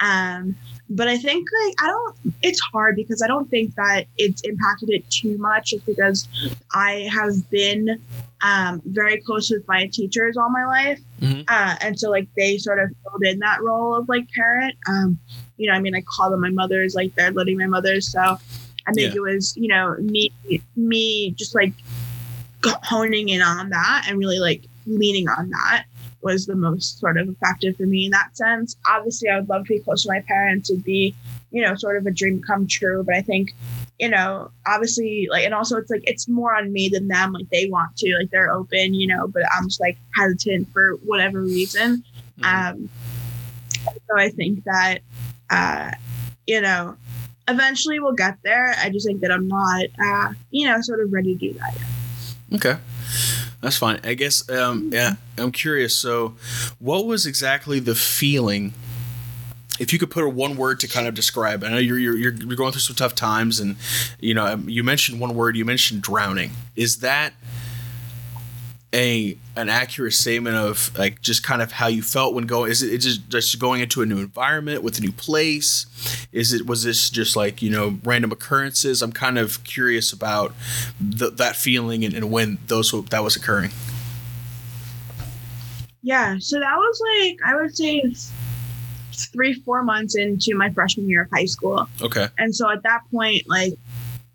Um, 0.00 0.56
but 0.90 1.08
I 1.08 1.18
think 1.18 1.48
like 1.66 1.74
I 1.82 1.86
don't. 1.88 2.16
It's 2.42 2.60
hard 2.72 2.96
because 2.96 3.22
I 3.22 3.26
don't 3.26 3.48
think 3.50 3.74
that 3.74 4.06
it's 4.16 4.42
impacted 4.42 4.90
it 4.90 5.08
too 5.10 5.36
much, 5.38 5.70
just 5.70 5.84
because 5.86 6.28
I 6.72 7.08
have 7.12 7.48
been 7.50 8.00
um, 8.42 8.80
very 8.86 9.20
close 9.20 9.50
with 9.50 9.66
my 9.68 9.86
teachers 9.92 10.36
all 10.36 10.48
my 10.50 10.64
life, 10.64 11.00
Mhm. 11.20 11.44
uh, 11.48 11.76
and 11.80 11.98
so 11.98 12.10
like 12.10 12.28
they 12.36 12.56
sort 12.58 12.78
of 12.78 12.90
filled 13.02 13.24
in 13.24 13.38
that 13.40 13.62
role 13.62 13.94
of 13.94 14.08
like 14.08 14.28
parent. 14.30 14.74
Um, 14.88 15.18
you 15.56 15.68
know, 15.68 15.74
I 15.74 15.80
mean, 15.80 15.94
I 15.94 16.02
call 16.02 16.30
them 16.30 16.40
my 16.40 16.50
mothers, 16.50 16.94
like 16.94 17.14
they're 17.16 17.30
literally 17.32 17.56
my 17.56 17.66
mothers. 17.66 18.10
So 18.12 18.20
I 18.20 18.92
think 18.92 19.12
Yeah. 19.12 19.16
it 19.16 19.20
was, 19.20 19.56
you 19.56 19.66
know, 19.68 19.96
me, 19.98 20.32
me 20.76 21.32
just 21.32 21.54
like 21.54 21.72
honing 22.64 23.28
in 23.28 23.42
on 23.42 23.70
that 23.70 24.06
and 24.08 24.18
really 24.18 24.38
like 24.38 24.62
leaning 24.86 25.28
on 25.28 25.50
that 25.50 25.84
was 26.22 26.46
the 26.46 26.54
most 26.54 26.98
sort 26.98 27.16
of 27.16 27.28
effective 27.28 27.76
for 27.76 27.86
me 27.86 28.06
in 28.06 28.10
that 28.10 28.36
sense. 28.36 28.76
Obviously, 28.88 29.28
I 29.28 29.38
would 29.38 29.48
love 29.48 29.64
to 29.66 29.74
be 29.74 29.80
close 29.80 30.02
to 30.02 30.08
my 30.08 30.20
parents. 30.20 30.70
It'd 30.70 30.84
be, 30.84 31.14
you 31.50 31.62
know, 31.62 31.74
sort 31.74 31.96
of 31.96 32.06
a 32.06 32.10
dream 32.10 32.42
come 32.42 32.66
true. 32.66 33.02
But 33.04 33.14
I 33.14 33.22
think, 33.22 33.54
you 33.98 34.08
know, 34.08 34.50
obviously, 34.66 35.28
like, 35.30 35.44
and 35.44 35.54
also 35.54 35.76
it's 35.76 35.90
like 35.90 36.02
it's 36.06 36.28
more 36.28 36.56
on 36.56 36.72
me 36.72 36.88
than 36.88 37.08
them. 37.08 37.32
Like 37.32 37.48
they 37.50 37.66
want 37.66 37.96
to, 37.98 38.16
like 38.18 38.30
they're 38.30 38.52
open, 38.52 38.94
you 38.94 39.06
know, 39.06 39.28
but 39.28 39.42
I'm 39.56 39.68
just 39.68 39.80
like 39.80 39.98
hesitant 40.14 40.72
for 40.72 40.94
whatever 41.04 41.40
reason. 41.40 42.04
Mhm. 42.40 42.44
Um, 42.72 42.90
so 43.84 44.18
I 44.18 44.30
think 44.30 44.64
that, 44.64 44.98
uh, 45.50 45.90
you 46.46 46.60
know, 46.60 46.96
eventually 47.46 48.00
we'll 48.00 48.12
get 48.12 48.38
there. 48.42 48.74
I 48.78 48.90
just 48.90 49.06
think 49.06 49.20
that 49.20 49.30
I'm 49.30 49.48
not, 49.48 49.86
uh, 49.98 50.32
you 50.50 50.66
know, 50.66 50.80
sort 50.80 51.00
of 51.00 51.12
ready 51.12 51.34
to 51.34 51.52
do 51.52 51.58
that 51.58 51.74
yet. 51.74 52.56
Okay. 52.56 52.80
That's 53.60 53.76
fine. 53.76 54.00
I 54.04 54.14
guess 54.14 54.48
um 54.50 54.90
yeah, 54.92 55.14
I'm 55.36 55.52
curious. 55.52 55.94
So 55.94 56.34
what 56.78 57.06
was 57.06 57.26
exactly 57.26 57.80
the 57.80 57.94
feeling 57.94 58.74
if 59.78 59.92
you 59.92 59.98
could 59.98 60.10
put 60.10 60.24
a 60.24 60.28
one 60.28 60.56
word 60.56 60.80
to 60.80 60.88
kind 60.88 61.06
of 61.06 61.14
describe, 61.14 61.62
I 61.62 61.68
know 61.70 61.78
you're, 61.78 61.98
you're 61.98 62.16
you're 62.16 62.56
going 62.56 62.72
through 62.72 62.80
some 62.80 62.96
tough 62.96 63.14
times, 63.14 63.60
and 63.60 63.76
you 64.20 64.34
know 64.34 64.46
um, 64.46 64.68
you 64.68 64.82
mentioned 64.82 65.20
one 65.20 65.34
word. 65.34 65.56
You 65.56 65.64
mentioned 65.64 66.02
drowning. 66.02 66.50
Is 66.76 66.96
that 66.98 67.34
a 68.94 69.36
an 69.54 69.68
accurate 69.68 70.14
statement 70.14 70.56
of 70.56 70.96
like 70.96 71.20
just 71.20 71.42
kind 71.42 71.60
of 71.60 71.72
how 71.72 71.88
you 71.88 72.02
felt 72.02 72.34
when 72.34 72.46
going? 72.46 72.70
Is 72.70 72.82
it 72.82 72.92
it's 72.92 73.04
just 73.04 73.28
just 73.28 73.58
going 73.58 73.80
into 73.80 74.02
a 74.02 74.06
new 74.06 74.18
environment 74.18 74.82
with 74.82 74.98
a 74.98 75.00
new 75.00 75.12
place? 75.12 75.86
Is 76.32 76.52
it 76.52 76.66
was 76.66 76.84
this 76.84 77.10
just 77.10 77.36
like 77.36 77.60
you 77.60 77.70
know 77.70 77.98
random 78.04 78.32
occurrences? 78.32 79.02
I'm 79.02 79.12
kind 79.12 79.38
of 79.38 79.62
curious 79.64 80.12
about 80.12 80.54
th- 80.98 81.34
that 81.34 81.56
feeling 81.56 82.04
and, 82.04 82.14
and 82.14 82.30
when 82.30 82.58
those 82.66 82.92
that 83.10 83.22
was 83.22 83.36
occurring. 83.36 83.70
Yeah, 86.02 86.36
so 86.38 86.58
that 86.58 86.76
was 86.76 87.02
like 87.16 87.38
I 87.44 87.56
would 87.56 87.76
say 87.76 88.02
three, 89.26 89.54
four 89.54 89.82
months 89.82 90.16
into 90.16 90.54
my 90.54 90.70
freshman 90.70 91.08
year 91.08 91.22
of 91.22 91.30
high 91.30 91.44
school. 91.44 91.88
Okay. 92.00 92.28
And 92.38 92.54
so 92.54 92.70
at 92.70 92.82
that 92.84 93.02
point, 93.10 93.42
like 93.48 93.74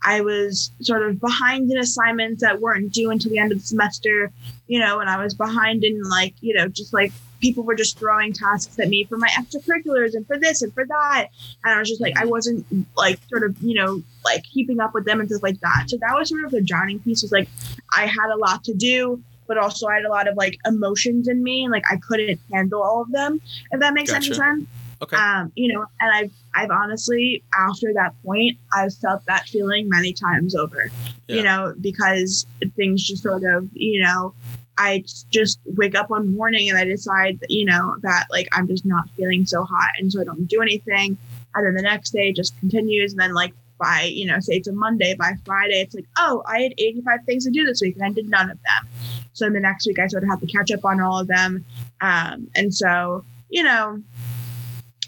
I 0.05 0.21
was 0.21 0.71
sort 0.81 1.03
of 1.03 1.19
behind 1.19 1.71
in 1.71 1.77
assignments 1.77 2.41
that 2.41 2.59
weren't 2.59 2.91
due 2.91 3.11
until 3.11 3.31
the 3.31 3.39
end 3.39 3.51
of 3.51 3.59
the 3.59 3.65
semester, 3.65 4.31
you 4.67 4.79
know, 4.79 4.99
and 4.99 5.09
I 5.09 5.21
was 5.23 5.33
behind 5.33 5.83
in 5.83 6.01
like, 6.03 6.33
you 6.41 6.53
know, 6.53 6.67
just 6.67 6.93
like 6.93 7.11
people 7.39 7.63
were 7.63 7.75
just 7.75 7.97
throwing 7.99 8.33
tasks 8.33 8.79
at 8.79 8.89
me 8.89 9.03
for 9.05 9.17
my 9.17 9.27
extracurriculars 9.29 10.13
and 10.13 10.25
for 10.27 10.37
this 10.37 10.61
and 10.61 10.73
for 10.73 10.85
that. 10.85 11.27
And 11.63 11.73
I 11.73 11.79
was 11.79 11.89
just 11.89 12.01
like, 12.01 12.17
I 12.17 12.25
wasn't 12.25 12.65
like 12.95 13.19
sort 13.29 13.43
of, 13.43 13.57
you 13.61 13.75
know, 13.75 14.01
like 14.25 14.43
keeping 14.43 14.79
up 14.79 14.93
with 14.93 15.05
them 15.05 15.19
and 15.19 15.29
stuff 15.29 15.43
like 15.43 15.59
that. 15.61 15.85
So 15.87 15.97
that 15.97 16.15
was 16.15 16.29
sort 16.29 16.43
of 16.45 16.51
the 16.51 16.61
drowning 16.61 16.99
piece 16.99 17.21
was 17.21 17.31
like 17.31 17.49
I 17.95 18.05
had 18.05 18.29
a 18.33 18.37
lot 18.37 18.63
to 18.65 18.73
do, 18.73 19.21
but 19.47 19.57
also 19.57 19.87
I 19.87 19.95
had 19.95 20.05
a 20.05 20.09
lot 20.09 20.27
of 20.27 20.35
like 20.35 20.57
emotions 20.65 21.27
in 21.27 21.43
me 21.43 21.63
and 21.63 21.71
like 21.71 21.83
I 21.91 21.97
couldn't 21.97 22.39
handle 22.51 22.81
all 22.81 23.01
of 23.01 23.11
them, 23.11 23.41
if 23.71 23.79
that 23.79 23.93
makes 23.93 24.11
Gotcha. 24.11 24.25
any 24.25 24.35
sense 24.35 24.67
Okay. 25.03 25.17
um, 25.17 25.51
you 25.55 25.73
know, 25.73 25.85
and 25.99 26.11
I've 26.15 26.31
I've 26.55 26.71
honestly 26.71 27.43
after 27.57 27.93
that 27.93 28.13
point 28.23 28.57
I've 28.73 28.93
felt 28.95 29.25
that 29.25 29.47
feeling 29.47 29.89
many 29.89 30.13
times 30.13 30.55
over. 30.55 30.91
Yeah. 31.27 31.35
You 31.35 31.43
know, 31.43 31.73
because 31.79 32.45
things 32.75 33.03
just 33.03 33.23
sort 33.23 33.43
of, 33.43 33.69
you 33.73 34.01
know, 34.03 34.33
I 34.77 35.03
just 35.29 35.59
wake 35.65 35.95
up 35.95 36.09
one 36.09 36.35
morning 36.35 36.69
and 36.69 36.77
I 36.77 36.85
decide, 36.85 37.39
that, 37.39 37.51
you 37.51 37.65
know, 37.65 37.95
that 38.01 38.25
like 38.31 38.47
I'm 38.51 38.67
just 38.67 38.85
not 38.85 39.09
feeling 39.15 39.45
so 39.45 39.63
hot, 39.63 39.91
and 39.99 40.11
so 40.11 40.21
I 40.21 40.23
don't 40.23 40.47
do 40.47 40.61
anything. 40.61 41.17
And 41.55 41.65
then 41.65 41.75
the 41.75 41.81
next 41.81 42.11
day 42.11 42.29
it 42.29 42.35
just 42.35 42.57
continues, 42.59 43.13
and 43.13 43.21
then 43.21 43.33
like 43.33 43.53
by 43.79 44.03
you 44.11 44.25
know, 44.25 44.39
say 44.39 44.55
it's 44.55 44.67
a 44.67 44.73
Monday, 44.73 45.15
by 45.15 45.33
Friday 45.45 45.81
it's 45.81 45.93
like, 45.93 46.07
oh, 46.17 46.43
I 46.47 46.61
had 46.61 46.73
85 46.77 47.19
things 47.25 47.45
to 47.45 47.51
do 47.51 47.65
this 47.65 47.81
week, 47.81 47.95
and 47.95 48.05
I 48.05 48.11
did 48.11 48.29
none 48.29 48.49
of 48.49 48.57
them. 48.57 48.89
So 49.33 49.45
in 49.47 49.53
the 49.53 49.59
next 49.59 49.85
week 49.85 49.99
I 49.99 50.07
sort 50.07 50.23
of 50.23 50.29
have 50.29 50.41
to 50.41 50.47
catch 50.47 50.71
up 50.71 50.85
on 50.85 50.99
all 50.99 51.19
of 51.19 51.27
them, 51.27 51.63
um, 52.01 52.49
and 52.55 52.73
so 52.73 53.23
you 53.49 53.61
know, 53.61 54.01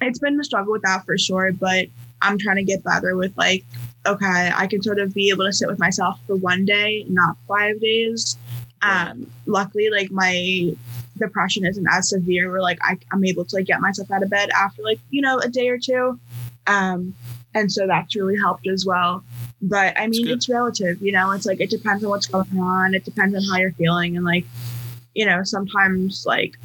it's 0.05 0.19
been 0.19 0.39
a 0.39 0.43
struggle 0.43 0.73
with 0.73 0.83
that 0.83 1.05
for 1.05 1.17
sure, 1.17 1.51
but 1.51 1.87
I'm 2.21 2.37
trying 2.37 2.57
to 2.57 2.63
get 2.63 2.83
better 2.83 3.15
with 3.15 3.37
like, 3.37 3.65
okay, 4.05 4.51
I 4.53 4.67
can 4.67 4.81
sort 4.81 4.99
of 4.99 5.13
be 5.13 5.29
able 5.29 5.45
to 5.45 5.53
sit 5.53 5.67
with 5.67 5.79
myself 5.79 6.19
for 6.27 6.35
one 6.35 6.65
day, 6.65 7.05
not 7.09 7.37
five 7.47 7.79
days. 7.79 8.37
Um, 8.81 9.29
luckily, 9.45 9.89
like 9.89 10.11
my 10.11 10.75
depression 11.17 11.65
isn't 11.65 11.87
as 11.89 12.09
severe 12.09 12.51
where 12.51 12.61
like 12.61 12.77
I, 12.81 12.97
I'm 13.11 13.23
able 13.23 13.45
to 13.45 13.55
like 13.55 13.65
get 13.65 13.81
myself 13.81 14.11
out 14.11 14.23
of 14.23 14.29
bed 14.29 14.49
after 14.51 14.83
like, 14.83 14.99
you 15.09 15.21
know, 15.21 15.39
a 15.39 15.49
day 15.49 15.69
or 15.69 15.77
two. 15.77 16.19
Um, 16.67 17.15
and 17.53 17.71
so 17.71 17.87
that's 17.87 18.15
really 18.15 18.37
helped 18.37 18.67
as 18.67 18.85
well. 18.85 19.23
But 19.61 19.99
I 19.99 20.07
mean, 20.07 20.27
it's 20.27 20.49
relative, 20.49 21.01
you 21.01 21.11
know, 21.11 21.31
it's 21.31 21.45
like 21.45 21.61
it 21.61 21.69
depends 21.69 22.03
on 22.03 22.09
what's 22.09 22.27
going 22.27 22.59
on, 22.59 22.93
it 22.93 23.05
depends 23.05 23.33
on 23.33 23.41
how 23.43 23.57
you're 23.57 23.71
feeling, 23.71 24.15
and 24.15 24.25
like, 24.25 24.45
you 25.15 25.25
know, 25.25 25.43
sometimes 25.43 26.25
like 26.27 26.57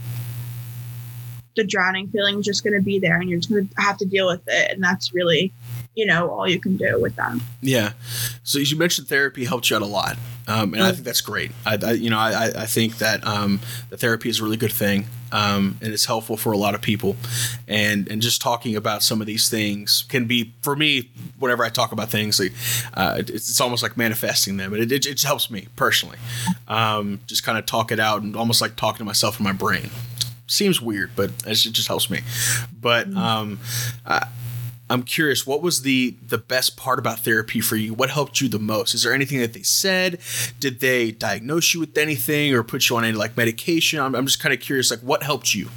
the 1.61 1.66
drowning 1.66 2.09
feeling 2.09 2.38
is 2.38 2.44
just 2.46 2.64
going 2.64 2.75
to 2.75 2.83
be 2.92 2.99
there 2.99 3.16
and 3.20 3.29
you're 3.29 3.38
just 3.38 3.51
going 3.51 3.68
to 3.68 3.75
have 3.81 3.96
to 3.99 4.07
deal 4.07 4.27
with 4.27 4.40
it 4.46 4.70
and 4.73 4.83
that's 4.83 5.12
really 5.12 5.53
you 5.96 6.07
know 6.07 6.31
all 6.31 6.49
you 6.49 6.59
can 6.61 6.77
do 6.77 7.01
with 7.01 7.14
them 7.16 7.40
Yeah. 7.61 7.92
So 8.44 8.59
as 8.61 8.70
you 8.73 8.79
mentioned 8.79 9.07
therapy 9.09 9.44
helped 9.44 9.68
you 9.70 9.77
out 9.77 9.83
a 9.83 9.87
lot, 10.01 10.16
um, 10.49 10.73
and 10.75 10.83
I 10.83 10.90
Mm. 10.90 10.94
think 10.94 11.05
that's 11.05 11.20
great. 11.20 11.51
I, 11.66 11.77
I 11.83 11.92
you 11.92 12.09
know, 12.11 12.18
I, 12.18 12.31
I- 12.46 12.62
I 12.62 12.66
think 12.66 12.99
that 12.99 13.25
um, 13.27 13.61
the 13.90 13.96
therapy 13.96 14.29
is 14.29 14.40
a 14.40 14.44
really 14.44 14.57
good 14.57 14.73
thing, 14.73 15.07
um, 15.31 15.77
and 15.83 15.92
it's 15.92 16.07
helpful 16.07 16.37
for 16.37 16.51
a 16.53 16.57
lot 16.57 16.75
of 16.75 16.81
people. 16.81 17.16
And 17.68 18.09
and 18.11 18.23
just 18.23 18.40
talking 18.40 18.75
about 18.77 19.03
some 19.03 19.20
of 19.20 19.27
these 19.27 19.49
things 19.51 20.05
can 20.09 20.25
be 20.27 20.53
for 20.62 20.75
me. 20.75 21.11
Whenever 21.38 21.64
I 21.64 21.68
talk 21.68 21.92
about 21.92 22.09
things, 22.11 22.40
like 22.40 22.53
uh, 22.94 23.16
it's, 23.18 23.31
it's 23.31 23.61
almost 23.61 23.83
like 23.83 23.96
manifesting 23.96 24.57
them, 24.57 24.73
and 24.73 24.83
it, 24.83 24.90
it, 24.92 25.07
it 25.07 25.23
helps 25.23 25.51
me 25.51 25.68
personally. 25.77 26.18
Um, 26.68 27.20
just 27.27 27.42
kind 27.44 27.59
of 27.59 27.66
talk 27.66 27.92
it 27.92 28.01
out, 28.01 28.23
and 28.23 28.35
almost 28.37 28.61
like 28.61 28.75
talking 28.77 28.99
to 28.99 29.05
myself 29.05 29.38
in 29.38 29.44
my 29.44 29.53
brain. 29.53 29.90
Seems 30.50 30.80
weird, 30.80 31.12
but 31.14 31.30
it 31.46 31.54
just 31.54 31.86
helps 31.86 32.10
me. 32.10 32.20
But 32.80 33.06
um, 33.14 33.60
I, 34.04 34.26
I'm 34.90 35.04
curious, 35.04 35.46
what 35.46 35.62
was 35.62 35.82
the 35.82 36.16
the 36.26 36.38
best 36.38 36.76
part 36.76 36.98
about 36.98 37.20
therapy 37.20 37.60
for 37.60 37.76
you? 37.76 37.94
What 37.94 38.10
helped 38.10 38.40
you 38.40 38.48
the 38.48 38.58
most? 38.58 38.92
Is 38.92 39.04
there 39.04 39.12
anything 39.14 39.38
that 39.38 39.52
they 39.52 39.62
said? 39.62 40.18
Did 40.58 40.80
they 40.80 41.12
diagnose 41.12 41.72
you 41.72 41.78
with 41.78 41.96
anything 41.96 42.52
or 42.52 42.64
put 42.64 42.88
you 42.90 42.96
on 42.96 43.04
any 43.04 43.16
like 43.16 43.36
medication? 43.36 44.00
I'm, 44.00 44.16
I'm 44.16 44.26
just 44.26 44.40
kind 44.40 44.52
of 44.52 44.58
curious, 44.60 44.90
like 44.90 45.00
what 45.00 45.22
helped 45.22 45.54
you? 45.54 45.68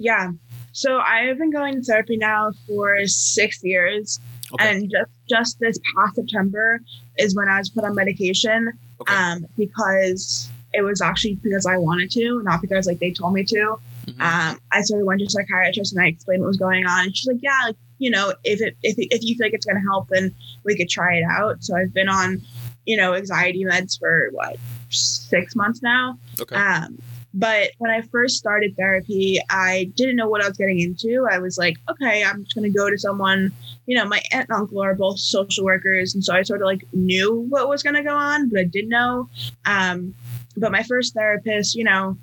yeah 0.00 0.30
so 0.70 0.98
i 0.98 1.22
have 1.22 1.38
been 1.38 1.50
going 1.50 1.74
to 1.74 1.82
therapy 1.82 2.16
now 2.16 2.52
for 2.68 3.04
six 3.08 3.64
years 3.64 4.20
Okay. 4.52 4.70
and 4.76 4.88
just 4.88 5.10
just 5.28 5.58
this 5.58 5.76
past 5.96 6.14
september 6.14 6.78
is 7.18 7.34
when 7.34 7.48
i 7.48 7.58
was 7.58 7.68
put 7.68 7.82
on 7.82 7.96
medication 7.96 8.70
Okay. 9.00 9.12
um 9.12 9.44
because 9.56 10.48
it 10.78 10.82
was 10.82 11.00
actually 11.02 11.34
because 11.36 11.66
i 11.66 11.76
wanted 11.76 12.10
to 12.10 12.42
not 12.42 12.60
because 12.62 12.86
like 12.86 12.98
they 13.00 13.10
told 13.12 13.32
me 13.34 13.44
to 13.44 13.76
Mhm. 14.08 14.20
um, 14.22 14.58
I 14.72 14.80
sort 14.82 15.02
of 15.02 15.06
went 15.06 15.20
to 15.20 15.26
a 15.26 15.28
psychiatrist 15.30 15.92
and 15.92 16.02
I 16.02 16.06
explained 16.08 16.40
what 16.40 16.48
was 16.48 16.56
going 16.56 16.86
on. 16.86 17.00
And 17.06 17.14
she's 17.14 17.26
like, 17.26 17.42
yeah, 17.42 17.58
like, 17.66 17.76
you 17.98 18.10
know, 18.10 18.32
if 18.42 18.62
it 18.62 18.74
if, 18.82 18.94
if 18.98 19.22
you 19.22 19.36
think 19.36 19.52
it's 19.52 19.66
going 19.66 19.76
to 19.76 19.82
help, 19.82 20.08
then 20.08 20.34
we 20.64 20.76
could 20.78 20.88
try 20.88 21.16
it 21.16 21.24
out. 21.24 21.62
So 21.62 21.76
I've 21.76 21.92
been 21.92 22.08
on, 22.08 22.40
you 22.86 22.96
know, 22.96 23.12
anxiety 23.12 23.64
meds 23.66 23.98
for 23.98 24.30
what 24.32 24.56
six 24.88 25.54
months 25.54 25.82
now. 25.82 26.18
Okay. 26.40 26.56
Um, 26.56 26.98
but 27.34 27.72
when 27.76 27.90
I 27.90 28.00
first 28.00 28.36
started 28.38 28.74
therapy, 28.76 29.38
I 29.50 29.92
didn't 29.94 30.16
know 30.16 30.28
what 30.28 30.42
I 30.42 30.48
was 30.48 30.56
getting 30.56 30.80
into. 30.80 31.26
I 31.30 31.38
was 31.38 31.58
like, 31.58 31.76
okay, 31.90 32.24
I'm 32.24 32.44
just 32.44 32.54
going 32.54 32.72
to 32.72 32.76
go 32.76 32.88
to 32.88 32.96
someone, 32.96 33.52
you 33.84 33.94
know, 33.94 34.06
my 34.06 34.22
aunt 34.32 34.48
and 34.48 34.58
uncle 34.58 34.82
are 34.82 34.94
both 34.94 35.18
social 35.18 35.66
workers. 35.66 36.14
And 36.14 36.24
so 36.24 36.34
I 36.34 36.42
sort 36.42 36.62
of 36.62 36.66
like 36.66 36.84
knew 36.94 37.44
what 37.50 37.68
was 37.68 37.82
going 37.82 37.96
to 37.96 38.02
go 38.02 38.16
on, 38.16 38.48
but 38.48 38.60
I 38.60 38.64
didn't 38.64 38.88
know. 38.88 39.28
Um, 39.66 40.14
but 40.58 40.72
my 40.72 40.82
first 40.82 41.14
therapist, 41.14 41.74
you 41.74 41.84
know, 41.84 42.16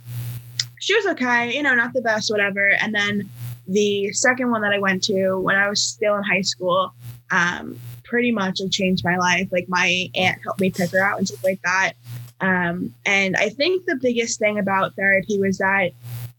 she 0.80 0.96
was 0.96 1.06
okay, 1.08 1.56
you 1.56 1.64
know, 1.64 1.74
not 1.76 1.94
the 1.94 2.02
best, 2.02 2.30
whatever. 2.30 2.70
And 2.82 2.94
then 2.94 3.30
the 3.68 4.12
second 4.14 4.52
one 4.52 4.62
that 4.62 4.72
I 4.72 4.80
went 4.80 5.04
to 5.06 5.38
when 5.40 5.56
I 5.56 5.68
was 5.70 5.82
still 5.82 6.16
in 6.16 6.24
high 6.24 6.42
school, 6.42 6.94
um, 7.32 7.80
pretty 8.04 8.32
much 8.32 8.60
changed 8.72 9.04
my 9.04 9.18
life. 9.18 9.48
Like 9.52 9.68
my 9.68 10.10
aunt 10.16 10.40
helped 10.44 10.60
me 10.60 10.70
pick 10.70 10.92
her 10.92 11.04
out 11.04 11.18
and 11.18 11.28
stuff 11.28 11.44
like 11.44 11.62
that. 11.64 11.94
Um, 12.42 12.94
and 13.06 13.36
I 13.38 13.50
think 13.50 13.86
the 13.86 13.96
biggest 13.96 14.40
thing 14.40 14.60
about 14.60 14.96
therapy 14.96 15.40
was 15.40 15.58
that, 15.58 15.92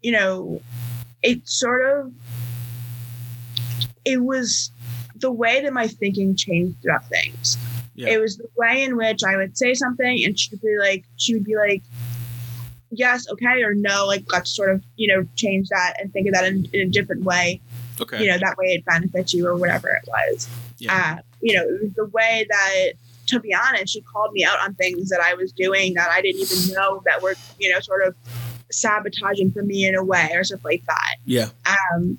you 0.02 0.12
know, 0.12 0.60
it 1.22 1.48
sort 1.48 1.84
of 1.84 2.12
it 4.04 4.22
was 4.22 4.70
the 5.16 5.32
way 5.32 5.62
that 5.62 5.72
my 5.72 5.88
thinking 5.88 6.36
changed 6.36 6.84
about 6.84 7.08
things. 7.08 7.58
Yeah. 7.96 8.10
It 8.10 8.20
was 8.20 8.36
the 8.36 8.48
way 8.56 8.84
in 8.84 8.96
which 8.96 9.24
I 9.24 9.36
would 9.36 9.56
say 9.56 9.74
something 9.74 10.24
and 10.24 10.38
she'd 10.38 10.60
be 10.60 10.76
like, 10.78 11.04
she 11.16 11.34
would 11.34 11.44
be 11.44 11.56
like, 11.56 11.82
yes, 12.90 13.26
okay, 13.30 13.62
or 13.62 13.74
no, 13.74 14.06
like 14.06 14.24
let's 14.30 14.54
sort 14.54 14.70
of, 14.70 14.82
you 14.96 15.08
know, 15.08 15.26
change 15.34 15.68
that 15.68 15.94
and 15.98 16.12
think 16.12 16.28
of 16.28 16.34
that 16.34 16.44
in, 16.44 16.68
in 16.72 16.88
a 16.88 16.90
different 16.90 17.24
way. 17.24 17.60
Okay. 18.00 18.22
You 18.22 18.30
know, 18.30 18.38
that 18.38 18.56
way 18.58 18.74
it 18.74 18.84
benefits 18.84 19.32
you 19.32 19.46
or 19.46 19.56
whatever 19.56 19.88
it 19.88 20.06
was. 20.06 20.48
Yeah. 20.78 21.16
Uh, 21.18 21.22
you 21.40 21.54
know, 21.54 21.62
it 21.62 21.82
was 21.82 21.92
the 21.94 22.04
way 22.06 22.46
that, 22.48 22.92
to 23.28 23.40
be 23.40 23.54
honest, 23.54 23.92
she 23.92 24.02
called 24.02 24.32
me 24.32 24.44
out 24.44 24.58
on 24.60 24.74
things 24.74 25.08
that 25.08 25.20
I 25.20 25.34
was 25.34 25.50
doing 25.52 25.94
that 25.94 26.10
I 26.10 26.20
didn't 26.20 26.42
even 26.42 26.74
know 26.74 27.02
that 27.06 27.22
were, 27.22 27.34
you 27.58 27.72
know, 27.72 27.80
sort 27.80 28.06
of 28.06 28.14
sabotaging 28.70 29.52
for 29.52 29.62
me 29.62 29.86
in 29.86 29.94
a 29.94 30.04
way 30.04 30.30
or 30.34 30.44
stuff 30.44 30.64
like 30.64 30.84
that. 30.86 31.16
yeah. 31.24 31.48
Um, 31.66 32.18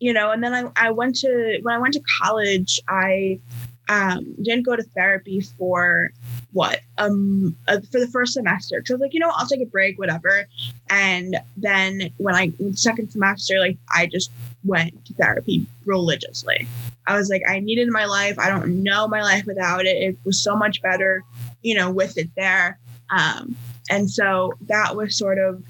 you 0.00 0.12
know, 0.12 0.30
and 0.30 0.44
then 0.44 0.54
I, 0.54 0.70
I 0.76 0.90
went 0.92 1.16
to, 1.16 1.58
when 1.62 1.74
I 1.74 1.78
went 1.78 1.94
to 1.94 2.02
college, 2.22 2.80
I 2.88 3.40
um, 3.88 4.34
didn't 4.42 4.64
go 4.64 4.76
to 4.76 4.82
therapy 4.82 5.40
for 5.40 6.10
what? 6.52 6.80
Um 6.98 7.56
uh, 7.66 7.80
for 7.90 8.00
the 8.00 8.08
first 8.08 8.34
semester. 8.34 8.80
Because 8.80 8.92
I 8.92 8.94
was 8.94 9.00
like 9.00 9.14
you 9.14 9.20
know 9.20 9.32
I'll 9.34 9.46
take 9.46 9.60
a 9.60 9.66
break 9.66 9.98
whatever. 9.98 10.46
And 10.90 11.36
then 11.56 12.10
when 12.18 12.34
I 12.34 12.52
second 12.74 13.10
semester 13.10 13.58
like 13.58 13.76
I 13.94 14.06
just 14.06 14.30
went 14.64 15.04
to 15.06 15.14
therapy 15.14 15.66
religiously. 15.84 16.66
I 17.06 17.16
was 17.16 17.30
like 17.30 17.42
I 17.48 17.60
needed 17.60 17.88
my 17.88 18.04
life. 18.04 18.38
I 18.38 18.48
don't 18.48 18.82
know 18.82 19.08
my 19.08 19.22
life 19.22 19.46
without 19.46 19.86
it. 19.86 19.96
It 19.96 20.18
was 20.24 20.40
so 20.40 20.56
much 20.56 20.82
better 20.82 21.24
you 21.62 21.74
know 21.74 21.90
with 21.90 22.18
it 22.18 22.30
there. 22.36 22.78
Um 23.10 23.56
and 23.90 24.10
so 24.10 24.52
that 24.62 24.96
was 24.96 25.16
sort 25.16 25.38
of 25.38 25.62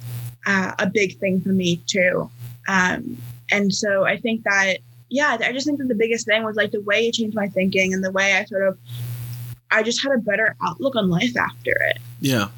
uh, 0.46 0.72
a 0.78 0.88
big 0.88 1.18
thing 1.18 1.40
for 1.40 1.50
me 1.50 1.76
too. 1.86 2.30
Um 2.68 3.16
and 3.50 3.72
so 3.74 4.04
I 4.04 4.16
think 4.16 4.44
that 4.44 4.78
yeah, 5.10 5.36
I 5.40 5.52
just 5.52 5.66
think 5.66 5.78
that 5.78 5.88
the 5.88 5.94
biggest 5.94 6.26
thing 6.26 6.42
was 6.44 6.56
like 6.56 6.70
the 6.70 6.80
way 6.82 7.06
it 7.08 7.14
changed 7.14 7.34
my 7.36 7.48
thinking 7.48 7.94
and 7.94 8.04
the 8.04 8.10
way 8.10 8.34
I 8.34 8.44
sort 8.44 8.66
of, 8.66 8.78
I 9.70 9.82
just 9.82 10.02
had 10.02 10.12
a 10.12 10.18
better 10.18 10.54
outlook 10.62 10.96
on 10.96 11.08
life 11.10 11.36
after 11.36 11.70
it. 11.70 11.98
Yeah. 12.20 12.48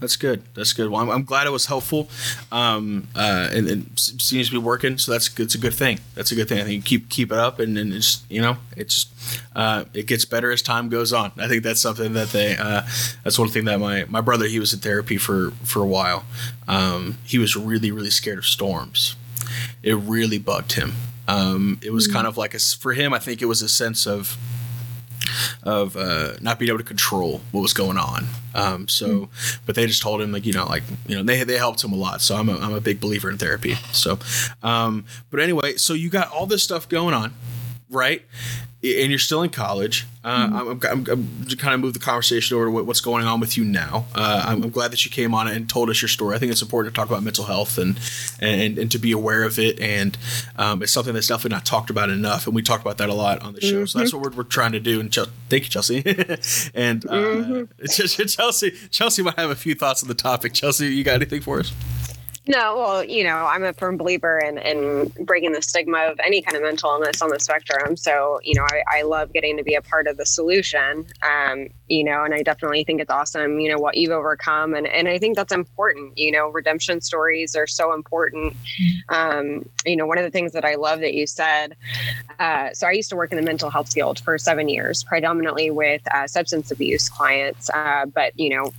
That's 0.00 0.16
good. 0.16 0.42
That's 0.54 0.72
good. 0.72 0.90
Well, 0.90 1.00
I'm, 1.00 1.08
I'm 1.08 1.22
glad 1.22 1.46
it 1.46 1.50
was 1.50 1.66
helpful, 1.66 2.08
um, 2.50 3.06
uh, 3.14 3.48
and, 3.52 3.88
s- 3.92 4.12
seems 4.18 4.48
to 4.48 4.52
be 4.54 4.58
working. 4.58 4.98
So 4.98 5.12
that's. 5.12 5.30
It's 5.38 5.54
a 5.54 5.58
good 5.58 5.74
thing. 5.74 6.00
That's 6.16 6.32
a 6.32 6.34
good 6.34 6.48
thing. 6.48 6.58
I 6.60 6.64
think 6.64 6.84
keep 6.84 7.08
keep 7.08 7.30
it 7.30 7.38
up, 7.38 7.60
and, 7.60 7.78
and 7.78 7.92
it's 7.94 8.24
you 8.28 8.42
know 8.42 8.56
it's 8.76 9.06
uh, 9.54 9.84
it 9.94 10.06
gets 10.08 10.24
better 10.24 10.50
as 10.50 10.62
time 10.62 10.88
goes 10.88 11.12
on. 11.12 11.30
I 11.38 11.46
think 11.46 11.62
that's 11.62 11.80
something 11.80 12.12
that 12.14 12.30
they 12.30 12.56
uh, 12.56 12.82
that's 13.22 13.38
one 13.38 13.48
thing 13.50 13.64
that 13.66 13.78
my 13.78 14.04
my 14.08 14.20
brother 14.20 14.46
he 14.46 14.58
was 14.58 14.74
in 14.74 14.80
therapy 14.80 15.16
for 15.16 15.52
for 15.62 15.80
a 15.80 15.86
while. 15.86 16.24
Um, 16.66 17.18
he 17.22 17.38
was 17.38 17.54
really 17.54 17.92
really 17.92 18.10
scared 18.10 18.38
of 18.38 18.46
storms. 18.46 19.14
It 19.82 19.94
really 19.94 20.38
bugged 20.38 20.72
him. 20.72 20.92
Um, 21.28 21.78
it 21.82 21.92
was 21.92 22.06
kind 22.06 22.26
of 22.26 22.36
like 22.36 22.54
a 22.54 22.58
for 22.58 22.92
him. 22.92 23.14
I 23.14 23.18
think 23.18 23.42
it 23.42 23.46
was 23.46 23.62
a 23.62 23.68
sense 23.68 24.06
of 24.06 24.36
of 25.62 25.96
uh, 25.96 26.34
not 26.40 26.58
being 26.58 26.68
able 26.68 26.78
to 26.78 26.84
control 26.84 27.40
what 27.52 27.60
was 27.60 27.72
going 27.72 27.96
on. 27.96 28.26
Um, 28.54 28.88
so, 28.88 29.28
but 29.64 29.74
they 29.74 29.86
just 29.86 30.02
told 30.02 30.20
him 30.20 30.32
like 30.32 30.44
you 30.44 30.52
know 30.52 30.66
like 30.66 30.82
you 31.06 31.16
know 31.16 31.22
they 31.22 31.42
they 31.44 31.58
helped 31.58 31.82
him 31.82 31.92
a 31.92 31.96
lot. 31.96 32.20
So 32.20 32.36
I'm 32.36 32.48
a, 32.48 32.58
I'm 32.58 32.74
a 32.74 32.80
big 32.80 33.00
believer 33.00 33.30
in 33.30 33.38
therapy. 33.38 33.74
So, 33.92 34.18
um, 34.62 35.04
but 35.30 35.40
anyway, 35.40 35.76
so 35.76 35.94
you 35.94 36.10
got 36.10 36.30
all 36.30 36.46
this 36.46 36.62
stuff 36.62 36.88
going 36.88 37.14
on, 37.14 37.34
right? 37.90 38.22
And 38.84 39.10
you're 39.10 39.18
still 39.20 39.42
in 39.42 39.50
college. 39.50 40.06
Uh, 40.24 40.50
I'm, 40.52 40.68
I'm, 40.68 40.80
I'm, 40.90 41.06
I'm 41.08 41.46
to 41.46 41.56
kind 41.56 41.74
of 41.74 41.80
move 41.80 41.94
the 41.94 42.00
conversation 42.00 42.56
over 42.56 42.66
to 42.66 42.70
what, 42.70 42.86
what's 42.86 43.00
going 43.00 43.24
on 43.24 43.38
with 43.38 43.56
you 43.56 43.64
now. 43.64 44.06
Uh, 44.14 44.44
I'm, 44.46 44.64
I'm 44.64 44.70
glad 44.70 44.90
that 44.90 45.04
you 45.04 45.10
came 45.10 45.34
on 45.34 45.46
and 45.46 45.68
told 45.68 45.88
us 45.88 46.02
your 46.02 46.08
story. 46.08 46.34
I 46.34 46.38
think 46.38 46.50
it's 46.50 46.62
important 46.62 46.92
to 46.94 47.00
talk 47.00 47.08
about 47.08 47.22
mental 47.22 47.44
health 47.44 47.78
and 47.78 47.98
and, 48.40 48.78
and 48.78 48.90
to 48.90 48.98
be 48.98 49.12
aware 49.12 49.44
of 49.44 49.58
it. 49.58 49.80
And 49.80 50.18
um, 50.56 50.82
it's 50.82 50.92
something 50.92 51.14
that's 51.14 51.28
definitely 51.28 51.56
not 51.56 51.64
talked 51.64 51.90
about 51.90 52.10
enough. 52.10 52.46
And 52.46 52.56
we 52.56 52.62
talk 52.62 52.80
about 52.80 52.98
that 52.98 53.08
a 53.08 53.14
lot 53.14 53.42
on 53.42 53.54
the 53.54 53.60
show. 53.60 53.84
So 53.84 54.00
that's 54.00 54.12
what 54.12 54.22
we're, 54.22 54.30
we're 54.30 54.42
trying 54.44 54.72
to 54.72 54.80
do. 54.80 54.98
And 54.98 55.14
thank 55.14 55.62
you, 55.64 55.70
Chelsea. 55.70 56.02
and 56.74 57.06
uh, 57.08 57.64
just, 57.88 58.18
Chelsea, 58.36 58.72
Chelsea 58.90 59.22
might 59.22 59.38
have 59.38 59.50
a 59.50 59.56
few 59.56 59.74
thoughts 59.74 60.02
on 60.02 60.08
the 60.08 60.14
topic. 60.14 60.54
Chelsea, 60.54 60.86
you 60.86 61.04
got 61.04 61.14
anything 61.14 61.40
for 61.40 61.60
us? 61.60 61.72
No, 62.48 62.76
well, 62.76 63.04
you 63.04 63.22
know, 63.22 63.46
I'm 63.46 63.62
a 63.62 63.72
firm 63.72 63.96
believer 63.96 64.36
in, 64.40 64.58
in 64.58 65.12
breaking 65.24 65.52
the 65.52 65.62
stigma 65.62 66.08
of 66.10 66.18
any 66.24 66.42
kind 66.42 66.56
of 66.56 66.62
mental 66.62 66.90
illness 66.90 67.22
on 67.22 67.30
the 67.30 67.38
spectrum. 67.38 67.96
So, 67.96 68.40
you 68.42 68.56
know, 68.56 68.66
I, 68.68 68.98
I 68.98 69.02
love 69.02 69.32
getting 69.32 69.56
to 69.58 69.62
be 69.62 69.76
a 69.76 69.82
part 69.82 70.08
of 70.08 70.16
the 70.16 70.26
solution, 70.26 71.06
um, 71.22 71.68
you 71.86 72.02
know, 72.02 72.24
and 72.24 72.34
I 72.34 72.42
definitely 72.42 72.82
think 72.82 73.00
it's 73.00 73.10
awesome, 73.10 73.60
you 73.60 73.70
know, 73.70 73.78
what 73.78 73.96
you've 73.96 74.10
overcome. 74.10 74.74
And, 74.74 74.88
and 74.88 75.06
I 75.06 75.18
think 75.18 75.36
that's 75.36 75.52
important. 75.52 76.18
You 76.18 76.32
know, 76.32 76.48
redemption 76.48 77.00
stories 77.00 77.54
are 77.54 77.68
so 77.68 77.94
important. 77.94 78.56
Um, 79.08 79.68
you 79.86 79.94
know, 79.94 80.06
one 80.06 80.18
of 80.18 80.24
the 80.24 80.30
things 80.30 80.50
that 80.52 80.64
I 80.64 80.74
love 80.74 80.98
that 80.98 81.14
you 81.14 81.28
said, 81.28 81.76
uh, 82.40 82.72
so 82.72 82.88
I 82.88 82.90
used 82.90 83.10
to 83.10 83.16
work 83.16 83.30
in 83.30 83.36
the 83.36 83.44
mental 83.44 83.70
health 83.70 83.92
field 83.92 84.18
for 84.18 84.36
seven 84.36 84.68
years, 84.68 85.04
predominantly 85.04 85.70
with 85.70 86.02
uh, 86.12 86.26
substance 86.26 86.72
abuse 86.72 87.08
clients, 87.08 87.70
uh, 87.70 88.06
but, 88.06 88.36
you 88.36 88.50
know, 88.50 88.72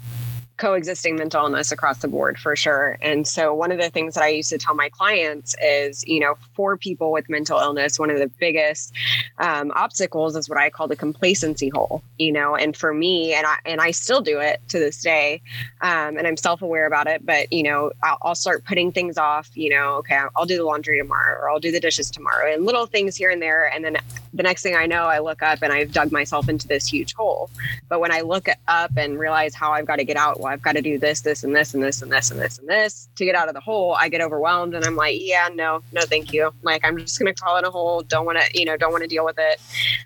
coexisting 0.58 1.16
mental 1.16 1.46
illness 1.46 1.72
across 1.72 2.00
the 2.00 2.08
board 2.08 2.38
for 2.38 2.56
sure. 2.56 2.98
And 3.02 3.28
so 3.28 3.54
one 3.54 3.72
of 3.72 3.80
the 3.80 3.90
things 3.90 4.14
that 4.16 4.24
I 4.24 4.28
used 4.30 4.50
to 4.50 4.58
tell 4.58 4.76
my 4.76 4.90
clients 4.90 5.56
is, 5.62 6.06
you 6.06 6.20
know, 6.20 6.36
for 6.54 6.78
people 6.78 7.12
with 7.12 7.30
mental 7.30 7.60
illness, 7.60 8.00
one 8.00 8.10
of 8.10 8.20
the 8.20 8.28
biggest 8.40 8.94
um, 9.40 9.72
obstacles 9.76 10.36
is 10.36 10.48
what 10.48 10.60
I 10.60 10.70
call 10.70 10.88
the 10.88 10.96
complacency 10.96 11.70
hole, 11.70 12.04
you 12.20 12.32
know, 12.32 12.56
and 12.56 12.78
for 12.78 12.94
me, 12.94 13.34
and 13.34 13.48
I, 13.48 13.58
and 13.66 13.82
I 13.82 13.92
still 13.92 14.22
do 14.22 14.40
it 14.40 14.62
to 14.70 14.80
this 14.80 15.02
day. 15.02 15.42
Um, 15.82 16.18
and 16.18 16.28
I'm 16.28 16.38
self-aware 16.38 16.86
about 16.86 17.08
it, 17.08 17.26
but 17.26 17.52
you 17.52 17.64
know, 17.64 17.92
I'll, 18.04 18.18
I'll 18.22 18.36
start 18.36 18.64
putting 18.64 18.92
things 18.92 19.18
off, 19.18 19.50
you 19.56 19.70
know, 19.70 19.96
okay, 19.96 20.16
I'll, 20.16 20.30
I'll 20.36 20.46
do 20.46 20.58
the 20.58 20.66
laundry 20.66 21.00
tomorrow 21.00 21.40
or 21.42 21.50
I'll 21.50 21.60
do 21.60 21.72
the 21.72 21.80
dishes 21.80 22.12
tomorrow 22.12 22.54
and 22.54 22.66
little 22.66 22.86
things 22.86 23.16
here 23.16 23.32
and 23.32 23.42
there. 23.42 23.68
And 23.74 23.84
then 23.84 23.98
the 24.34 24.44
next 24.44 24.62
thing 24.62 24.76
I 24.76 24.86
know, 24.86 25.06
I 25.06 25.20
look 25.20 25.42
up 25.42 25.62
and 25.62 25.74
I've 25.74 25.92
dug 25.92 26.12
myself 26.12 26.48
into 26.48 26.68
this 26.68 26.88
huge 26.88 27.14
hole. 27.14 27.50
But 27.90 28.00
when 28.00 28.12
I 28.12 28.22
look 28.22 28.48
up 28.68 28.92
and 28.98 29.20
realize 29.20 29.56
how 29.56 29.72
I've 29.72 29.86
got 29.86 29.98
to 29.98 30.04
get 30.04 30.18
out, 30.18 30.40
well, 30.44 30.52
I've 30.52 30.62
got 30.62 30.74
to 30.74 30.82
do 30.82 31.00
this, 31.00 31.22
this, 31.22 31.44
and 31.44 31.56
this, 31.56 31.74
and 31.74 31.82
this, 31.82 32.02
and 32.02 32.12
this, 32.12 32.30
and 32.30 32.40
this, 32.40 32.60
and 32.60 32.68
this 32.68 33.08
to 33.16 33.26
get 33.26 33.34
out 33.34 33.48
of 33.48 33.54
the 33.54 33.62
hole, 33.62 33.96
I 33.98 34.10
get 34.10 34.20
overwhelmed 34.20 34.76
and 34.76 34.84
I'm 34.84 34.98
like, 34.98 35.18
yeah, 35.22 35.48
no, 35.54 35.82
no, 35.94 36.02
thank 36.02 36.34
you. 36.34 36.54
Like, 36.62 36.84
I'm 36.84 36.98
just 36.98 37.18
going 37.18 37.34
to 37.34 37.42
crawl 37.42 37.58
in 37.58 37.64
a 37.66 37.72
hole. 37.72 38.02
Don't 38.02 38.26
want 38.26 38.40
to, 38.40 38.60
you 38.60 38.66
know, 38.66 38.76
don't 38.76 38.92
want 38.92 39.04
to 39.04 39.08
deal 39.08 39.24
with 39.24 39.38
it. 39.40 39.62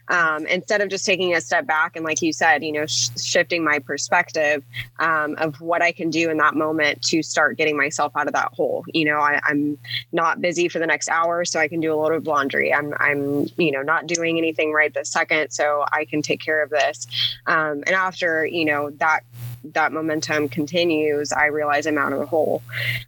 Um, 0.10 0.46
instead 0.46 0.82
of 0.82 0.90
just 0.90 1.06
taking 1.06 1.34
a 1.34 1.42
step 1.42 1.66
back 1.66 1.96
and, 1.96 2.06
like 2.06 2.22
you 2.22 2.32
said, 2.32 2.64
you 2.64 2.72
know, 2.72 2.86
sh- 2.86 3.10
shifting 3.20 3.64
my 3.64 3.80
perspective 3.80 4.64
um, 5.00 5.36
of 5.40 5.60
what 5.60 5.82
I 5.82 5.92
can 5.92 6.12
do 6.12 6.30
in 6.30 6.38
that 6.38 6.54
moment 6.54 7.02
to 7.04 7.24
start 7.24 7.58
getting 7.58 7.76
myself 7.76 8.16
out 8.16 8.28
of 8.28 8.34
that 8.34 8.54
hole. 8.54 8.86
You 8.94 9.06
know, 9.06 9.18
I, 9.18 9.40
I'm 9.44 9.78
not 10.12 10.40
busy 10.40 10.70
for 10.70 10.78
the 10.78 10.88
next 10.88 11.10
hour, 11.10 11.46
so 11.46 11.60
I 11.60 11.68
can 11.68 11.80
do 11.80 11.92
a 11.92 11.96
load 11.96 12.14
of 12.14 12.28
laundry. 12.28 12.72
I'm, 12.72 12.94
I'm, 13.00 13.48
you 13.58 13.72
know, 13.72 13.82
not 13.82 14.06
doing 14.06 14.38
anything 14.38 14.72
right 14.72 14.94
this 14.94 15.10
second, 15.10 15.50
so 15.50 15.84
I 15.92 16.06
can 16.06 16.22
take 16.22 16.42
care 16.42 16.62
of 16.62 16.70
this. 16.70 17.08
Um, 17.48 17.84
and 17.88 17.96
after, 17.96 18.46
you 18.46 18.66
know, 18.66 18.92
that 18.92 19.22
that 19.64 19.92
momentum 19.92 20.50
continues, 20.50 21.32
I 21.32 21.48
realize 21.48 21.86
I'm 21.88 21.98
out 21.98 22.14
of 22.14 22.20
the 22.20 22.26
hole. 22.26 22.62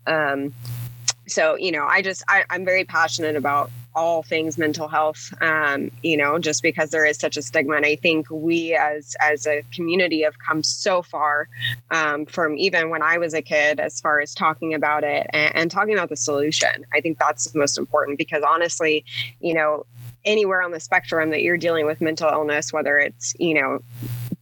Um, 0.07 0.53
so, 1.27 1.55
you 1.55 1.71
know, 1.71 1.85
I 1.85 2.01
just 2.01 2.23
I, 2.27 2.43
I'm 2.49 2.65
very 2.65 2.83
passionate 2.83 3.35
about 3.35 3.69
all 3.95 4.23
things 4.23 4.57
mental 4.57 4.87
health 4.87 5.33
um, 5.41 5.91
you 6.03 6.15
know 6.15 6.37
just 6.39 6.61
because 6.61 6.91
there 6.91 7.05
is 7.05 7.17
such 7.17 7.37
a 7.37 7.41
stigma 7.41 7.75
and 7.75 7.85
i 7.85 7.95
think 7.95 8.29
we 8.29 8.73
as 8.73 9.15
as 9.19 9.47
a 9.47 9.63
community 9.73 10.21
have 10.21 10.37
come 10.39 10.61
so 10.63 11.01
far 11.01 11.49
um, 11.91 12.25
from 12.25 12.55
even 12.57 12.89
when 12.89 13.01
i 13.01 13.17
was 13.17 13.33
a 13.33 13.41
kid 13.41 13.79
as 13.79 13.99
far 13.99 14.19
as 14.19 14.33
talking 14.33 14.73
about 14.73 15.03
it 15.03 15.27
and, 15.33 15.55
and 15.55 15.71
talking 15.71 15.93
about 15.93 16.09
the 16.09 16.15
solution 16.15 16.85
i 16.93 17.01
think 17.01 17.17
that's 17.17 17.45
the 17.45 17.57
most 17.57 17.77
important 17.77 18.17
because 18.17 18.43
honestly 18.47 19.03
you 19.41 19.53
know 19.53 19.85
anywhere 20.29 20.61
on 20.61 20.71
the 20.71 20.79
spectrum 20.79 21.31
that 21.31 21.41
you're 21.41 21.57
dealing 21.57 21.85
with 21.85 21.99
mental 21.99 22.29
illness 22.29 22.71
whether 22.71 22.97
it's 22.97 23.33
you 23.39 23.53
know 23.53 23.79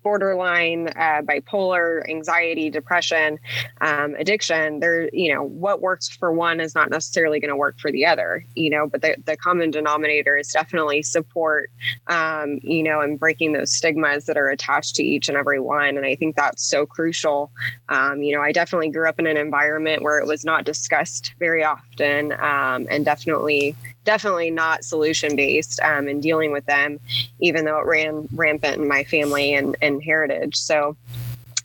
borderline, 0.08 0.88
uh, 0.96 1.22
bipolar, 1.22 2.10
anxiety, 2.10 2.70
depression, 2.70 3.38
um, 3.82 4.16
addiction, 4.16 4.80
there, 4.80 5.10
you 5.12 5.34
know, 5.34 5.44
what 5.44 5.82
works 5.82 6.08
for 6.08 6.32
one 6.32 6.62
is 6.62 6.74
not 6.74 6.90
necessarily 6.90 7.42
going 7.42 7.50
to 7.50 7.58
work 7.58 7.78
for 7.78 7.92
the 7.92 8.06
other, 8.06 8.46
you 8.56 8.70
know, 8.70 8.88
but 8.88 9.02
the, 9.02 9.18
the 9.26 9.36
common 9.36 9.70
denominator 9.70 10.38
is 10.38 10.48
definitely 10.48 11.04
support, 11.04 11.70
um, 12.08 12.58
you 12.64 12.84
know, 12.84 13.02
and 13.02 13.20
breaking 13.20 13.52
those 13.52 13.70
stigmas 13.70 14.28
that 14.28 14.38
are 14.38 14.50
attached 14.50 14.96
to 14.96 15.04
each 15.04 15.28
and 15.28 15.38
every 15.38 15.60
one. 15.60 15.98
And 15.98 16.06
I 16.06 16.16
think 16.16 16.38
that's 16.38 16.64
so 16.64 16.86
crucial. 16.86 17.52
Um, 17.90 18.24
you 18.24 18.34
know, 18.34 18.42
I 18.42 18.54
definitely 18.54 18.92
grew 18.92 19.10
up 19.10 19.20
in 19.20 19.28
an 19.28 19.36
environment 19.36 20.04
where 20.04 20.20
it 20.20 20.26
was 20.26 20.46
not 20.46 20.64
discussed 20.64 21.34
very 21.38 21.66
often 21.66 22.32
um, 22.32 22.88
and 22.90 23.04
definitely 23.04 23.76
definitely 24.08 24.50
not 24.50 24.86
solution 24.86 25.36
based 25.36 25.82
um, 25.82 26.08
in 26.08 26.22
dealing 26.22 26.54
with 26.54 26.66
them, 26.66 26.98
even 27.42 27.66
though 27.66 27.78
it 27.78 27.86
ran 27.86 28.26
rampant 28.34 28.82
in 28.82 28.88
my 28.88 29.04
family 29.04 29.54
and, 29.54 29.76
and 29.82 30.02
heritage. 30.02 30.56
So 30.56 30.96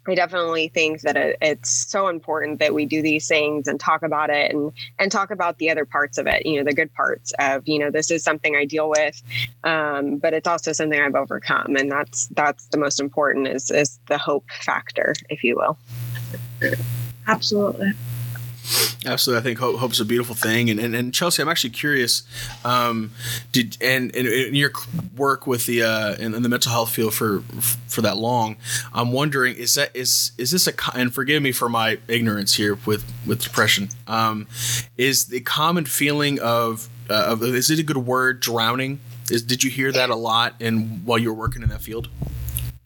I 0.09 0.16
definitely 0.16 0.66
think 0.66 1.02
that 1.02 1.16
it, 1.16 1.38
it's 1.40 1.70
so 1.70 2.09
important 2.09 2.59
that 2.59 2.74
we 2.74 2.85
do 2.85 3.00
these 3.00 3.28
things 3.28 3.68
and 3.68 3.78
talk 3.78 4.02
about 4.02 4.28
it 4.28 4.52
and 4.52 4.72
and 4.98 5.12
talk 5.12 5.31
about 5.31 5.59
the 5.59 5.70
other 5.70 5.85
parts 5.85 6.18
of 6.18 6.26
it. 6.26 6.44
You 6.44 6.59
know, 6.59 6.64
the 6.64 6.74
good 6.74 6.92
parts 6.92 7.33
of 7.38 7.62
you 7.68 7.78
know 7.78 7.92
this 7.92 8.11
is 8.11 8.24
something 8.24 8.57
I 8.57 8.64
deal 8.64 8.90
with, 8.90 9.22
um, 9.62 10.16
but 10.16 10.35
it's 10.35 10.48
also 10.48 10.72
something 10.72 11.00
I've 11.00 11.14
overcome, 11.14 11.76
and 11.76 11.92
that's 11.92 12.26
that's 12.28 12.66
the 12.66 12.78
most 12.78 12.98
important 12.98 13.46
is 13.46 13.70
is 13.70 14.00
the 14.09 14.18
hope 14.18 14.50
factor, 14.50 15.14
if 15.31 15.44
you 15.44 15.55
will. 15.55 15.78
Absolutely. 17.28 17.92
Absolutely, 19.04 19.40
I 19.40 19.42
think 19.42 19.58
hope, 19.58 19.78
hope's 19.78 19.98
a 19.98 20.04
beautiful 20.04 20.34
thing, 20.34 20.70
and, 20.70 20.78
and, 20.78 20.94
and 20.94 21.12
Chelsea, 21.12 21.42
I'm 21.42 21.48
actually 21.48 21.70
curious. 21.70 22.22
Um, 22.64 23.10
did 23.50 23.76
and, 23.80 24.14
and 24.14 24.28
in 24.28 24.54
your 24.54 24.70
work 25.16 25.46
with 25.46 25.66
the 25.66 25.82
uh, 25.82 26.14
in, 26.14 26.34
in, 26.34 26.42
the 26.42 26.48
mental 26.48 26.70
health 26.70 26.90
field 26.90 27.12
for 27.14 27.40
for 27.88 28.00
that 28.02 28.16
long, 28.16 28.56
I'm 28.92 29.10
wondering 29.10 29.56
is 29.56 29.74
that 29.74 29.90
is 29.94 30.32
is 30.38 30.52
this 30.52 30.68
a 30.68 30.72
and 30.94 31.12
forgive 31.12 31.42
me 31.42 31.50
for 31.50 31.68
my 31.68 31.98
ignorance 32.06 32.54
here 32.54 32.78
with 32.86 33.04
with 33.26 33.42
depression. 33.42 33.88
Um, 34.06 34.46
is 34.96 35.26
the 35.26 35.40
common 35.40 35.84
feeling 35.84 36.38
of 36.40 36.88
uh, 37.10 37.24
of 37.26 37.42
is 37.42 37.70
it 37.70 37.80
a 37.80 37.82
good 37.82 37.96
word 37.96 38.38
drowning? 38.38 39.00
Is 39.30 39.42
did 39.42 39.64
you 39.64 39.70
hear 39.70 39.90
that 39.90 40.10
a 40.10 40.16
lot 40.16 40.54
in 40.60 41.04
while 41.04 41.18
you 41.18 41.32
were 41.32 41.40
working 41.40 41.62
in 41.62 41.70
that 41.70 41.82
field? 41.82 42.08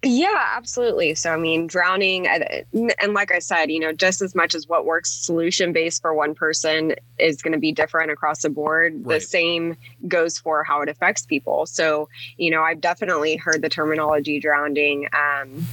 Yeah, 0.03 0.53
absolutely. 0.55 1.15
So, 1.15 1.33
I 1.33 1.37
mean, 1.37 1.67
drowning, 1.67 2.27
and 2.27 3.15
like 3.15 3.33
I 3.33 3.39
said, 3.39 3.71
you 3.71 3.81
know, 3.81 3.93
just 3.93 4.23
as 4.23 4.35
much 4.35 4.55
as 4.55 4.69
what 4.69 4.85
works 4.85 5.11
solution 5.11 5.73
based 5.73 6.03
for 6.03 6.15
one 6.15 6.35
person 6.35 6.95
is 7.19 7.43
going 7.43 7.55
to 7.55 7.59
be 7.59 7.73
different 7.73 8.11
across 8.11 8.43
the 8.43 8.51
board, 8.51 8.95
right. 8.95 9.15
the 9.15 9.21
same 9.21 9.77
goes 10.07 10.39
for 10.39 10.63
how 10.63 10.83
it 10.83 10.89
affects 10.89 11.25
people. 11.25 11.67
So, 11.67 12.09
you 12.37 12.51
know, 12.51 12.63
I've 12.63 12.81
definitely 12.81 13.37
heard 13.37 13.63
the 13.63 13.69
terminology 13.69 14.39
drowning. 14.39 15.09
Um, 15.13 15.67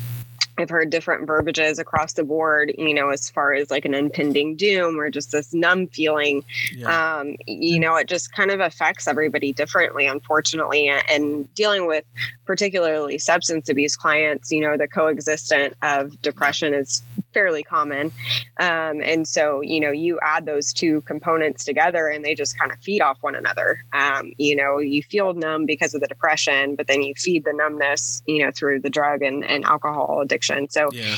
I've 0.57 0.69
heard 0.69 0.91
different 0.91 1.25
verbiages 1.25 1.79
across 1.79 2.13
the 2.13 2.23
board, 2.23 2.73
you 2.77 2.93
know, 2.93 3.09
as 3.09 3.29
far 3.29 3.53
as 3.53 3.71
like 3.71 3.85
an 3.85 3.95
impending 3.95 4.55
doom 4.55 4.99
or 4.99 5.09
just 5.09 5.31
this 5.31 5.51
numb 5.51 5.87
feeling. 5.87 6.43
Yeah. 6.75 7.17
Um, 7.17 7.35
you 7.47 7.79
know, 7.79 7.95
it 7.95 8.07
just 8.07 8.31
kind 8.33 8.51
of 8.51 8.59
affects 8.59 9.07
everybody 9.07 9.51
differently, 9.51 10.05
unfortunately. 10.05 10.89
And 10.89 11.51
dealing 11.55 11.87
with 11.87 12.05
particularly 12.45 13.17
substance 13.17 13.67
abuse 13.67 13.95
clients, 13.95 14.51
you 14.51 14.61
know, 14.61 14.77
the 14.77 14.87
coexistent 14.87 15.75
of 15.81 16.21
depression 16.21 16.75
is 16.75 17.01
fairly 17.33 17.63
common. 17.63 18.11
Um, 18.59 19.01
and 19.01 19.27
so, 19.27 19.61
you 19.61 19.79
know, 19.79 19.89
you 19.89 20.19
add 20.21 20.45
those 20.45 20.71
two 20.71 21.01
components 21.01 21.65
together 21.65 22.07
and 22.07 22.23
they 22.23 22.35
just 22.35 22.59
kind 22.59 22.71
of 22.71 22.77
feed 22.79 23.01
off 23.01 23.17
one 23.21 23.33
another. 23.33 23.83
Um, 23.91 24.33
you 24.37 24.55
know, 24.55 24.77
you 24.77 25.01
feel 25.01 25.33
numb 25.33 25.65
because 25.65 25.95
of 25.95 26.01
the 26.01 26.07
depression, 26.07 26.75
but 26.75 26.85
then 26.85 27.01
you 27.01 27.15
feed 27.15 27.43
the 27.43 27.53
numbness, 27.53 28.21
you 28.27 28.45
know, 28.45 28.51
through 28.51 28.81
the 28.81 28.89
drug 28.91 29.23
and, 29.23 29.43
and 29.43 29.65
alcohol 29.65 30.21
addiction 30.21 30.42
So 30.69 30.89
yeah. 30.91 31.15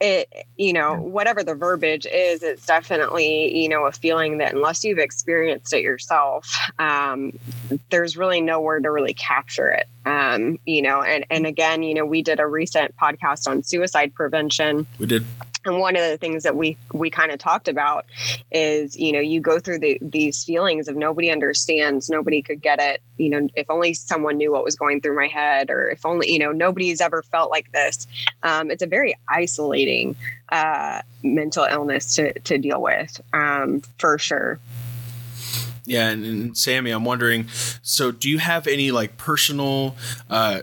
it, 0.00 0.46
you 0.56 0.72
know, 0.72 0.94
whatever 0.94 1.42
the 1.42 1.54
verbiage 1.54 2.06
is, 2.06 2.42
it's 2.42 2.66
definitely, 2.66 3.56
you 3.56 3.68
know, 3.68 3.86
a 3.86 3.92
feeling 3.92 4.38
that 4.38 4.54
unless 4.54 4.84
you've 4.84 4.98
experienced 4.98 5.72
it 5.72 5.82
yourself, 5.82 6.54
um, 6.78 7.38
there's 7.90 8.16
really 8.16 8.40
nowhere 8.40 8.80
to 8.80 8.90
really 8.90 9.14
capture 9.14 9.70
it. 9.70 9.86
Um, 10.04 10.58
you 10.64 10.82
know, 10.82 11.02
and, 11.02 11.26
and 11.30 11.46
again, 11.46 11.82
you 11.82 11.94
know, 11.94 12.04
we 12.04 12.22
did 12.22 12.40
a 12.40 12.46
recent 12.46 12.96
podcast 12.96 13.48
on 13.48 13.62
suicide 13.62 14.14
prevention. 14.14 14.86
We 14.98 15.06
did 15.06 15.24
and 15.66 15.78
one 15.78 15.96
of 15.96 16.02
the 16.02 16.16
things 16.16 16.42
that 16.44 16.56
we 16.56 16.76
we 16.92 17.10
kind 17.10 17.30
of 17.30 17.38
talked 17.38 17.68
about 17.68 18.06
is 18.50 18.96
you 18.96 19.12
know 19.12 19.20
you 19.20 19.40
go 19.40 19.58
through 19.58 19.78
the, 19.78 19.98
these 20.00 20.44
feelings 20.44 20.88
of 20.88 20.96
nobody 20.96 21.30
understands 21.30 22.08
nobody 22.08 22.42
could 22.42 22.62
get 22.62 22.78
it. 22.80 23.02
You 23.16 23.30
know 23.30 23.48
if 23.54 23.68
only 23.70 23.94
someone 23.94 24.36
knew 24.36 24.52
what 24.52 24.64
was 24.64 24.76
going 24.76 25.00
through 25.00 25.16
my 25.16 25.26
head 25.26 25.70
or 25.70 25.88
if 25.88 26.04
only 26.06 26.32
you 26.32 26.38
know 26.38 26.52
nobody's 26.52 27.00
ever 27.00 27.22
felt 27.22 27.50
like 27.50 27.70
this. 27.72 28.06
Um, 28.42 28.70
it's 28.70 28.82
a 28.82 28.86
very 28.86 29.16
isolating 29.28 30.16
uh, 30.50 31.02
mental 31.22 31.64
illness 31.64 32.14
to, 32.16 32.32
to 32.40 32.58
deal 32.58 32.80
with 32.80 33.20
um, 33.32 33.82
for 33.98 34.18
sure 34.18 34.60
yeah, 35.86 36.08
and, 36.10 36.26
and, 36.26 36.58
Sammy, 36.58 36.90
I'm 36.90 37.04
wondering. 37.04 37.46
So, 37.82 38.10
do 38.10 38.28
you 38.28 38.38
have 38.38 38.66
any 38.66 38.90
like 38.90 39.16
personal 39.16 39.94
uh, 40.28 40.62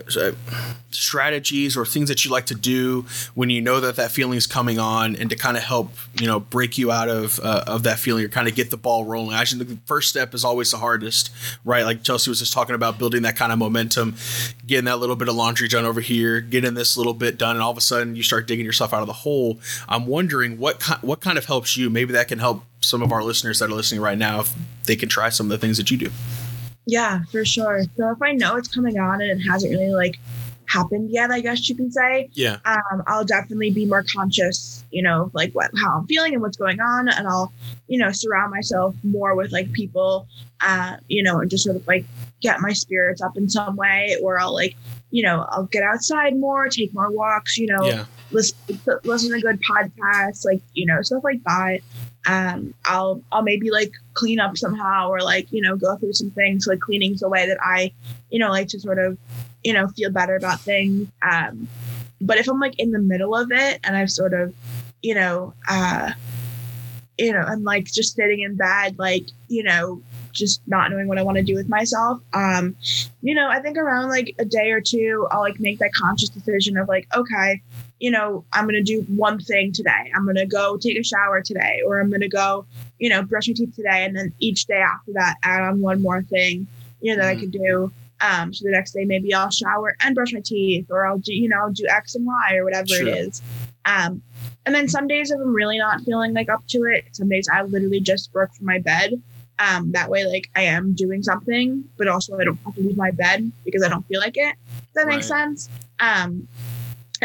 strategies 0.90 1.76
or 1.76 1.86
things 1.86 2.10
that 2.10 2.24
you 2.24 2.30
like 2.30 2.46
to 2.46 2.54
do 2.54 3.06
when 3.34 3.48
you 3.48 3.62
know 3.62 3.80
that 3.80 3.96
that 3.96 4.10
feeling 4.10 4.36
is 4.36 4.46
coming 4.46 4.78
on, 4.78 5.16
and 5.16 5.30
to 5.30 5.36
kind 5.36 5.56
of 5.56 5.62
help 5.62 5.92
you 6.20 6.26
know 6.26 6.40
break 6.40 6.76
you 6.76 6.92
out 6.92 7.08
of 7.08 7.40
uh, 7.40 7.64
of 7.66 7.84
that 7.84 7.98
feeling 7.98 8.24
or 8.24 8.28
kind 8.28 8.48
of 8.48 8.54
get 8.54 8.70
the 8.70 8.76
ball 8.76 9.06
rolling? 9.06 9.34
I 9.34 9.44
think 9.46 9.66
the 9.66 9.78
first 9.86 10.10
step 10.10 10.34
is 10.34 10.44
always 10.44 10.70
the 10.70 10.76
hardest, 10.76 11.30
right? 11.64 11.84
Like 11.84 12.02
Chelsea 12.02 12.30
was 12.30 12.40
just 12.40 12.52
talking 12.52 12.74
about 12.74 12.98
building 12.98 13.22
that 13.22 13.36
kind 13.36 13.50
of 13.50 13.58
momentum, 13.58 14.16
getting 14.66 14.84
that 14.84 14.98
little 14.98 15.16
bit 15.16 15.28
of 15.28 15.34
laundry 15.34 15.68
done 15.68 15.86
over 15.86 16.02
here, 16.02 16.42
getting 16.42 16.74
this 16.74 16.98
little 16.98 17.14
bit 17.14 17.38
done, 17.38 17.56
and 17.56 17.62
all 17.62 17.70
of 17.70 17.78
a 17.78 17.82
sudden 17.82 18.14
you 18.14 18.22
start 18.22 18.46
digging 18.46 18.66
yourself 18.66 18.92
out 18.92 19.00
of 19.00 19.06
the 19.06 19.14
hole. 19.14 19.58
I'm 19.88 20.06
wondering 20.06 20.58
what 20.58 20.82
what 21.02 21.22
kind 21.22 21.38
of 21.38 21.46
helps 21.46 21.78
you. 21.78 21.88
Maybe 21.88 22.12
that 22.12 22.28
can 22.28 22.40
help 22.40 22.64
some 22.84 23.02
of 23.02 23.12
our 23.12 23.22
listeners 23.22 23.58
that 23.58 23.70
are 23.70 23.74
listening 23.74 24.00
right 24.00 24.18
now 24.18 24.40
if 24.40 24.54
they 24.84 24.96
can 24.96 25.08
try 25.08 25.28
some 25.28 25.46
of 25.46 25.50
the 25.50 25.58
things 25.58 25.76
that 25.76 25.90
you 25.90 25.96
do. 25.96 26.10
Yeah, 26.86 27.22
for 27.30 27.44
sure. 27.44 27.84
So 27.96 28.10
if 28.10 28.20
I 28.20 28.32
know 28.32 28.56
it's 28.56 28.68
coming 28.68 28.98
on 28.98 29.22
and 29.22 29.40
it 29.40 29.44
hasn't 29.44 29.72
really 29.72 29.90
like 29.90 30.18
happened 30.66 31.10
yet, 31.10 31.30
I 31.30 31.40
guess 31.40 31.68
you 31.68 31.74
can 31.74 31.90
say. 31.90 32.28
Yeah. 32.32 32.58
Um, 32.64 33.02
I'll 33.06 33.24
definitely 33.24 33.70
be 33.70 33.86
more 33.86 34.04
conscious, 34.14 34.84
you 34.90 35.02
know, 35.02 35.30
like 35.32 35.52
what 35.52 35.70
how 35.80 35.98
I'm 35.98 36.06
feeling 36.06 36.34
and 36.34 36.42
what's 36.42 36.56
going 36.56 36.80
on, 36.80 37.08
and 37.08 37.26
I'll, 37.26 37.52
you 37.88 37.98
know, 37.98 38.12
surround 38.12 38.50
myself 38.50 38.94
more 39.02 39.34
with 39.34 39.52
like 39.52 39.72
people, 39.72 40.26
uh, 40.60 40.96
you 41.08 41.22
know, 41.22 41.40
and 41.40 41.50
just 41.50 41.64
sort 41.64 41.76
of 41.76 41.86
like 41.86 42.04
get 42.40 42.60
my 42.60 42.72
spirits 42.72 43.22
up 43.22 43.36
in 43.36 43.48
some 43.48 43.76
way, 43.76 44.16
or 44.22 44.38
I'll 44.38 44.54
like, 44.54 44.76
you 45.10 45.22
know, 45.22 45.46
I'll 45.50 45.64
get 45.64 45.82
outside 45.82 46.36
more, 46.36 46.68
take 46.68 46.92
more 46.92 47.10
walks, 47.10 47.56
you 47.56 47.66
know, 47.66 47.86
yeah. 47.86 48.04
listen 48.30 48.56
listen 49.04 49.30
to 49.32 49.40
good 49.40 49.60
podcasts, 49.62 50.44
like 50.44 50.60
you 50.74 50.86
know, 50.86 51.00
stuff 51.02 51.24
like 51.24 51.42
that 51.44 51.80
um, 52.26 52.74
I'll 52.84 53.22
I'll 53.32 53.42
maybe 53.42 53.70
like 53.70 53.92
clean 54.14 54.40
up 54.40 54.56
somehow 54.56 55.08
or 55.08 55.20
like 55.20 55.50
you 55.52 55.60
know 55.60 55.76
go 55.76 55.96
through 55.96 56.14
some 56.14 56.30
things 56.30 56.66
like 56.66 56.80
cleaning's 56.80 57.22
a 57.22 57.28
way 57.28 57.46
that 57.46 57.58
I 57.62 57.92
you 58.30 58.38
know 58.38 58.50
like 58.50 58.68
to 58.68 58.80
sort 58.80 58.98
of 58.98 59.18
you 59.62 59.72
know 59.72 59.88
feel 59.88 60.10
better 60.10 60.36
about 60.36 60.60
things. 60.60 61.08
Um, 61.22 61.68
but 62.20 62.38
if 62.38 62.48
I'm 62.48 62.60
like 62.60 62.78
in 62.78 62.92
the 62.92 62.98
middle 62.98 63.34
of 63.34 63.52
it 63.52 63.80
and 63.84 63.96
I've 63.96 64.10
sort 64.10 64.32
of 64.32 64.54
you 65.02 65.14
know 65.14 65.52
uh, 65.68 66.12
you 67.18 67.32
know 67.32 67.40
I'm 67.40 67.62
like 67.64 67.84
just 67.84 68.14
sitting 68.14 68.40
in 68.40 68.56
bed 68.56 68.98
like 68.98 69.26
you 69.48 69.62
know 69.62 70.00
just 70.34 70.60
not 70.66 70.90
knowing 70.90 71.08
what 71.08 71.18
I 71.18 71.22
want 71.22 71.38
to 71.38 71.42
do 71.42 71.54
with 71.54 71.68
myself. 71.68 72.20
Um, 72.32 72.76
you 73.22 73.34
know, 73.34 73.48
I 73.48 73.60
think 73.60 73.78
around 73.78 74.10
like 74.10 74.34
a 74.38 74.44
day 74.44 74.70
or 74.72 74.80
two, 74.80 75.26
I'll 75.30 75.40
like 75.40 75.58
make 75.58 75.78
that 75.78 75.92
conscious 75.94 76.28
decision 76.28 76.76
of 76.76 76.88
like, 76.88 77.06
okay, 77.16 77.62
you 78.00 78.10
know, 78.10 78.44
I'm 78.52 78.64
going 78.64 78.74
to 78.74 78.82
do 78.82 79.02
one 79.08 79.38
thing 79.38 79.72
today. 79.72 80.12
I'm 80.14 80.24
going 80.24 80.36
to 80.36 80.46
go 80.46 80.76
take 80.76 80.98
a 80.98 81.02
shower 81.02 81.40
today, 81.40 81.80
or 81.86 82.00
I'm 82.00 82.10
going 82.10 82.20
to 82.20 82.28
go, 82.28 82.66
you 82.98 83.08
know, 83.08 83.22
brush 83.22 83.48
my 83.48 83.54
teeth 83.54 83.74
today. 83.74 84.04
And 84.04 84.14
then 84.14 84.34
each 84.40 84.66
day 84.66 84.80
after 84.80 85.12
that, 85.14 85.36
add 85.42 85.62
on 85.62 85.80
one 85.80 86.02
more 86.02 86.22
thing, 86.22 86.66
you 87.00 87.16
know, 87.16 87.22
that 87.22 87.36
mm-hmm. 87.36 87.38
I 87.38 87.40
could 87.40 87.52
do. 87.52 87.92
Um, 88.20 88.52
so 88.52 88.64
the 88.64 88.72
next 88.72 88.92
day, 88.92 89.04
maybe 89.04 89.32
I'll 89.32 89.50
shower 89.50 89.96
and 90.00 90.14
brush 90.14 90.32
my 90.32 90.40
teeth, 90.40 90.86
or 90.90 91.06
I'll 91.06 91.18
do, 91.18 91.34
you 91.34 91.48
know, 91.48 91.70
do 91.72 91.86
X 91.88 92.14
and 92.14 92.26
Y 92.26 92.56
or 92.56 92.64
whatever 92.64 92.88
sure. 92.88 93.06
it 93.06 93.16
is. 93.16 93.42
Um, 93.86 94.22
and 94.66 94.74
then 94.74 94.88
some 94.88 95.06
days 95.06 95.30
if 95.30 95.38
I'm 95.38 95.54
really 95.54 95.78
not 95.78 96.00
feeling 96.02 96.32
like 96.32 96.48
up 96.48 96.66
to 96.68 96.84
it, 96.84 97.04
some 97.12 97.28
days 97.28 97.48
I 97.52 97.62
literally 97.62 98.00
just 98.00 98.32
work 98.32 98.54
from 98.54 98.66
my 98.66 98.78
bed. 98.78 99.20
Um, 99.58 99.92
that 99.92 100.10
way, 100.10 100.24
like 100.26 100.50
I 100.56 100.62
am 100.62 100.94
doing 100.94 101.22
something, 101.22 101.84
but 101.96 102.08
also 102.08 102.38
I 102.38 102.44
don't 102.44 102.58
have 102.64 102.74
to 102.74 102.80
leave 102.80 102.96
my 102.96 103.12
bed 103.12 103.50
because 103.64 103.82
I 103.84 103.88
don't 103.88 104.06
feel 104.06 104.20
like 104.20 104.36
it. 104.36 104.56
Does 104.66 104.94
that 104.94 105.06
right. 105.06 105.16
make 105.16 105.24
sense? 105.24 105.68
Um, 106.00 106.48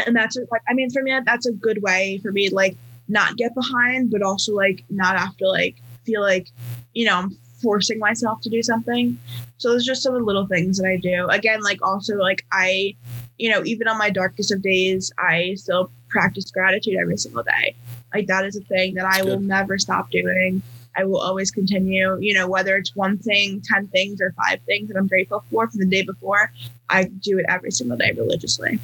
and 0.06 0.16
that's 0.16 0.36
like 0.50 0.62
i 0.68 0.74
mean 0.74 0.90
for 0.90 1.02
me 1.02 1.18
that's 1.24 1.46
a 1.46 1.52
good 1.52 1.82
way 1.82 2.18
for 2.22 2.32
me 2.32 2.48
like 2.50 2.76
not 3.08 3.36
get 3.36 3.54
behind 3.54 4.10
but 4.10 4.22
also 4.22 4.54
like 4.54 4.84
not 4.90 5.18
have 5.18 5.36
to 5.36 5.48
like 5.48 5.76
feel 6.04 6.20
like 6.20 6.48
you 6.94 7.04
know 7.04 7.16
i'm 7.16 7.30
forcing 7.62 7.98
myself 7.98 8.40
to 8.40 8.48
do 8.48 8.62
something 8.62 9.18
so 9.58 9.70
there's 9.70 9.84
just 9.84 10.02
some 10.02 10.14
of 10.14 10.20
the 10.20 10.24
little 10.24 10.46
things 10.46 10.78
that 10.78 10.88
i 10.88 10.96
do 10.96 11.26
again 11.28 11.60
like 11.62 11.78
also 11.82 12.16
like 12.16 12.46
i 12.52 12.94
you 13.38 13.50
know 13.50 13.62
even 13.64 13.86
on 13.86 13.98
my 13.98 14.08
darkest 14.08 14.50
of 14.50 14.62
days 14.62 15.12
i 15.18 15.54
still 15.54 15.90
practice 16.08 16.50
gratitude 16.50 16.96
every 17.00 17.18
single 17.18 17.42
day 17.42 17.74
like 18.14 18.26
that 18.26 18.46
is 18.46 18.56
a 18.56 18.62
thing 18.62 18.94
that 18.94 19.04
i 19.04 19.20
good. 19.20 19.26
will 19.26 19.40
never 19.40 19.76
stop 19.78 20.10
doing 20.10 20.62
I 20.96 21.04
will 21.04 21.20
always 21.20 21.50
continue, 21.50 22.18
you 22.20 22.34
know, 22.34 22.48
whether 22.48 22.76
it's 22.76 22.94
one 22.96 23.18
thing, 23.18 23.62
10 23.64 23.88
things, 23.88 24.20
or 24.20 24.32
five 24.32 24.60
things 24.62 24.88
that 24.88 24.96
I'm 24.96 25.06
grateful 25.06 25.44
for 25.50 25.68
from 25.68 25.80
the 25.80 25.86
day 25.86 26.02
before, 26.02 26.52
I 26.88 27.04
do 27.04 27.38
it 27.38 27.46
every 27.48 27.70
single 27.70 27.96
day 27.96 28.12
religiously. 28.16 28.78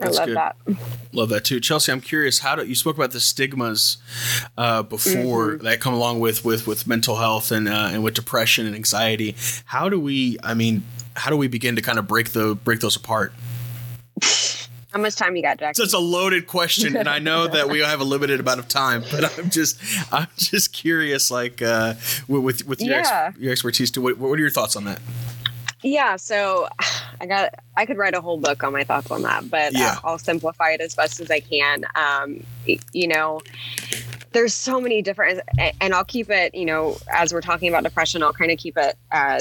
I 0.00 0.08
love 0.08 0.26
good. 0.26 0.36
that. 0.36 0.56
Love 1.12 1.28
that 1.30 1.44
too, 1.44 1.58
Chelsea. 1.60 1.90
I'm 1.90 2.00
curious 2.00 2.38
how 2.38 2.54
do 2.54 2.64
you 2.64 2.74
spoke 2.74 2.96
about 2.96 3.10
the 3.10 3.20
stigmas 3.20 3.96
uh, 4.56 4.82
before 4.82 5.52
mm-hmm. 5.52 5.64
that 5.64 5.80
come 5.80 5.92
along 5.92 6.20
with 6.20 6.44
with 6.44 6.66
with 6.66 6.86
mental 6.86 7.16
health 7.16 7.50
and 7.50 7.68
uh, 7.68 7.88
and 7.90 8.04
with 8.04 8.14
depression 8.14 8.66
and 8.66 8.76
anxiety. 8.76 9.34
How 9.64 9.88
do 9.88 9.98
we? 9.98 10.38
I 10.44 10.54
mean, 10.54 10.84
how 11.16 11.30
do 11.30 11.36
we 11.36 11.48
begin 11.48 11.74
to 11.76 11.82
kind 11.82 11.98
of 11.98 12.06
break 12.06 12.30
the 12.30 12.54
break 12.54 12.78
those 12.78 12.94
apart? 12.94 13.32
How 14.92 15.00
much 15.00 15.16
time 15.16 15.36
you 15.36 15.42
got, 15.42 15.58
Jack? 15.58 15.76
So 15.76 15.82
it's 15.82 15.92
a 15.92 15.98
loaded 15.98 16.46
question, 16.46 16.96
and 16.96 17.08
I 17.08 17.18
know 17.18 17.46
that 17.46 17.68
we 17.68 17.78
have 17.84 18.00
a 18.00 18.04
limited 18.04 18.40
amount 18.40 18.60
of 18.60 18.68
time, 18.68 19.04
but 19.10 19.38
I'm 19.38 19.50
just 19.50 19.78
I'm 20.12 20.28
just 20.36 20.72
curious, 20.72 21.30
like 21.30 21.60
uh, 21.60 21.94
with 22.26 22.66
with 22.66 22.80
your 22.80 22.98
yeah. 22.98 23.26
ex- 23.28 23.38
your 23.38 23.52
expertise. 23.52 23.90
To 23.92 24.00
what, 24.00 24.18
what 24.18 24.32
are 24.32 24.40
your 24.40 24.50
thoughts 24.50 24.76
on 24.76 24.84
that? 24.84 25.00
Yeah, 25.82 26.16
so 26.16 26.68
I 27.20 27.26
got 27.26 27.54
I 27.76 27.84
could 27.84 27.98
write 27.98 28.14
a 28.14 28.20
whole 28.20 28.38
book 28.38 28.64
on 28.64 28.72
my 28.72 28.84
thoughts 28.84 29.10
on 29.10 29.22
that, 29.22 29.50
but 29.50 29.74
uh, 29.74 29.78
yeah. 29.78 29.96
I'll, 30.02 30.12
I'll 30.12 30.18
simplify 30.18 30.70
it 30.70 30.80
as 30.80 30.94
best 30.94 31.20
as 31.20 31.30
I 31.30 31.40
can. 31.40 31.84
Um, 31.94 32.42
you 32.92 33.08
know, 33.08 33.42
there's 34.32 34.54
so 34.54 34.80
many 34.80 35.02
different, 35.02 35.40
and 35.80 35.94
I'll 35.94 36.04
keep 36.04 36.30
it. 36.30 36.54
You 36.54 36.64
know, 36.64 36.96
as 37.12 37.32
we're 37.34 37.40
talking 37.40 37.68
about 37.68 37.84
depression, 37.84 38.22
I'll 38.22 38.32
kind 38.32 38.50
of 38.50 38.58
keep 38.58 38.78
it 38.78 38.96
uh, 39.12 39.40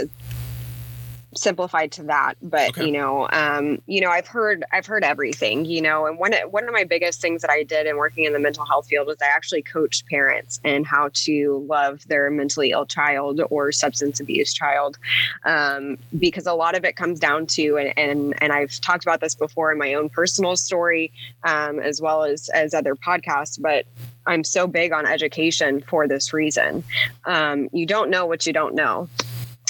simplified 1.37 1.91
to 1.91 2.03
that 2.03 2.35
but 2.41 2.69
okay. 2.69 2.85
you 2.85 2.91
know 2.91 3.27
um, 3.31 3.81
you 3.87 4.01
know 4.01 4.09
i've 4.09 4.27
heard 4.27 4.63
i've 4.71 4.85
heard 4.85 5.03
everything 5.03 5.65
you 5.65 5.81
know 5.81 6.05
and 6.05 6.17
one 6.17 6.33
one 6.49 6.65
of 6.65 6.73
my 6.73 6.83
biggest 6.83 7.21
things 7.21 7.41
that 7.41 7.51
i 7.51 7.63
did 7.63 7.85
in 7.85 7.97
working 7.97 8.25
in 8.25 8.33
the 8.33 8.39
mental 8.39 8.65
health 8.65 8.87
field 8.87 9.07
was 9.07 9.17
i 9.21 9.25
actually 9.25 9.61
coached 9.61 10.05
parents 10.07 10.59
and 10.63 10.85
how 10.85 11.09
to 11.13 11.65
love 11.67 12.05
their 12.07 12.29
mentally 12.29 12.71
ill 12.71 12.85
child 12.85 13.41
or 13.49 13.71
substance 13.71 14.19
abuse 14.19 14.53
child 14.53 14.97
um, 15.45 15.97
because 16.17 16.47
a 16.47 16.53
lot 16.53 16.75
of 16.75 16.83
it 16.83 16.95
comes 16.95 17.19
down 17.19 17.45
to 17.45 17.77
and, 17.77 17.93
and 17.97 18.41
and 18.41 18.51
i've 18.51 18.79
talked 18.81 19.03
about 19.03 19.19
this 19.19 19.35
before 19.35 19.71
in 19.71 19.77
my 19.77 19.93
own 19.93 20.09
personal 20.09 20.55
story 20.55 21.11
um, 21.43 21.79
as 21.79 22.01
well 22.01 22.23
as 22.23 22.49
as 22.49 22.73
other 22.73 22.95
podcasts 22.95 23.61
but 23.61 23.85
i'm 24.25 24.43
so 24.43 24.67
big 24.67 24.91
on 24.91 25.05
education 25.05 25.81
for 25.81 26.07
this 26.07 26.33
reason 26.33 26.83
um, 27.25 27.69
you 27.71 27.85
don't 27.85 28.09
know 28.09 28.25
what 28.25 28.45
you 28.45 28.53
don't 28.53 28.75
know 28.75 29.07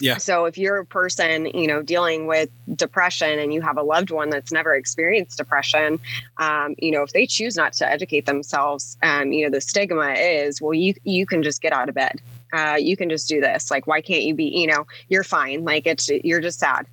yeah. 0.02 0.18
So 0.18 0.46
if 0.46 0.58
you're 0.58 0.78
a 0.78 0.86
person, 0.86 1.48
you 1.48 1.68
know, 1.68 1.82
dealing 1.82 2.28
with 2.28 2.50
depression 2.76 3.40
and 3.40 3.54
you 3.54 3.62
have 3.62 3.78
a 3.78 3.84
loved 3.84 4.12
one 4.12 4.30
that's 4.30 4.52
never 4.52 4.76
experienced 4.76 5.38
depression, 5.38 6.00
um, 6.38 6.76
you 6.78 6.92
know, 6.92 7.04
if 7.04 7.14
they 7.14 7.26
choose 7.26 7.56
not 7.56 7.74
to 7.74 7.90
educate 7.90 8.26
themselves, 8.26 8.98
um, 9.04 9.32
you 9.32 9.46
know, 9.46 9.52
the 9.52 9.62
stigma 9.62 10.14
is, 10.14 10.62
well, 10.62 10.74
you 10.74 10.94
you 11.04 11.26
can 11.26 11.44
just 11.44 11.62
get 11.62 11.74
out 11.74 11.90
of 11.90 11.96
bed 11.96 12.22
uh, 12.54 12.78
you 12.80 12.98
can 12.98 13.10
just 13.10 13.28
do 13.28 13.42
this. 13.42 13.70
Like, 13.70 13.88
why 13.88 14.02
can't 14.02 14.24
you 14.24 14.34
be, 14.34 14.46
you 14.46 14.68
know, 14.68 14.86
you're 15.10 15.24
fine. 15.24 15.64
Like, 15.64 15.86
it's, 15.86 16.10
you're 16.10 16.42
just 16.42 16.60
sad. 16.60 16.86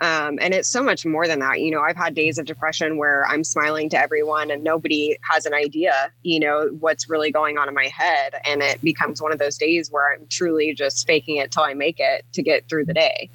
Um, 0.00 0.38
and 0.40 0.54
it's 0.54 0.68
so 0.68 0.82
much 0.82 1.04
more 1.04 1.26
than 1.26 1.40
that. 1.40 1.60
You 1.60 1.70
know, 1.70 1.80
I've 1.80 1.96
had 1.96 2.14
days 2.14 2.38
of 2.38 2.46
depression 2.46 2.96
where 2.96 3.26
I'm 3.26 3.44
smiling 3.44 3.88
to 3.90 3.98
everyone 3.98 4.50
and 4.50 4.64
nobody 4.64 5.18
has 5.30 5.46
an 5.46 5.54
idea, 5.54 6.10
you 6.22 6.40
know, 6.40 6.68
what's 6.80 7.08
really 7.08 7.30
going 7.30 7.58
on 7.58 7.68
in 7.68 7.74
my 7.74 7.86
head. 7.86 8.34
And 8.46 8.62
it 8.62 8.80
becomes 8.82 9.20
one 9.20 9.32
of 9.32 9.38
those 9.38 9.58
days 9.58 9.90
where 9.90 10.12
I'm 10.12 10.26
truly 10.28 10.74
just 10.74 11.06
faking 11.06 11.36
it 11.36 11.50
till 11.50 11.64
I 11.64 11.74
make 11.74 11.98
it 11.98 12.24
to 12.32 12.42
get 12.42 12.68
through 12.68 12.86
the 12.86 12.94
day. 12.94 13.28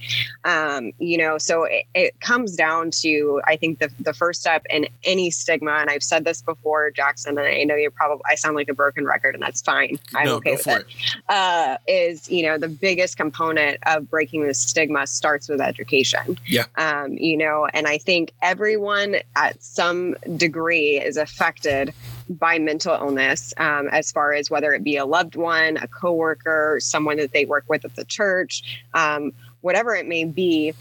Um, 0.43 0.91
you 0.99 1.17
know, 1.17 1.37
so 1.37 1.63
it, 1.63 1.85
it 1.93 2.19
comes 2.21 2.55
down 2.55 2.91
to, 3.01 3.41
I 3.45 3.55
think, 3.55 3.79
the, 3.79 3.91
the 3.99 4.13
first 4.13 4.41
step 4.41 4.65
in 4.69 4.87
any 5.03 5.31
stigma. 5.31 5.73
And 5.73 5.89
I've 5.89 6.03
said 6.03 6.25
this 6.25 6.41
before, 6.41 6.91
Jackson, 6.91 7.37
and 7.37 7.47
I 7.47 7.63
know 7.63 7.75
you're 7.75 7.91
probably, 7.91 8.23
I 8.29 8.35
sound 8.35 8.55
like 8.55 8.69
a 8.69 8.73
broken 8.73 9.05
record, 9.05 9.35
and 9.35 9.43
that's 9.43 9.61
fine. 9.61 9.99
I'm 10.13 10.25
no, 10.25 10.35
okay 10.35 10.51
with 10.51 10.67
it. 10.67 10.85
it. 10.87 11.23
Uh, 11.29 11.74
is 11.87 12.29
you 12.29 12.43
know 12.43 12.57
the 12.57 12.67
biggest 12.67 13.17
component 13.17 13.79
of 13.85 14.09
breaking 14.09 14.45
the 14.45 14.53
stigma 14.53 15.07
starts 15.07 15.49
with 15.49 15.61
education. 15.61 16.37
Yeah. 16.45 16.65
Um, 16.75 17.13
you 17.13 17.37
know 17.37 17.67
and 17.73 17.87
i 17.87 17.97
think 17.97 18.31
everyone 18.41 19.17
at 19.35 19.61
some 19.61 20.15
degree 20.35 20.99
is 20.99 21.17
affected 21.17 21.93
by 22.29 22.59
mental 22.59 22.93
illness 22.93 23.53
um, 23.57 23.87
as 23.89 24.11
far 24.11 24.33
as 24.33 24.49
whether 24.49 24.73
it 24.73 24.83
be 24.83 24.97
a 24.97 25.05
loved 25.05 25.35
one 25.35 25.77
a 25.77 25.87
coworker 25.87 26.79
someone 26.79 27.17
that 27.17 27.31
they 27.31 27.45
work 27.45 27.65
with 27.67 27.85
at 27.85 27.95
the 27.95 28.05
church 28.05 28.81
um, 28.93 29.31
whatever 29.61 29.95
it 29.95 30.07
may 30.07 30.25
be 30.25 30.73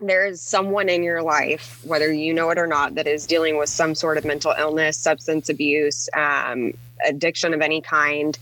there 0.00 0.26
is 0.26 0.40
someone 0.40 0.88
in 0.88 1.04
your 1.04 1.22
life, 1.22 1.80
whether 1.84 2.12
you 2.12 2.34
know 2.34 2.50
it 2.50 2.58
or 2.58 2.66
not, 2.66 2.96
that 2.96 3.06
is 3.06 3.24
dealing 3.24 3.56
with 3.56 3.68
some 3.68 3.94
sort 3.94 4.18
of 4.18 4.24
mental 4.24 4.52
illness, 4.58 4.98
substance 4.98 5.48
abuse, 5.48 6.08
um, 6.14 6.72
addiction 7.04 7.54
of 7.54 7.60
any 7.60 7.80
kind. 7.80 8.38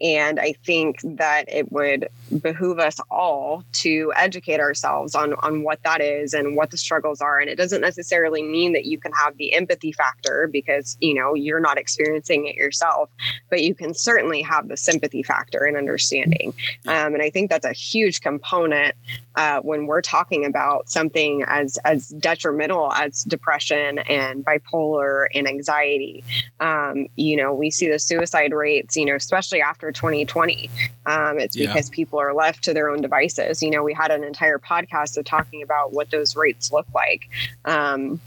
And 0.00 0.38
I 0.38 0.52
think 0.64 1.00
that 1.02 1.44
it 1.48 1.72
would 1.72 2.08
behoove 2.40 2.78
us 2.78 3.00
all 3.10 3.64
to 3.72 4.12
educate 4.16 4.60
ourselves 4.60 5.14
on, 5.14 5.34
on 5.34 5.62
what 5.62 5.82
that 5.82 6.00
is 6.00 6.34
and 6.34 6.56
what 6.56 6.70
the 6.70 6.76
struggles 6.76 7.20
are. 7.20 7.38
And 7.38 7.50
it 7.50 7.56
doesn't 7.56 7.80
necessarily 7.80 8.42
mean 8.42 8.72
that 8.74 8.84
you 8.84 8.98
can 8.98 9.12
have 9.12 9.36
the 9.36 9.54
empathy 9.54 9.92
factor 9.92 10.48
because, 10.50 10.96
you 11.00 11.14
know, 11.14 11.34
you're 11.34 11.60
not 11.60 11.78
experiencing 11.78 12.46
it 12.46 12.54
yourself, 12.54 13.10
but 13.50 13.62
you 13.62 13.74
can 13.74 13.94
certainly 13.94 14.42
have 14.42 14.68
the 14.68 14.76
sympathy 14.76 15.22
factor 15.22 15.64
and 15.64 15.76
understanding. 15.76 16.54
Um, 16.86 17.14
and 17.14 17.22
I 17.22 17.30
think 17.30 17.50
that's 17.50 17.66
a 17.66 17.72
huge 17.72 18.20
component 18.20 18.94
uh, 19.34 19.60
when 19.60 19.86
we're 19.86 20.02
talking 20.02 20.44
about 20.44 20.88
something 20.88 21.44
as, 21.46 21.78
as 21.84 22.08
detrimental 22.08 22.92
as 22.92 23.24
depression 23.24 23.98
and 24.00 24.44
bipolar 24.44 25.26
and 25.34 25.48
anxiety. 25.48 26.24
Um, 26.60 27.06
you 27.16 27.36
know, 27.36 27.54
we 27.54 27.70
see 27.70 27.88
the 27.98 28.04
suicide 28.04 28.52
rates, 28.52 28.96
you 28.96 29.04
know, 29.04 29.16
especially 29.16 29.60
after 29.60 29.90
2020. 29.90 30.70
Um, 31.06 31.38
it's 31.38 31.56
because 31.56 31.88
yeah. 31.88 31.94
people 31.94 32.18
are 32.20 32.32
left 32.32 32.62
to 32.64 32.72
their 32.72 32.90
own 32.90 33.02
devices. 33.02 33.62
You 33.62 33.70
know, 33.70 33.82
we 33.82 33.92
had 33.92 34.10
an 34.10 34.22
entire 34.22 34.58
podcast 34.58 35.16
of 35.18 35.24
talking 35.24 35.62
about 35.62 35.92
what 35.92 36.10
those 36.10 36.36
rates 36.36 36.70
look 36.72 36.86
like. 36.94 37.28
Um, 37.64 38.20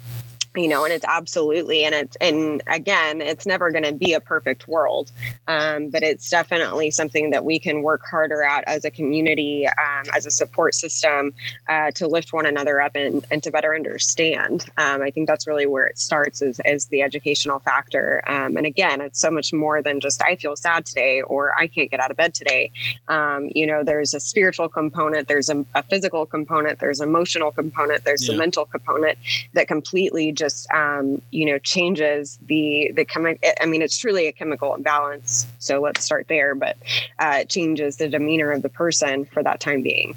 you 0.56 0.68
know 0.68 0.84
and 0.84 0.94
it's 0.94 1.06
absolutely 1.06 1.86
and 1.86 1.96
it's 1.96 2.18
and 2.20 2.62
again 2.68 3.22
it's 3.22 3.46
never 3.46 3.72
going 3.72 3.84
to 3.84 3.94
be 3.94 4.14
a 4.14 4.20
perfect 4.20 4.68
world 4.68 5.12
um, 5.48 5.90
but 5.90 6.04
it's 6.04 6.30
definitely 6.30 6.92
something 6.92 7.30
that 7.30 7.46
we 7.46 7.58
can 7.58 7.84
work 7.84 8.02
harder 8.10 8.44
at 8.44 8.64
as 8.68 8.84
a 8.84 8.92
community 8.92 9.66
um, 9.68 10.04
as 10.14 10.26
a 10.26 10.32
support 10.32 10.76
system 10.76 11.34
uh, 11.70 11.92
to 11.92 12.08
lift 12.08 12.34
one 12.34 12.46
another 12.46 12.82
up 12.82 12.96
and, 12.96 13.26
and 13.32 13.42
to 13.44 13.52
better 13.52 13.74
understand. 13.74 14.66
Um, 14.78 15.02
i 15.02 15.10
think 15.10 15.28
that's 15.28 15.48
really 15.48 15.66
where 15.66 15.88
it 15.88 15.98
starts 15.98 16.42
is, 16.42 16.60
is 16.66 16.88
the 16.88 17.02
educational 17.02 17.60
factor. 17.60 18.22
Um, 18.28 18.58
and 18.58 18.66
again 18.66 19.00
it's 19.00 19.20
so 19.20 19.32
much 19.32 19.54
more 19.54 19.82
than 19.82 20.00
just 20.00 20.22
i 20.22 20.36
feel 20.36 20.56
sad 20.56 20.86
today 20.86 21.22
or 21.22 21.58
i 21.58 21.68
can't 21.68 21.90
get 21.90 22.00
out 22.00 22.12
of 22.12 22.18
bed 22.18 22.34
today. 22.34 22.72
Um, 23.08 23.50
you 23.56 23.66
know 23.66 23.84
there's 23.84 24.14
a 24.14 24.20
spiritual 24.20 24.68
component 24.68 25.28
there's 25.28 25.50
a, 25.50 25.66
a 25.76 25.84
physical 25.84 26.26
component 26.26 26.80
there's 26.80 27.00
emotional 27.00 27.52
component 27.52 28.04
there's 28.04 28.28
yeah. 28.28 28.36
a 28.36 28.38
mental 28.38 28.66
component 28.66 29.18
that 29.54 29.68
completely 29.68 30.32
just 30.42 30.70
um, 30.72 31.22
you 31.32 31.46
know 31.46 31.60
changes 31.60 32.38
the 32.48 32.92
the 32.96 33.06
chemical. 33.06 33.50
I 33.62 33.66
mean, 33.66 33.82
it's 33.82 33.98
truly 33.98 34.28
a 34.28 34.32
chemical 34.32 34.76
imbalance. 34.76 35.48
So 35.60 35.80
let's 35.80 36.04
start 36.04 36.28
there. 36.28 36.56
But 36.56 36.78
uh, 37.20 37.38
it 37.42 37.50
changes 37.50 37.98
the 37.98 38.10
demeanor 38.10 38.52
of 38.52 38.64
the 38.64 38.70
person 38.70 39.26
for 39.26 39.44
that 39.44 39.60
time 39.60 39.84
being. 39.84 40.16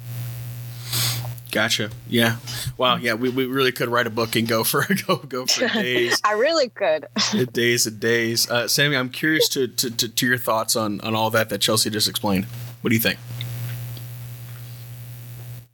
Gotcha. 1.51 1.91
Yeah. 2.09 2.37
Wow. 2.77 2.97
Yeah. 2.97 3.13
We, 3.13 3.29
we 3.29 3.45
really 3.45 3.71
could 3.71 3.87
write 3.87 4.07
a 4.07 4.09
book 4.09 4.35
and 4.35 4.45
go 4.45 4.65
for 4.65 4.81
a 4.81 4.95
go 5.07 5.17
go 5.17 5.45
for 5.45 5.67
days. 5.73 6.19
I 6.23 6.33
really 6.33 6.69
could. 6.69 7.05
days 7.53 7.85
and 7.85 7.99
days. 7.99 8.49
Uh, 8.49 8.67
Sammy, 8.67 8.97
I'm 8.97 9.09
curious 9.09 9.47
to, 9.49 9.67
to, 9.67 9.89
to 9.91 10.09
to 10.09 10.27
your 10.27 10.37
thoughts 10.37 10.75
on 10.75 10.99
on 11.01 11.15
all 11.15 11.29
that 11.29 11.49
that 11.49 11.61
Chelsea 11.61 11.89
just 11.89 12.09
explained. 12.09 12.45
What 12.81 12.89
do 12.89 12.95
you 12.95 13.01
think? 13.01 13.19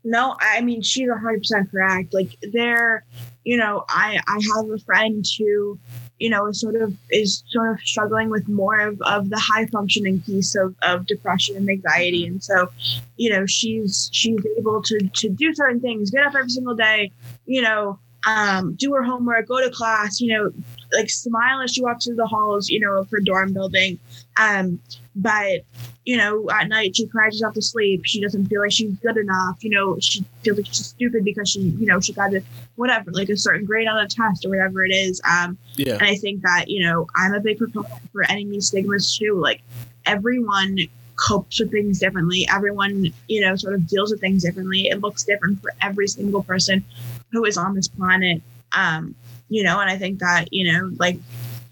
No, 0.04 0.36
I 0.40 0.62
mean 0.62 0.82
she's 0.82 1.10
hundred 1.10 1.40
percent 1.40 1.72
correct. 1.72 2.14
Like 2.14 2.38
there, 2.54 3.04
you 3.44 3.58
know, 3.58 3.86
I 3.90 4.20
I 4.28 4.40
have 4.56 4.70
a 4.70 4.78
friend 4.80 5.26
who, 5.38 5.80
you 6.20 6.30
know, 6.30 6.48
is 6.48 6.62
sort 6.62 6.76
of 6.76 6.96
is 7.10 7.44
sort 7.48 7.72
of 7.72 7.80
struggling 7.82 8.30
with 8.30 8.48
more 8.48 8.80
of, 8.80 9.02
of 9.02 9.30
the 9.30 9.40
high 9.40 9.66
functioning 9.68 10.22
piece 10.22 10.56
of, 10.56 10.76
of 10.84 11.08
depression 11.08 11.56
and 11.58 11.70
anxiety. 11.70 12.28
And 12.28 12.44
so, 12.44 12.70
you 13.18 13.32
know, 13.32 13.46
she's 13.46 14.10
she's 14.12 14.40
able 14.58 14.82
to 14.84 15.00
to 15.00 15.30
do 15.30 15.54
certain 15.56 15.80
things, 15.80 16.12
get 16.12 16.26
up 16.26 16.36
every 16.36 16.50
single 16.50 16.76
day, 16.76 17.12
you 17.46 17.62
know, 17.62 18.00
um, 18.28 18.76
do 18.76 18.94
her 18.94 19.04
homework, 19.04 19.48
go 19.48 19.62
to 19.62 19.72
class, 19.72 20.22
you 20.22 20.34
know, 20.34 20.52
like 20.94 21.10
smile 21.10 21.62
as 21.62 21.72
she 21.72 21.84
walks 21.84 22.06
through 22.06 22.16
the 22.16 22.28
halls, 22.28 22.70
you 22.70 22.80
know, 22.80 22.94
of 22.94 23.10
her 23.10 23.20
dorm 23.20 23.54
building. 23.54 24.00
Um, 24.38 24.80
but 25.16 25.62
you 26.06 26.18
know, 26.18 26.50
at 26.50 26.68
night 26.68 26.96
she 26.96 27.08
cries 27.08 27.34
herself 27.34 27.54
to 27.54 27.62
sleep. 27.62 28.02
She 28.06 28.22
doesn't 28.22 28.48
feel 28.48 28.62
like 28.62 28.72
she's 28.72 28.94
good 28.96 29.18
enough. 29.18 29.64
You 29.64 29.70
know, 29.72 29.98
she 30.00 30.26
feels 30.42 30.58
like 30.58 30.68
she's 30.68 30.88
stupid 30.88 31.24
because 31.24 31.50
she, 31.50 31.60
you 31.62 31.86
know, 31.86 32.00
she 32.00 32.14
got 32.14 32.34
a 32.34 32.44
whatever, 32.76 33.12
like 33.12 33.30
a 33.30 33.38
certain 33.38 33.66
grade 33.66 33.88
on 33.88 33.98
a 34.04 34.08
test 34.08 34.46
or 34.46 34.50
whatever 34.50 34.84
it 34.84 34.92
is. 34.92 35.22
Um, 35.30 35.58
yeah. 35.76 35.94
And 35.94 36.04
I 36.04 36.16
think 36.16 36.42
that 36.42 36.70
you 36.70 36.84
know, 36.84 37.08
I'm 37.16 37.34
a 37.34 37.40
big 37.40 37.60
proponent 37.60 37.94
for 38.12 38.24
ending 38.24 38.52
these 38.52 38.68
stigmas 38.68 39.18
too. 39.18 39.40
Like 39.40 39.62
everyone 40.06 40.78
copes 41.16 41.60
with 41.60 41.72
things 41.72 42.00
differently. 42.00 42.48
Everyone, 42.52 43.14
you 43.28 43.42
know, 43.42 43.56
sort 43.56 43.76
of 43.76 43.88
deals 43.88 44.12
with 44.12 44.20
things 44.20 44.44
differently. 44.44 44.88
It 44.88 45.02
looks 45.02 45.24
different 45.24 45.62
for 45.62 45.72
every 45.82 46.08
single 46.08 46.44
person 46.44 46.84
who 47.32 47.46
is 47.46 47.58
on 47.58 47.76
this 47.76 47.88
planet. 47.88 48.42
Um, 48.74 49.14
you 49.50 49.64
know, 49.64 49.80
and 49.80 49.90
I 49.90 49.98
think 49.98 50.20
that, 50.20 50.52
you 50.52 50.72
know, 50.72 50.92
like 50.98 51.20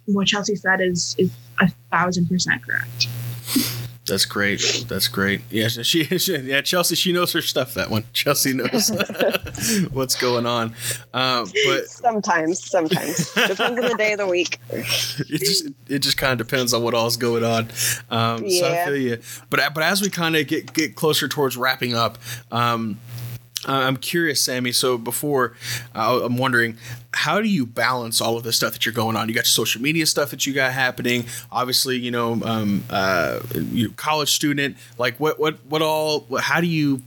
what 0.05 0.27
Chelsea 0.27 0.55
said 0.55 0.81
is 0.81 1.15
is 1.17 1.31
a 1.59 1.69
thousand 1.91 2.27
percent 2.27 2.61
correct. 2.63 3.07
That's 4.09 4.25
great. 4.25 4.85
That's 4.87 5.07
great. 5.07 5.41
Yeah, 5.49 5.67
she, 5.67 6.03
she, 6.17 6.37
yeah 6.37 6.61
Chelsea. 6.61 6.95
She 6.95 7.13
knows 7.13 7.31
her 7.33 7.41
stuff. 7.41 7.73
That 7.75 7.89
one. 7.89 8.03
Chelsea 8.13 8.53
knows 8.53 8.89
what's 9.91 10.15
going 10.15 10.45
on. 10.45 10.73
Uh, 11.13 11.45
but 11.65 11.87
sometimes, 11.87 12.69
sometimes 12.69 13.31
depends 13.33 13.59
on 13.59 13.75
the 13.75 13.95
day 13.97 14.13
of 14.13 14.19
the 14.19 14.27
week. 14.27 14.59
It 14.69 15.39
just 15.39 15.67
it 15.87 15.99
just 15.99 16.17
kind 16.17 16.39
of 16.39 16.45
depends 16.47 16.73
on 16.73 16.83
what 16.83 16.93
all's 16.93 17.17
going 17.17 17.43
on. 17.43 17.69
Um, 18.09 18.43
yeah. 18.45 18.59
So 18.59 18.73
I 18.73 18.85
feel 18.85 18.97
you. 18.97 19.19
But 19.49 19.73
but 19.73 19.83
as 19.83 20.01
we 20.01 20.09
kind 20.09 20.35
of 20.35 20.47
get 20.47 20.73
get 20.73 20.95
closer 20.95 21.27
towards 21.27 21.55
wrapping 21.55 21.93
up. 21.93 22.17
Um, 22.51 22.99
I'm 23.65 23.97
curious, 23.97 24.41
Sammy. 24.41 24.71
So 24.71 24.97
before, 24.97 25.53
uh, 25.93 26.21
I'm 26.23 26.37
wondering, 26.37 26.77
how 27.13 27.41
do 27.41 27.47
you 27.47 27.65
balance 27.65 28.21
all 28.21 28.37
of 28.37 28.43
the 28.43 28.53
stuff 28.53 28.73
that 28.73 28.85
you're 28.85 28.93
going 28.93 29.15
on? 29.17 29.27
You 29.27 29.35
got 29.35 29.39
your 29.39 29.45
social 29.45 29.81
media 29.81 30.05
stuff 30.05 30.29
that 30.31 30.45
you 30.45 30.53
got 30.53 30.71
happening. 30.71 31.25
Obviously, 31.51 31.97
you 31.97 32.11
know, 32.11 32.41
um, 32.43 32.83
uh, 32.89 33.41
you 33.53 33.91
college 33.91 34.31
student. 34.31 34.77
Like, 34.97 35.19
what, 35.19 35.39
what, 35.39 35.63
what 35.65 35.81
all? 35.81 36.25
How 36.39 36.61
do 36.61 36.67
you 36.67 37.01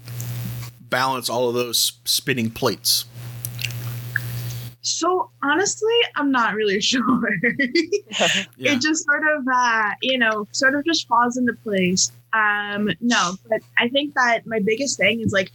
balance 0.90 1.30
all 1.30 1.48
of 1.48 1.54
those 1.54 1.92
spinning 2.04 2.50
plates? 2.50 3.06
So 4.82 5.30
honestly, 5.42 5.94
I'm 6.16 6.30
not 6.30 6.54
really 6.54 6.80
sure. 6.82 7.28
yeah. 8.56 8.72
It 8.72 8.80
just 8.80 9.04
sort 9.04 9.22
of, 9.36 9.46
uh, 9.52 9.90
you 10.02 10.18
know, 10.18 10.46
sort 10.52 10.74
of 10.74 10.84
just 10.84 11.08
falls 11.08 11.36
into 11.36 11.54
place. 11.54 12.12
Um, 12.32 12.90
no, 13.00 13.34
but 13.48 13.60
I 13.78 13.88
think 13.88 14.14
that 14.14 14.46
my 14.46 14.58
biggest 14.58 14.98
thing 14.98 15.20
is 15.20 15.32
like 15.32 15.52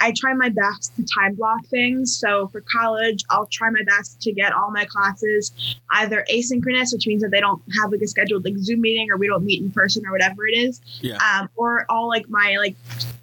I 0.00 0.12
try 0.16 0.32
my 0.34 0.48
best 0.48 0.94
to 0.96 1.04
time 1.04 1.34
block 1.34 1.66
things. 1.66 2.16
So 2.16 2.48
for 2.48 2.62
college, 2.72 3.24
I'll 3.30 3.46
try 3.46 3.70
my 3.70 3.82
best 3.84 4.20
to 4.22 4.32
get 4.32 4.52
all 4.52 4.70
my 4.70 4.84
classes 4.84 5.52
either 5.90 6.24
asynchronous, 6.32 6.92
which 6.92 7.06
means 7.06 7.22
that 7.22 7.30
they 7.30 7.40
don't 7.40 7.62
have 7.80 7.90
like 7.90 8.02
a 8.02 8.06
scheduled 8.06 8.44
like 8.44 8.56
Zoom 8.58 8.80
meeting 8.80 9.10
or 9.10 9.16
we 9.16 9.26
don't 9.26 9.44
meet 9.44 9.60
in 9.60 9.70
person 9.70 10.06
or 10.06 10.12
whatever 10.12 10.46
it 10.46 10.56
is. 10.56 10.80
Yeah. 11.00 11.16
Um, 11.16 11.48
or 11.56 11.84
all 11.88 12.08
like 12.08 12.28
my 12.28 12.56
like 12.58 12.76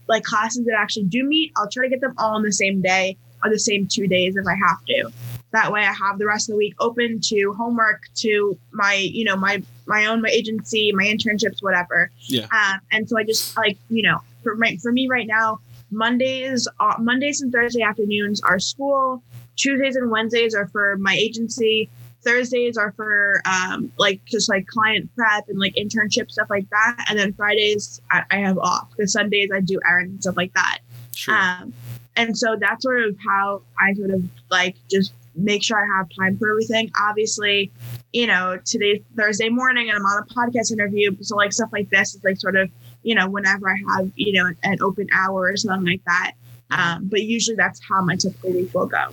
like 0.07 0.23
classes 0.23 0.65
that 0.65 0.75
actually 0.77 1.05
do 1.05 1.23
meet, 1.23 1.51
I'll 1.55 1.69
try 1.69 1.85
to 1.85 1.89
get 1.89 2.01
them 2.01 2.13
all 2.17 2.35
on 2.35 2.43
the 2.43 2.51
same 2.51 2.81
day 2.81 3.17
or 3.43 3.49
the 3.49 3.59
same 3.59 3.87
two 3.87 4.07
days 4.07 4.35
if 4.35 4.45
I 4.45 4.55
have 4.55 4.83
to. 4.85 5.11
That 5.51 5.71
way 5.71 5.81
I 5.81 5.93
have 5.93 6.19
the 6.19 6.25
rest 6.25 6.49
of 6.49 6.53
the 6.53 6.57
week 6.57 6.75
open 6.79 7.21
to 7.25 7.53
homework, 7.53 8.03
to 8.15 8.57
my, 8.71 8.95
you 8.95 9.23
know, 9.23 9.37
my 9.37 9.63
my 9.85 10.05
own 10.07 10.21
my 10.21 10.29
agency, 10.29 10.91
my 10.91 11.05
internships, 11.05 11.61
whatever. 11.61 12.11
Yeah. 12.23 12.47
Um, 12.51 12.81
and 12.91 13.07
so 13.07 13.17
I 13.17 13.23
just 13.23 13.55
like, 13.55 13.77
you 13.89 14.03
know, 14.03 14.19
for 14.43 14.55
my, 14.55 14.77
for 14.81 14.91
me 14.91 15.07
right 15.07 15.27
now, 15.27 15.59
Mondays, 15.91 16.67
uh, 16.79 16.95
Mondays 16.99 17.41
and 17.41 17.51
Thursday 17.51 17.81
afternoons 17.81 18.41
are 18.41 18.59
school. 18.59 19.23
Tuesdays 19.55 19.95
and 19.95 20.11
Wednesdays 20.11 20.53
are 20.53 20.67
for 20.67 20.97
my 20.97 21.15
agency. 21.15 21.89
Thursdays 22.23 22.75
are 22.75 22.91
for 22.93 23.41
um, 23.45 23.91
like 23.97 24.23
just 24.25 24.49
like 24.49 24.65
client 24.67 25.09
prep 25.15 25.47
and 25.47 25.59
like 25.59 25.75
internship 25.75 26.31
stuff 26.31 26.49
like 26.49 26.69
that. 26.71 27.05
And 27.09 27.17
then 27.19 27.33
Fridays 27.33 28.01
I, 28.11 28.23
I 28.31 28.37
have 28.37 28.57
off. 28.57 28.89
The 28.97 29.07
Sundays 29.07 29.49
I 29.53 29.61
do 29.61 29.79
errands 29.87 30.11
and 30.11 30.21
stuff 30.23 30.37
like 30.37 30.53
that. 30.53 30.79
Sure. 31.15 31.35
Um, 31.35 31.73
and 32.15 32.37
so 32.37 32.55
that's 32.59 32.83
sort 32.83 33.03
of 33.03 33.15
how 33.25 33.61
I 33.79 33.93
sort 33.93 34.09
of 34.09 34.23
like 34.49 34.75
just 34.89 35.13
make 35.35 35.63
sure 35.63 35.77
I 35.77 35.97
have 35.97 36.07
time 36.17 36.37
for 36.37 36.49
everything. 36.49 36.91
Obviously, 36.99 37.71
you 38.13 38.25
know, 38.25 38.57
today's 38.65 39.01
Thursday 39.15 39.49
morning 39.49 39.89
and 39.89 39.97
I'm 39.97 40.05
on 40.05 40.23
a 40.23 40.33
podcast 40.33 40.71
interview. 40.71 41.15
So 41.21 41.35
like 41.35 41.53
stuff 41.53 41.69
like 41.71 41.89
this 41.89 42.15
is 42.15 42.23
like 42.23 42.37
sort 42.37 42.55
of 42.55 42.69
you 43.05 43.13
know, 43.13 43.29
whenever 43.29 43.69
I 43.69 43.77
have, 43.87 44.11
you 44.15 44.33
know, 44.33 44.51
an 44.63 44.81
open 44.81 45.07
hour 45.13 45.43
or 45.43 45.55
something 45.55 45.85
like 45.85 46.03
that. 46.05 46.31
Um, 46.71 47.07
but 47.07 47.21
usually 47.21 47.55
that's 47.55 47.79
how 47.87 48.01
my 48.01 48.15
typical 48.15 48.51
week 48.51 48.73
will 48.73 48.87
go. 48.87 49.11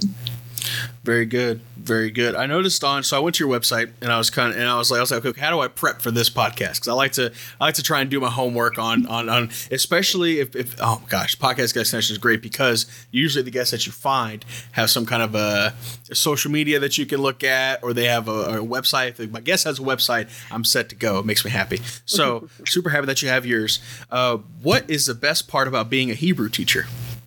Very 1.05 1.27
good, 1.27 1.61
very 1.83 2.11
good. 2.11 2.35
I 2.35 2.47
noticed 2.47 2.85
on 2.85 3.03
so 3.03 3.17
I 3.17 3.21
went 3.21 3.37
to 3.37 3.45
your 3.45 3.59
website 3.59 3.93
and 4.01 4.13
I 4.13 4.19
was 4.19 4.31
kind 4.31 4.53
of 4.53 4.59
and 4.59 4.69
I 4.69 4.77
was 4.79 4.91
like 4.91 4.99
I 4.99 5.01
was 5.01 5.11
like 5.11 5.25
okay 5.25 5.41
how 5.41 5.51
do 5.51 5.61
I 5.61 5.69
prep 5.69 6.01
for 6.01 6.11
this 6.11 6.31
podcast 6.31 6.75
because 6.75 6.89
I 6.89 6.93
like 6.93 7.13
to 7.13 7.33
I 7.61 7.65
like 7.67 7.75
to 7.75 7.83
try 7.83 8.01
and 8.01 8.11
do 8.11 8.21
my 8.21 8.31
homework 8.31 8.79
on 8.79 9.07
on 9.07 9.29
on 9.29 9.51
especially 9.71 10.41
if, 10.41 10.55
if 10.55 10.77
oh 10.81 11.03
gosh 11.09 11.37
podcast 11.37 11.75
guest 11.75 11.91
session 11.91 12.15
is 12.15 12.19
great 12.19 12.41
because 12.41 12.87
usually 13.11 13.43
the 13.43 13.51
guests 13.51 13.73
that 13.73 13.87
you 13.87 13.93
find 13.93 14.45
have 14.73 14.91
some 14.91 15.07
kind 15.07 15.23
of 15.23 15.35
a, 15.35 15.75
a 16.11 16.15
social 16.15 16.51
media 16.51 16.79
that 16.79 16.97
you 16.99 17.07
can 17.07 17.21
look 17.21 17.43
at 17.43 17.83
or 17.83 17.93
they 17.93 18.07
have 18.07 18.29
a, 18.29 18.31
a 18.31 18.65
website. 18.65 19.19
If 19.19 19.31
my 19.31 19.41
guest 19.41 19.65
has 19.65 19.79
a 19.79 19.83
website, 19.83 20.29
I'm 20.51 20.65
set 20.65 20.89
to 20.91 20.95
go. 20.95 21.19
It 21.19 21.27
makes 21.27 21.45
me 21.45 21.51
happy. 21.51 21.81
So 22.07 22.49
super 22.67 22.91
happy 22.91 23.07
that 23.07 23.23
you 23.23 23.29
have 23.29 23.45
yours. 23.45 23.81
Uh, 24.11 24.39
what 24.63 24.89
is 24.89 25.07
the 25.07 25.15
best 25.15 25.49
part 25.49 25.69
about 25.69 25.91
being 25.91 26.11
a 26.11 26.15
Hebrew 26.15 26.49
teacher? 26.49 26.87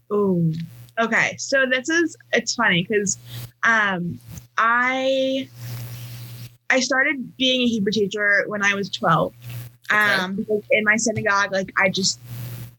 Oh 0.09 0.51
Okay, 0.99 1.35
so 1.37 1.65
this 1.69 1.89
is 1.89 2.15
it's 2.31 2.55
funny 2.55 2.85
because 2.87 3.17
um, 3.63 4.19
I 4.57 5.49
I 6.69 6.79
started 6.79 7.35
being 7.37 7.61
a 7.61 7.67
Hebrew 7.67 7.91
teacher 7.91 8.43
when 8.47 8.63
I 8.63 8.73
was 8.73 8.89
twelve. 8.89 9.33
Okay. 9.91 9.97
Um, 9.97 10.35
because 10.35 10.63
in 10.71 10.83
my 10.83 10.95
synagogue, 10.97 11.51
like 11.51 11.71
I 11.77 11.89
just 11.89 12.19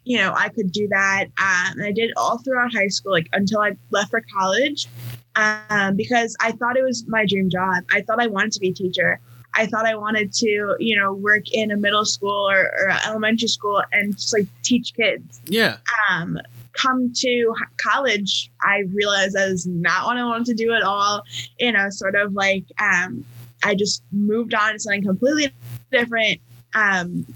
you 0.05 0.19
know 0.19 0.33
I 0.37 0.49
could 0.49 0.73
do 0.73 0.89
that. 0.89 1.27
Um, 1.39 1.79
and 1.79 1.85
I 1.85 1.93
did 1.93 2.13
all 2.17 2.39
throughout 2.39 2.73
high 2.73 2.89
school, 2.89 3.13
like 3.13 3.29
until 3.33 3.61
I 3.61 3.77
left 3.91 4.11
for 4.11 4.23
college. 4.37 4.89
Um, 5.37 5.97
because 5.97 6.35
I 6.41 6.53
thought 6.53 6.79
it 6.79 6.83
was 6.83 7.07
my 7.09 7.27
dream 7.27 7.51
job. 7.51 7.85
I 7.91 8.01
thought 8.01 8.23
I 8.23 8.27
wanted 8.27 8.53
to 8.53 8.61
be 8.61 8.69
a 8.69 8.73
teacher. 8.73 9.21
I 9.57 9.67
thought 9.67 9.87
I 9.87 9.95
wanted 9.95 10.33
to, 10.35 10.77
you 10.79 10.97
know, 10.97 11.13
work 11.13 11.51
in 11.51 11.71
a 11.71 11.77
middle 11.77 12.05
school 12.05 12.51
or, 12.51 12.73
or 12.79 12.91
elementary 13.07 13.49
school 13.49 13.83
and 13.93 14.15
just 14.15 14.33
like 14.33 14.47
teach 14.63 14.95
kids. 14.95 15.41
Yeah. 15.47 15.79
Um, 16.11 16.39
come 16.81 17.13
to 17.17 17.55
college, 17.79 18.51
I 18.63 18.85
realized 18.93 19.35
that 19.35 19.49
is 19.49 19.67
not 19.67 20.07
what 20.07 20.17
I 20.17 20.25
wanted 20.25 20.47
to 20.47 20.55
do 20.55 20.73
at 20.73 20.83
all. 20.83 21.23
You 21.59 21.73
know, 21.73 21.91
sort 21.91 22.15
of 22.15 22.35
like 22.35 22.65
um, 22.81 23.25
I 23.65 23.75
just 23.75 24.03
moved 24.13 24.55
on 24.55 24.73
to 24.73 24.79
something 24.79 25.03
completely 25.03 25.53
different. 25.91 26.41
Um, 26.75 27.27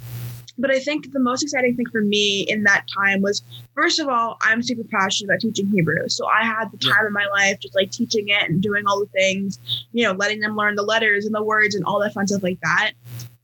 but 0.60 0.70
I 0.70 0.78
think 0.78 1.12
the 1.12 1.20
most 1.20 1.42
exciting 1.42 1.74
thing 1.74 1.86
for 1.90 2.02
me 2.02 2.42
in 2.42 2.64
that 2.64 2.84
time 2.94 3.22
was, 3.22 3.42
first 3.74 3.98
of 3.98 4.08
all, 4.08 4.36
I'm 4.42 4.62
super 4.62 4.84
passionate 4.84 5.30
about 5.30 5.40
teaching 5.40 5.70
Hebrew. 5.70 6.08
So 6.08 6.26
I 6.26 6.44
had 6.44 6.70
the 6.70 6.76
time 6.76 6.98
yeah. 7.00 7.06
of 7.06 7.12
my 7.12 7.26
life 7.32 7.58
just 7.60 7.74
like 7.74 7.90
teaching 7.90 8.28
it 8.28 8.48
and 8.48 8.60
doing 8.60 8.84
all 8.86 9.00
the 9.00 9.06
things, 9.06 9.58
you 9.92 10.04
know, 10.04 10.12
letting 10.12 10.40
them 10.40 10.56
learn 10.56 10.74
the 10.74 10.82
letters 10.82 11.24
and 11.24 11.34
the 11.34 11.42
words 11.42 11.74
and 11.74 11.84
all 11.86 11.98
that 12.00 12.12
fun 12.12 12.26
stuff 12.26 12.42
like 12.42 12.60
that. 12.62 12.92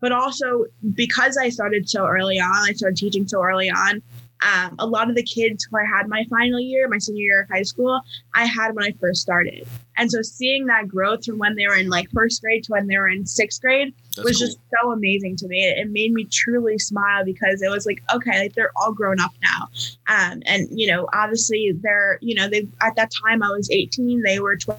But 0.01 0.13
also 0.13 0.67
because 0.95 1.39
I 1.39 1.49
started 1.49 1.89
so 1.89 2.07
early 2.07 2.39
on, 2.39 2.69
I 2.69 2.73
started 2.73 2.99
teaching 2.99 3.27
so 3.27 3.43
early 3.43 3.71
on, 3.71 4.03
um, 4.43 4.77
a 4.79 4.87
lot 4.87 5.09
of 5.09 5.17
the 5.17 5.23
kids 5.23 5.65
who 5.65 5.79
I 5.79 5.85
had 5.85 6.09
my 6.09 6.25
final 6.29 6.61
year, 6.61 6.89
my 6.89 6.99
senior 6.99 7.23
year 7.23 7.43
of 7.43 7.49
high 7.49 7.63
school, 7.63 8.01
I 8.35 8.45
had 8.45 8.75
when 8.75 8.85
I 8.85 8.93
first 9.01 9.23
started. 9.23 9.67
And 9.97 10.11
so 10.11 10.21
seeing 10.23 10.67
that 10.67 10.89
growth 10.89 11.25
from 11.25 11.39
when 11.39 11.57
they 11.57 11.67
were 11.67 11.77
in 11.77 11.89
like 11.89 12.11
first 12.11 12.43
grade 12.43 12.65
to 12.65 12.73
when 12.73 12.87
they 12.87 12.99
were 12.99 13.09
in 13.09 13.25
sixth 13.25 13.63
grade 13.63 13.95
That's 14.15 14.29
was 14.29 14.39
cool. 14.39 14.47
just 14.47 14.59
so 14.71 14.93
amazing 14.93 15.37
to 15.37 15.49
me. 15.49 15.65
It, 15.65 15.91
made 15.91 16.13
me 16.13 16.25
truly 16.25 16.79
smile 16.79 17.25
because 17.25 17.63
it 17.63 17.71
was 17.71 17.87
like, 17.87 18.03
okay, 18.13 18.41
like 18.41 18.55
they're 18.55 18.73
all 18.77 18.93
grown 18.93 19.21
up 19.21 19.33
now. 19.43 19.69
Um, 20.09 20.43
and, 20.45 20.69
you 20.71 20.89
know, 20.89 21.09
obviously 21.15 21.73
they're, 21.81 22.19
you 22.21 22.35
know, 22.35 22.49
they 22.49 22.69
at 22.83 22.97
that 22.97 23.11
time 23.25 23.43
I 23.43 23.49
was 23.51 23.71
18, 23.71 24.23
they 24.23 24.41
were 24.41 24.57
12. 24.57 24.79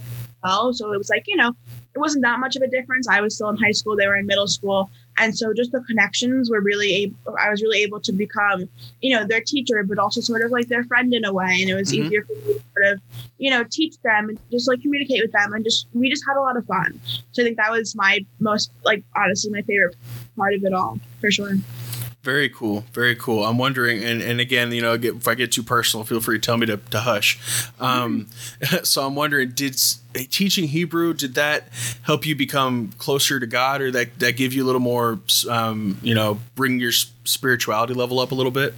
So 0.75 0.93
it 0.93 0.97
was 0.97 1.09
like, 1.09 1.23
you 1.27 1.35
know, 1.35 1.53
it 1.95 1.99
wasn't 1.99 2.23
that 2.23 2.39
much 2.39 2.55
of 2.55 2.61
a 2.61 2.67
difference. 2.67 3.07
I 3.07 3.21
was 3.21 3.35
still 3.35 3.49
in 3.49 3.57
high 3.57 3.71
school, 3.71 3.95
they 3.95 4.05
were 4.05 4.17
in 4.17 4.27
middle 4.27 4.47
school. 4.47 4.91
And 5.17 5.37
so 5.37 5.53
just 5.53 5.71
the 5.71 5.81
connections 5.81 6.49
were 6.49 6.61
really 6.61 6.93
able, 6.93 7.15
I 7.39 7.49
was 7.49 7.61
really 7.61 7.81
able 7.81 7.99
to 8.01 8.11
become, 8.11 8.69
you 9.01 9.15
know, 9.15 9.25
their 9.25 9.41
teacher, 9.41 9.83
but 9.83 9.97
also 9.97 10.21
sort 10.21 10.43
of 10.43 10.51
like 10.51 10.67
their 10.67 10.83
friend 10.83 11.13
in 11.13 11.25
a 11.25 11.33
way. 11.33 11.57
And 11.61 11.69
it 11.69 11.75
was 11.75 11.91
mm-hmm. 11.91 12.05
easier 12.05 12.23
for 12.23 12.33
me 12.33 12.53
to 12.53 12.63
sort 12.73 12.93
of, 12.93 13.01
you 13.37 13.49
know, 13.49 13.63
teach 13.69 13.99
them 14.03 14.29
and 14.29 14.39
just 14.51 14.67
like 14.67 14.81
communicate 14.81 15.21
with 15.21 15.31
them. 15.31 15.53
And 15.53 15.63
just, 15.63 15.87
we 15.93 16.09
just 16.09 16.23
had 16.27 16.37
a 16.37 16.41
lot 16.41 16.57
of 16.57 16.65
fun. 16.65 16.99
So 17.31 17.41
I 17.41 17.45
think 17.45 17.57
that 17.57 17.71
was 17.71 17.95
my 17.95 18.25
most, 18.39 18.71
like, 18.83 19.03
honestly, 19.15 19.51
my 19.51 19.61
favorite 19.63 19.95
part 20.35 20.53
of 20.53 20.63
it 20.63 20.73
all, 20.73 20.99
for 21.19 21.31
sure. 21.31 21.55
Very 22.27 22.49
cool. 22.49 22.83
Very 22.91 23.15
cool. 23.15 23.45
I'm 23.45 23.57
wondering, 23.57 24.03
and, 24.03 24.21
and 24.21 24.41
again, 24.41 24.73
you 24.73 24.81
know, 24.81 24.95
if 24.95 25.29
I 25.29 25.33
get 25.33 25.53
too 25.53 25.63
personal, 25.63 26.03
feel 26.03 26.19
free 26.19 26.37
to 26.37 26.41
tell 26.45 26.57
me 26.57 26.65
to, 26.65 26.75
to 26.75 26.99
hush. 26.99 27.39
Um, 27.79 28.27
so 28.83 29.07
I'm 29.07 29.15
wondering, 29.15 29.51
did 29.51 29.81
teaching 30.29 30.67
Hebrew, 30.67 31.13
did 31.13 31.35
that 31.35 31.69
help 32.01 32.25
you 32.25 32.35
become 32.35 32.91
closer 32.97 33.39
to 33.39 33.47
God 33.47 33.79
or 33.79 33.91
that, 33.91 34.19
that 34.19 34.35
give 34.35 34.51
you 34.51 34.65
a 34.65 34.67
little 34.67 34.81
more, 34.81 35.19
um, 35.49 35.97
you 36.01 36.13
know, 36.13 36.41
bring 36.55 36.81
your 36.81 36.91
spirituality 36.91 37.93
level 37.93 38.19
up 38.19 38.31
a 38.31 38.35
little 38.35 38.51
bit? 38.51 38.73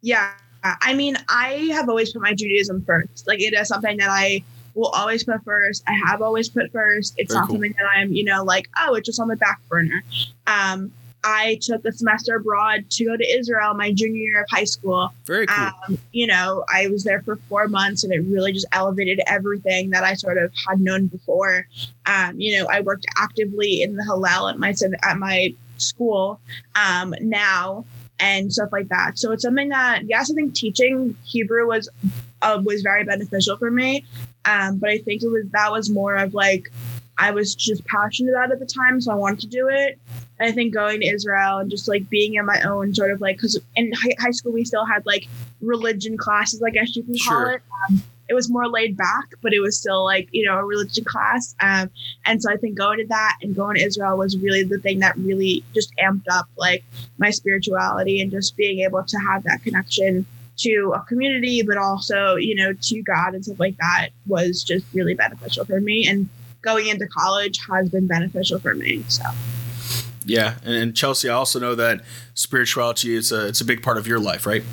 Yeah. 0.00 0.32
I 0.64 0.94
mean, 0.94 1.18
I 1.28 1.68
have 1.74 1.90
always 1.90 2.14
put 2.14 2.22
my 2.22 2.32
Judaism 2.32 2.82
first. 2.86 3.26
Like 3.26 3.42
it 3.42 3.52
is 3.52 3.68
something 3.68 3.98
that 3.98 4.08
I 4.08 4.42
will 4.74 4.88
always 4.88 5.24
put 5.24 5.44
first. 5.44 5.82
I 5.86 5.92
have 6.06 6.22
always 6.22 6.48
put 6.48 6.72
first. 6.72 7.16
It's 7.18 7.34
Very 7.34 7.42
not 7.42 7.48
cool. 7.48 7.56
something 7.56 7.74
that 7.76 7.86
I'm, 7.94 8.14
you 8.14 8.24
know, 8.24 8.42
like, 8.42 8.66
oh, 8.80 8.94
it's 8.94 9.04
just 9.04 9.20
on 9.20 9.28
the 9.28 9.36
back 9.36 9.60
burner. 9.68 10.02
Um, 10.46 10.90
I 11.28 11.58
took 11.60 11.84
a 11.84 11.90
semester 11.90 12.36
abroad 12.36 12.88
to 12.90 13.04
go 13.04 13.16
to 13.16 13.36
Israel 13.36 13.74
my 13.74 13.92
junior 13.92 14.22
year 14.22 14.42
of 14.42 14.46
high 14.48 14.64
school. 14.64 15.12
Very 15.24 15.46
cool. 15.48 15.70
Um, 15.88 15.98
you 16.12 16.28
know, 16.28 16.64
I 16.72 16.86
was 16.86 17.02
there 17.02 17.20
for 17.22 17.34
four 17.48 17.66
months 17.66 18.04
and 18.04 18.12
it 18.12 18.20
really 18.20 18.52
just 18.52 18.66
elevated 18.70 19.20
everything 19.26 19.90
that 19.90 20.04
I 20.04 20.14
sort 20.14 20.38
of 20.38 20.52
had 20.68 20.80
known 20.80 21.08
before. 21.08 21.66
Um, 22.06 22.40
you 22.40 22.56
know, 22.56 22.68
I 22.70 22.80
worked 22.80 23.06
actively 23.18 23.82
in 23.82 23.96
the 23.96 24.04
Hillel 24.04 24.48
at 24.48 24.58
my 24.60 24.72
at 25.02 25.18
my 25.18 25.52
school 25.78 26.40
um, 26.76 27.12
now 27.20 27.84
and 28.20 28.52
stuff 28.52 28.70
like 28.70 28.88
that. 28.90 29.18
So 29.18 29.32
it's 29.32 29.42
something 29.42 29.70
that 29.70 30.02
yes, 30.04 30.30
I 30.30 30.34
think 30.34 30.54
teaching 30.54 31.16
Hebrew 31.24 31.66
was 31.66 31.88
uh, 32.40 32.62
was 32.64 32.82
very 32.82 33.02
beneficial 33.02 33.56
for 33.56 33.72
me. 33.72 34.04
Um, 34.44 34.78
but 34.78 34.90
I 34.90 34.98
think 34.98 35.24
it 35.24 35.28
was 35.28 35.46
that 35.50 35.72
was 35.72 35.90
more 35.90 36.14
of 36.14 36.34
like 36.34 36.70
I 37.18 37.30
was 37.30 37.54
just 37.54 37.84
passionate 37.86 38.32
about 38.32 38.52
at 38.52 38.58
the 38.58 38.66
time, 38.66 39.00
so 39.00 39.12
I 39.12 39.14
wanted 39.14 39.40
to 39.40 39.46
do 39.46 39.68
it. 39.68 39.98
And 40.38 40.50
I 40.50 40.52
think 40.52 40.74
going 40.74 41.00
to 41.00 41.06
Israel 41.06 41.58
and 41.58 41.70
just 41.70 41.88
like 41.88 42.08
being 42.10 42.34
in 42.34 42.44
my 42.44 42.60
own 42.62 42.94
sort 42.94 43.10
of 43.10 43.20
like, 43.20 43.36
because 43.36 43.58
in 43.74 43.90
high, 43.92 44.14
high, 44.20 44.32
school 44.32 44.52
we 44.52 44.64
still 44.64 44.84
had 44.84 45.04
like 45.06 45.26
religion 45.60 46.18
classes, 46.18 46.62
I 46.62 46.70
guess 46.70 46.94
you 46.94 47.02
can 47.02 47.14
call 47.14 47.40
sure. 47.40 47.50
it. 47.52 47.62
Um, 47.88 48.02
it 48.28 48.34
was 48.34 48.50
more 48.50 48.68
laid 48.68 48.96
back, 48.96 49.34
but 49.40 49.52
it 49.52 49.60
was 49.60 49.78
still 49.78 50.04
like 50.04 50.28
you 50.32 50.44
know 50.44 50.58
a 50.58 50.64
religion 50.64 51.04
class. 51.04 51.54
Um, 51.60 51.90
and 52.24 52.42
so 52.42 52.50
I 52.50 52.56
think 52.56 52.74
going 52.74 52.98
to 52.98 53.06
that 53.06 53.38
and 53.42 53.54
going 53.54 53.76
to 53.76 53.82
Israel 53.82 54.16
was 54.16 54.36
really 54.36 54.64
the 54.64 54.78
thing 54.78 54.98
that 55.00 55.16
really 55.16 55.64
just 55.74 55.94
amped 55.96 56.24
up 56.30 56.48
like 56.56 56.84
my 57.18 57.30
spirituality 57.30 58.20
and 58.20 58.30
just 58.30 58.56
being 58.56 58.80
able 58.80 59.04
to 59.04 59.18
have 59.18 59.44
that 59.44 59.62
connection 59.62 60.26
to 60.58 60.92
a 60.96 61.00
community, 61.02 61.62
but 61.62 61.76
also 61.76 62.36
you 62.36 62.54
know 62.54 62.72
to 62.72 63.02
God 63.02 63.34
and 63.34 63.44
stuff 63.44 63.60
like 63.60 63.76
that 63.78 64.08
was 64.26 64.62
just 64.62 64.84
really 64.92 65.14
beneficial 65.14 65.64
for 65.64 65.80
me. 65.80 66.08
And 66.08 66.28
going 66.66 66.88
into 66.88 67.06
college 67.06 67.58
has 67.70 67.88
been 67.88 68.06
beneficial 68.06 68.58
for 68.58 68.74
me. 68.74 69.04
So. 69.08 69.24
Yeah, 70.26 70.56
and 70.64 70.94
Chelsea, 70.94 71.28
I 71.28 71.34
also 71.34 71.60
know 71.60 71.74
that 71.76 72.02
spirituality 72.34 73.14
is 73.14 73.30
a 73.30 73.46
it's 73.46 73.60
a 73.60 73.64
big 73.64 73.82
part 73.82 73.96
of 73.96 74.06
your 74.06 74.18
life, 74.18 74.44
right? 74.44 74.64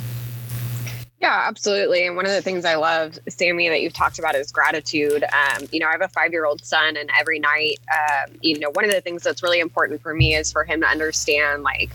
Yeah, 1.23 1.45
absolutely. 1.47 2.05
And 2.05 2.17
one 2.17 2.25
of 2.25 2.33
the 2.33 2.41
things 2.41 2.65
I 2.65 2.75
love, 2.75 3.17
Sammy, 3.29 3.69
that 3.69 3.79
you've 3.79 3.93
talked 3.93 4.19
about 4.19 4.35
is 4.35 4.51
gratitude. 4.51 5.23
Um, 5.23 5.69
you 5.71 5.79
know, 5.79 5.87
I 5.87 5.91
have 5.91 6.01
a 6.01 6.09
five 6.09 6.33
year 6.33 6.45
old 6.45 6.65
son, 6.65 6.97
and 6.97 7.09
every 7.17 7.39
night, 7.39 7.79
um, 7.89 8.35
you 8.41 8.59
know, 8.59 8.71
one 8.71 8.83
of 8.83 8.91
the 8.91 8.99
things 8.99 9.23
that's 9.23 9.41
really 9.41 9.61
important 9.61 10.01
for 10.01 10.13
me 10.13 10.35
is 10.35 10.51
for 10.51 10.65
him 10.65 10.81
to 10.81 10.87
understand 10.87 11.63
like 11.63 11.91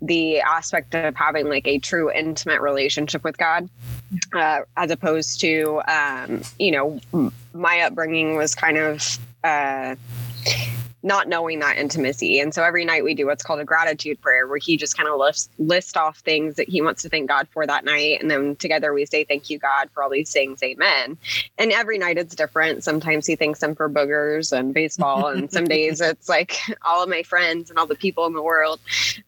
the 0.00 0.40
aspect 0.40 0.96
of 0.96 1.14
having 1.14 1.48
like 1.48 1.68
a 1.68 1.78
true 1.78 2.10
intimate 2.10 2.60
relationship 2.60 3.22
with 3.22 3.38
God, 3.38 3.68
uh, 4.32 4.62
as 4.76 4.90
opposed 4.90 5.40
to, 5.42 5.80
um, 5.86 6.42
you 6.58 6.72
know, 6.72 7.32
my 7.54 7.82
upbringing 7.82 8.34
was 8.36 8.56
kind 8.56 8.78
of. 8.78 9.18
Uh, 9.44 9.96
not 11.02 11.28
knowing 11.28 11.58
that 11.58 11.78
intimacy. 11.78 12.38
And 12.38 12.54
so 12.54 12.62
every 12.62 12.84
night 12.84 13.02
we 13.02 13.14
do 13.14 13.26
what's 13.26 13.42
called 13.42 13.60
a 13.60 13.64
gratitude 13.64 14.20
prayer 14.20 14.46
where 14.46 14.58
he 14.58 14.76
just 14.76 14.96
kind 14.96 15.08
of 15.08 15.18
lists 15.18 15.48
list 15.58 15.96
off 15.96 16.18
things 16.18 16.56
that 16.56 16.68
he 16.68 16.80
wants 16.80 17.02
to 17.02 17.08
thank 17.08 17.28
God 17.28 17.48
for 17.52 17.66
that 17.66 17.84
night. 17.84 18.20
And 18.20 18.30
then 18.30 18.56
together 18.56 18.92
we 18.92 19.04
say, 19.06 19.24
Thank 19.24 19.50
you, 19.50 19.58
God, 19.58 19.90
for 19.92 20.02
all 20.02 20.10
these 20.10 20.32
things. 20.32 20.62
Amen. 20.62 21.16
And 21.58 21.72
every 21.72 21.98
night 21.98 22.18
it's 22.18 22.34
different. 22.34 22.84
Sometimes 22.84 23.26
he 23.26 23.34
thanks 23.34 23.60
them 23.60 23.74
for 23.74 23.88
boogers 23.90 24.56
and 24.56 24.72
baseball. 24.72 25.28
and 25.28 25.50
some 25.50 25.64
days 25.68 26.00
it's 26.00 26.28
like 26.28 26.58
all 26.86 27.02
of 27.02 27.08
my 27.08 27.22
friends 27.22 27.70
and 27.70 27.78
all 27.78 27.86
the 27.86 27.96
people 27.96 28.26
in 28.26 28.32
the 28.32 28.42
world. 28.42 28.78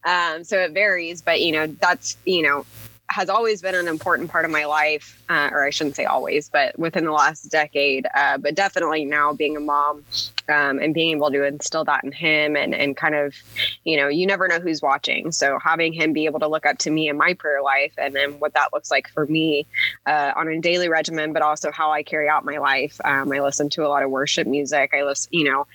Um, 0.05 0.43
so 0.43 0.59
it 0.59 0.71
varies. 0.71 1.21
But, 1.21 1.41
you 1.41 1.51
know, 1.51 1.67
that's, 1.67 2.17
you 2.25 2.41
know, 2.41 2.65
has 3.09 3.29
always 3.29 3.61
been 3.61 3.75
an 3.75 3.87
important 3.87 4.29
part 4.29 4.45
of 4.45 4.51
my 4.51 4.65
life, 4.65 5.21
uh, 5.29 5.49
or 5.51 5.65
I 5.65 5.69
shouldn't 5.69 5.95
say 5.95 6.05
always, 6.05 6.49
but 6.49 6.77
within 6.79 7.05
the 7.05 7.11
last 7.11 7.43
decade. 7.51 8.07
Uh, 8.15 8.37
but 8.37 8.55
definitely 8.55 9.05
now 9.05 9.33
being 9.33 9.55
a 9.55 9.59
mom 9.59 10.03
um, 10.49 10.79
and 10.79 10.93
being 10.93 11.17
able 11.17 11.31
to 11.31 11.43
instill 11.43 11.83
that 11.85 12.03
in 12.03 12.11
him 12.11 12.55
and, 12.55 12.73
and 12.73 12.95
kind 12.95 13.15
of, 13.15 13.35
you 13.83 13.97
know, 13.97 14.07
you 14.07 14.25
never 14.25 14.47
know 14.47 14.59
who's 14.59 14.81
watching. 14.81 15.31
So 15.31 15.59
having 15.59 15.93
him 15.93 16.13
be 16.13 16.25
able 16.25 16.39
to 16.39 16.47
look 16.47 16.65
up 16.65 16.77
to 16.79 16.91
me 16.91 17.09
in 17.09 17.17
my 17.17 17.33
prayer 17.33 17.61
life 17.61 17.93
and 17.97 18.15
then 18.15 18.39
what 18.39 18.53
that 18.53 18.73
looks 18.73 18.91
like 18.91 19.09
for 19.09 19.25
me 19.25 19.65
uh, 20.05 20.33
on 20.35 20.47
a 20.47 20.59
daily 20.59 20.89
regimen, 20.89 21.33
but 21.33 21.41
also 21.41 21.71
how 21.71 21.91
I 21.91 22.03
carry 22.03 22.29
out 22.29 22.45
my 22.45 22.57
life. 22.57 22.99
Um, 23.03 23.31
I 23.31 23.39
listen 23.41 23.69
to 23.71 23.85
a 23.85 23.89
lot 23.89 24.03
of 24.03 24.09
worship 24.09 24.47
music. 24.47 24.93
I 24.93 25.03
listen, 25.03 25.29
you 25.31 25.45
know, 25.45 25.67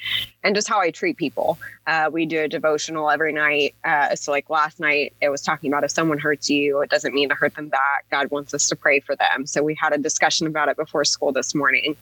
and 0.42 0.54
just 0.54 0.68
how 0.68 0.80
I 0.80 0.90
treat 0.90 1.16
people. 1.16 1.58
Uh, 1.86 2.08
we 2.12 2.26
do 2.26 2.40
a 2.40 2.48
devotional 2.48 3.10
every 3.10 3.32
night. 3.32 3.74
Uh, 3.84 4.14
so, 4.14 4.30
like 4.30 4.48
last 4.48 4.78
night, 4.80 5.12
it 5.20 5.28
was 5.28 5.42
talking 5.42 5.70
about 5.70 5.84
if 5.84 5.90
someone 5.90 6.18
hurts 6.18 6.48
you, 6.48 6.80
it 6.82 6.90
doesn't 6.90 7.14
mean 7.14 7.28
to 7.28 7.34
hurt 7.34 7.54
them 7.56 7.68
back. 7.68 8.04
God 8.10 8.30
wants 8.30 8.54
us 8.54 8.68
to 8.68 8.76
pray 8.76 9.00
for 9.00 9.16
them. 9.16 9.46
So, 9.46 9.62
we 9.62 9.74
had 9.74 9.92
a 9.92 9.98
discussion 9.98 10.46
about 10.46 10.68
it 10.68 10.76
before 10.76 11.04
school 11.04 11.32
this 11.32 11.54
morning 11.54 11.96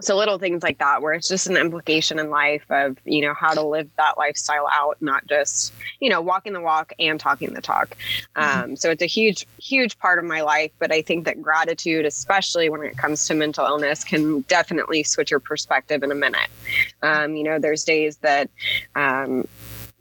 so 0.00 0.16
little 0.16 0.38
things 0.38 0.62
like 0.62 0.78
that 0.78 1.02
where 1.02 1.12
it's 1.12 1.28
just 1.28 1.46
an 1.46 1.56
implication 1.56 2.18
in 2.18 2.30
life 2.30 2.64
of 2.70 2.98
you 3.04 3.20
know 3.20 3.34
how 3.34 3.52
to 3.52 3.62
live 3.62 3.88
that 3.96 4.18
lifestyle 4.18 4.68
out 4.72 4.96
not 5.00 5.26
just 5.26 5.72
you 6.00 6.08
know 6.08 6.20
walking 6.20 6.52
the 6.52 6.60
walk 6.60 6.92
and 6.98 7.20
talking 7.20 7.52
the 7.54 7.60
talk 7.60 7.96
mm-hmm. 8.36 8.64
um, 8.64 8.76
so 8.76 8.90
it's 8.90 9.02
a 9.02 9.06
huge 9.06 9.46
huge 9.58 9.98
part 9.98 10.18
of 10.18 10.24
my 10.24 10.40
life 10.40 10.72
but 10.78 10.90
i 10.90 11.00
think 11.00 11.24
that 11.24 11.40
gratitude 11.40 12.04
especially 12.04 12.68
when 12.68 12.82
it 12.82 12.96
comes 12.96 13.26
to 13.26 13.34
mental 13.34 13.64
illness 13.66 14.02
can 14.02 14.40
definitely 14.42 15.02
switch 15.02 15.30
your 15.30 15.40
perspective 15.40 16.02
in 16.02 16.10
a 16.10 16.14
minute 16.14 16.48
um, 17.02 17.36
you 17.36 17.44
know 17.44 17.58
there's 17.58 17.84
days 17.84 18.16
that 18.18 18.50
um, 18.96 19.46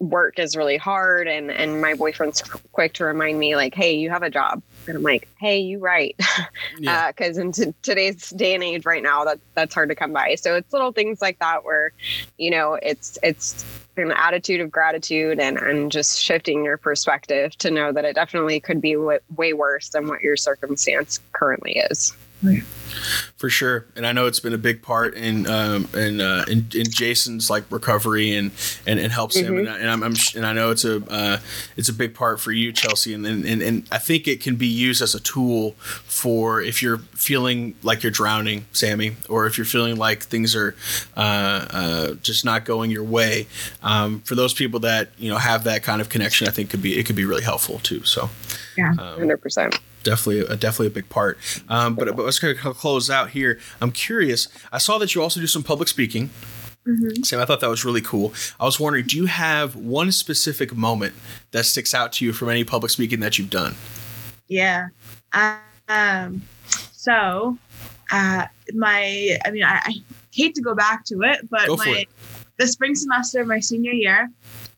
work 0.09 0.39
is 0.39 0.55
really 0.55 0.77
hard 0.77 1.27
and 1.27 1.51
and 1.51 1.81
my 1.81 1.93
boyfriend's 1.93 2.41
quick 2.71 2.93
to 2.93 3.05
remind 3.05 3.39
me 3.39 3.55
like 3.55 3.73
hey 3.73 3.93
you 3.93 4.09
have 4.09 4.23
a 4.23 4.29
job. 4.29 4.61
And 4.87 4.97
i'm 4.97 5.03
like 5.03 5.27
hey 5.39 5.59
you 5.59 5.79
right. 5.79 6.15
Because 6.17 6.47
yeah. 6.79 7.11
uh, 7.17 7.41
in 7.41 7.51
t- 7.51 7.73
today's 7.81 8.29
day 8.31 8.53
and 8.53 8.63
age 8.63 8.85
right 8.85 9.03
now 9.03 9.25
that 9.25 9.39
that's 9.55 9.73
hard 9.73 9.89
to 9.89 9.95
come 9.95 10.13
by. 10.13 10.35
So 10.35 10.55
it's 10.55 10.71
little 10.73 10.91
things 10.91 11.21
like 11.21 11.39
that 11.39 11.63
where 11.63 11.91
you 12.37 12.51
know 12.51 12.75
it's 12.81 13.17
it's 13.23 13.65
an 13.97 14.11
attitude 14.11 14.59
of 14.61 14.71
gratitude 14.71 15.39
and 15.39 15.57
and 15.57 15.91
just 15.91 16.19
shifting 16.19 16.63
your 16.63 16.77
perspective 16.77 17.55
to 17.57 17.71
know 17.71 17.91
that 17.91 18.05
it 18.05 18.15
definitely 18.15 18.59
could 18.59 18.81
be 18.81 18.93
w- 18.93 19.19
way 19.35 19.53
worse 19.53 19.89
than 19.89 20.07
what 20.07 20.21
your 20.21 20.35
circumstance 20.35 21.19
currently 21.31 21.77
is 21.91 22.13
for 23.37 23.49
sure, 23.49 23.85
and 23.95 24.05
I 24.05 24.11
know 24.11 24.27
it's 24.27 24.39
been 24.39 24.53
a 24.53 24.57
big 24.57 24.81
part 24.81 25.15
in 25.15 25.47
um, 25.47 25.87
in, 25.93 26.21
uh, 26.21 26.45
in, 26.47 26.67
in 26.73 26.89
Jason's 26.89 27.49
like 27.49 27.63
recovery 27.69 28.35
and 28.35 28.51
and, 28.85 28.99
and 28.99 29.11
helps 29.11 29.37
mm-hmm. 29.37 29.53
him, 29.53 29.59
and, 29.59 29.67
and 29.67 29.89
I'm, 29.89 30.03
I'm, 30.03 30.13
and 30.35 30.45
I 30.45 30.53
know 30.53 30.71
it's 30.71 30.85
a 30.85 31.03
uh, 31.09 31.37
it's 31.77 31.89
a 31.89 31.93
big 31.93 32.13
part 32.13 32.39
for 32.39 32.51
you, 32.51 32.71
Chelsea, 32.71 33.13
and, 33.13 33.25
and 33.25 33.61
and 33.61 33.87
I 33.91 33.97
think 33.97 34.27
it 34.27 34.41
can 34.41 34.55
be 34.55 34.67
used 34.67 35.01
as 35.01 35.15
a 35.15 35.19
tool 35.19 35.71
for 35.79 36.61
if 36.61 36.81
you're 36.81 36.99
feeling 36.99 37.75
like 37.83 38.03
you're 38.03 38.11
drowning, 38.11 38.65
Sammy, 38.71 39.15
or 39.29 39.45
if 39.45 39.57
you're 39.57 39.65
feeling 39.65 39.95
like 39.95 40.23
things 40.23 40.55
are 40.55 40.75
uh, 41.15 41.65
uh, 41.69 42.13
just 42.15 42.45
not 42.45 42.65
going 42.65 42.91
your 42.91 43.03
way. 43.03 43.47
Um, 43.81 44.21
for 44.21 44.35
those 44.35 44.53
people 44.53 44.79
that 44.81 45.09
you 45.17 45.29
know 45.29 45.37
have 45.37 45.63
that 45.65 45.83
kind 45.83 46.01
of 46.01 46.09
connection, 46.09 46.47
I 46.47 46.51
think 46.51 46.69
could 46.69 46.81
be 46.81 46.97
it 46.97 47.05
could 47.05 47.15
be 47.15 47.25
really 47.25 47.43
helpful 47.43 47.79
too. 47.79 48.03
So, 48.03 48.29
yeah, 48.77 48.91
um, 48.91 48.97
hundred 48.97 49.35
um, 49.35 49.39
percent 49.39 49.79
definitely 50.03 50.41
a, 50.41 50.55
definitely 50.55 50.87
a 50.87 50.91
big 50.91 51.09
part. 51.09 51.37
Um, 51.69 51.95
but 51.95 52.15
but 52.15 52.23
let's 52.25 52.39
kind 52.39 52.57
of 52.57 52.77
close 52.77 53.09
out 53.09 53.31
here. 53.31 53.59
I'm 53.81 53.91
curious. 53.91 54.47
I 54.71 54.77
saw 54.77 54.97
that 54.99 55.15
you 55.15 55.21
also 55.21 55.39
do 55.39 55.47
some 55.47 55.63
public 55.63 55.87
speaking. 55.87 56.29
Mm-hmm. 56.85 57.23
Sam, 57.23 57.39
I 57.39 57.45
thought 57.45 57.61
that 57.61 57.69
was 57.69 57.85
really 57.85 58.01
cool. 58.01 58.33
I 58.59 58.65
was 58.65 58.79
wondering, 58.79 59.05
do 59.05 59.15
you 59.15 59.25
have 59.25 59.75
one 59.75 60.11
specific 60.11 60.75
moment 60.75 61.13
that 61.51 61.65
sticks 61.65 61.93
out 61.93 62.11
to 62.13 62.25
you 62.25 62.33
from 62.33 62.49
any 62.49 62.65
public 62.65 62.91
speaking 62.91 63.21
that 63.21 63.39
you've 63.39 63.49
done? 63.49 63.75
Yeah. 64.47 64.87
Um. 65.87 66.41
So, 66.91 67.57
uh, 68.11 68.45
my, 68.73 69.37
I 69.45 69.51
mean, 69.51 69.63
I, 69.63 69.81
I 69.83 69.93
hate 70.31 70.55
to 70.55 70.61
go 70.61 70.73
back 70.73 71.03
to 71.05 71.21
it, 71.23 71.49
but 71.49 71.67
my 71.67 71.99
it. 71.99 72.09
the 72.57 72.67
spring 72.67 72.95
semester 72.95 73.41
of 73.41 73.47
my 73.47 73.59
senior 73.59 73.91
year, 73.91 74.29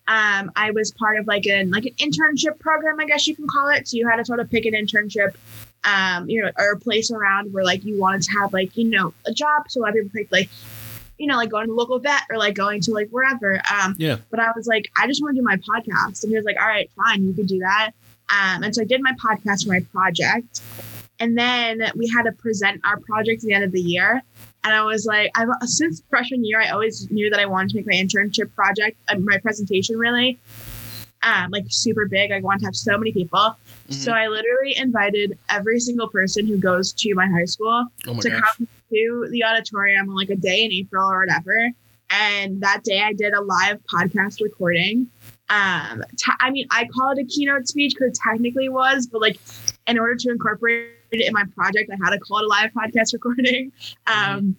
um, 0.07 0.51
I 0.55 0.71
was 0.71 0.91
part 0.91 1.17
of 1.17 1.25
like 1.25 1.45
an 1.47 1.71
like 1.71 1.85
an 1.85 1.93
internship 1.93 2.59
program, 2.59 2.99
I 2.99 3.05
guess 3.05 3.25
you 3.27 3.35
can 3.35 3.47
call 3.47 3.69
it. 3.69 3.87
So 3.87 3.97
you 3.97 4.07
had 4.07 4.17
to 4.17 4.25
sort 4.25 4.39
of 4.39 4.49
pick 4.49 4.65
an 4.65 4.73
internship, 4.73 5.35
um, 5.83 6.29
you 6.29 6.41
know, 6.43 6.51
or 6.57 6.73
a 6.73 6.79
place 6.79 7.09
around 7.11 7.51
where 7.51 7.63
like 7.63 7.83
you 7.83 7.99
wanted 7.99 8.21
to 8.23 8.31
have 8.33 8.53
like 8.53 8.77
you 8.77 8.85
know 8.85 9.13
a 9.25 9.33
job. 9.33 9.63
So 9.69 9.79
a 9.79 9.81
lot 9.81 9.89
of 9.89 9.95
people 9.95 10.09
picked 10.13 10.31
like, 10.31 10.49
you 11.17 11.25
know, 11.25 11.37
like 11.37 11.49
going 11.49 11.65
to 11.65 11.71
the 11.71 11.75
local 11.75 11.97
vet 11.97 12.21
or 12.29 12.37
like 12.37 12.53
going 12.53 12.81
to 12.81 12.91
like 12.91 13.09
wherever. 13.09 13.59
Um, 13.71 13.95
yeah. 13.97 14.17
But 14.29 14.39
I 14.39 14.51
was 14.55 14.67
like, 14.67 14.91
I 14.95 15.07
just 15.07 15.23
want 15.23 15.35
to 15.35 15.41
do 15.41 15.43
my 15.43 15.57
podcast, 15.57 16.23
and 16.23 16.29
he 16.29 16.35
was 16.35 16.45
like, 16.45 16.59
All 16.61 16.67
right, 16.67 16.89
fine, 16.91 17.25
you 17.25 17.33
can 17.33 17.47
do 17.47 17.59
that. 17.59 17.91
Um, 18.29 18.63
and 18.63 18.75
so 18.75 18.83
I 18.83 18.85
did 18.85 19.01
my 19.01 19.13
podcast 19.13 19.65
for 19.65 19.71
my 19.71 19.79
project, 19.91 20.61
and 21.19 21.35
then 21.35 21.91
we 21.95 22.07
had 22.09 22.23
to 22.23 22.31
present 22.31 22.81
our 22.83 22.99
project 22.99 23.43
at 23.43 23.47
the 23.47 23.53
end 23.53 23.63
of 23.63 23.71
the 23.71 23.81
year. 23.81 24.21
And 24.65 24.73
I 24.73 24.83
was 24.83 25.05
like, 25.05 25.29
I've 25.35 25.47
since 25.61 26.01
freshman 26.09 26.43
year, 26.43 26.59
I 26.59 26.69
always 26.69 27.09
knew 27.11 27.29
that 27.29 27.39
I 27.39 27.45
wanted 27.45 27.69
to 27.69 27.75
make 27.75 27.85
my 27.85 27.93
internship 27.93 28.53
project, 28.55 28.97
uh, 29.09 29.15
my 29.19 29.37
presentation 29.37 29.95
really, 29.95 30.39
um, 31.21 31.51
like 31.51 31.65
super 31.69 32.07
big. 32.07 32.31
I 32.31 32.39
want 32.39 32.61
to 32.61 32.65
have 32.65 32.75
so 32.75 32.97
many 32.97 33.11
people. 33.11 33.39
Mm-hmm. 33.39 33.93
So 33.93 34.11
I 34.11 34.27
literally 34.27 34.75
invited 34.75 35.37
every 35.51 35.79
single 35.79 36.09
person 36.09 36.47
who 36.47 36.57
goes 36.57 36.93
to 36.93 37.13
my 37.13 37.27
high 37.27 37.45
school 37.45 37.85
oh 38.07 38.19
to 38.19 38.29
gosh. 38.29 38.41
come 38.57 38.67
to 38.89 39.27
the 39.29 39.43
auditorium 39.43 40.09
on 40.09 40.15
like 40.15 40.31
a 40.31 40.35
day 40.35 40.65
in 40.65 40.71
April 40.71 41.07
or 41.11 41.19
whatever. 41.19 41.69
And 42.09 42.59
that 42.61 42.83
day 42.83 43.01
I 43.01 43.13
did 43.13 43.33
a 43.33 43.41
live 43.41 43.79
podcast 43.93 44.41
recording. 44.41 45.07
Um, 45.49 46.03
t- 46.17 46.31
I 46.39 46.49
mean, 46.49 46.65
I 46.71 46.87
call 46.87 47.11
it 47.11 47.19
a 47.19 47.25
keynote 47.25 47.67
speech 47.67 47.93
because 47.93 48.13
it 48.13 48.19
technically 48.27 48.69
was, 48.69 49.05
but 49.05 49.21
like 49.21 49.39
in 49.85 49.99
order 49.99 50.15
to 50.15 50.31
incorporate 50.31 50.94
it 51.19 51.27
in 51.27 51.33
my 51.33 51.43
project. 51.55 51.89
I 51.91 51.97
had 52.03 52.11
to 52.11 52.19
call 52.19 52.39
it 52.39 52.45
a 52.45 52.47
live 52.47 52.71
podcast 52.71 53.13
recording. 53.13 53.71
Um, 54.07 54.55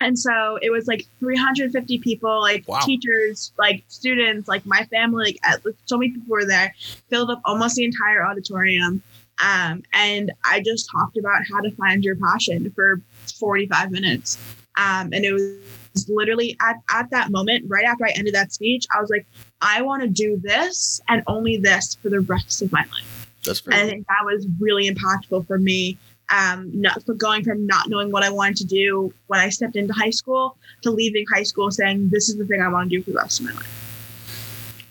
and 0.00 0.18
so 0.18 0.58
it 0.62 0.70
was 0.70 0.86
like 0.86 1.04
350 1.20 1.98
people, 1.98 2.40
like 2.40 2.66
wow. 2.68 2.80
teachers, 2.80 3.52
like 3.58 3.84
students, 3.88 4.48
like 4.48 4.64
my 4.66 4.84
family, 4.84 5.38
like 5.52 5.66
so 5.86 5.98
many 5.98 6.12
people 6.12 6.28
were 6.28 6.44
there, 6.44 6.74
filled 7.08 7.30
up 7.30 7.40
almost 7.44 7.76
the 7.76 7.84
entire 7.84 8.24
auditorium. 8.24 9.02
Um, 9.42 9.82
and 9.92 10.32
I 10.44 10.60
just 10.60 10.88
talked 10.90 11.16
about 11.16 11.42
how 11.50 11.60
to 11.60 11.70
find 11.72 12.04
your 12.04 12.16
passion 12.16 12.70
for 12.70 13.00
45 13.38 13.90
minutes. 13.90 14.38
Um, 14.76 15.12
and 15.12 15.24
it 15.24 15.32
was 15.32 16.08
literally 16.08 16.56
at, 16.60 16.76
at 16.92 17.10
that 17.10 17.30
moment, 17.30 17.64
right 17.68 17.84
after 17.84 18.04
I 18.06 18.10
ended 18.10 18.34
that 18.34 18.52
speech, 18.52 18.86
I 18.94 19.00
was 19.00 19.10
like, 19.10 19.26
I 19.60 19.82
want 19.82 20.02
to 20.02 20.08
do 20.08 20.40
this 20.42 21.00
and 21.08 21.22
only 21.26 21.56
this 21.56 21.96
for 21.96 22.10
the 22.10 22.20
rest 22.20 22.62
of 22.62 22.72
my 22.72 22.80
life. 22.80 23.13
That's 23.44 23.62
I 23.68 23.86
think 23.86 24.06
that 24.08 24.24
was 24.24 24.46
really 24.58 24.88
impactful 24.88 25.46
for 25.46 25.58
me. 25.58 25.98
um, 26.30 26.70
not 26.72 27.02
going 27.18 27.44
from 27.44 27.66
not 27.66 27.88
knowing 27.88 28.10
what 28.10 28.22
I 28.22 28.30
wanted 28.30 28.56
to 28.58 28.64
do 28.64 29.12
when 29.26 29.40
I 29.40 29.50
stepped 29.50 29.76
into 29.76 29.92
high 29.92 30.10
school 30.10 30.56
to 30.82 30.90
leaving 30.90 31.26
high 31.32 31.42
school 31.42 31.70
saying 31.70 32.08
this 32.08 32.30
is 32.30 32.38
the 32.38 32.46
thing 32.46 32.62
I 32.62 32.68
want 32.68 32.90
to 32.90 32.96
do 32.96 33.02
for 33.02 33.10
the 33.10 33.18
rest 33.18 33.40
of 33.40 33.46
my 33.46 33.52
life. 33.52 33.83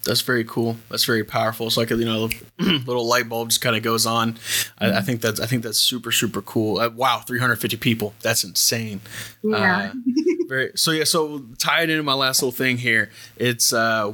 That's 0.06 0.22
very 0.22 0.44
cool. 0.44 0.78
That's 0.90 1.06
very 1.06 1.24
powerful. 1.24 1.68
It's 1.68 1.78
like 1.78 1.92
a, 1.92 1.96
you 1.96 2.06
know, 2.06 2.30
little 2.60 3.08
light 3.08 3.30
bulb 3.30 3.50
just 3.50 3.62
kind 3.62 3.76
of 3.76 3.84
goes 3.84 4.06
on. 4.06 4.38
I, 4.80 4.98
I, 4.98 5.02
think 5.02 5.22
that's 5.22 5.40
I 5.40 5.46
think 5.46 5.64
that's 5.64 5.78
super 5.78 6.12
super 6.12 6.42
cool. 6.42 6.80
Uh, 6.80 6.90
wow, 6.90 7.20
350 7.20 7.78
people. 7.78 8.14
That's 8.22 8.44
insane. 8.44 9.02
Yeah. 9.42 9.92
Uh, 9.94 10.14
very 10.48 10.72
so 10.76 10.92
yeah. 10.92 11.04
So 11.04 11.44
tie 11.58 11.84
it 11.84 11.90
into 11.90 12.04
my 12.04 12.14
last 12.14 12.42
little 12.42 12.52
thing 12.52 12.78
here. 12.78 13.10
It's 13.38 13.74
uh, 13.74 14.14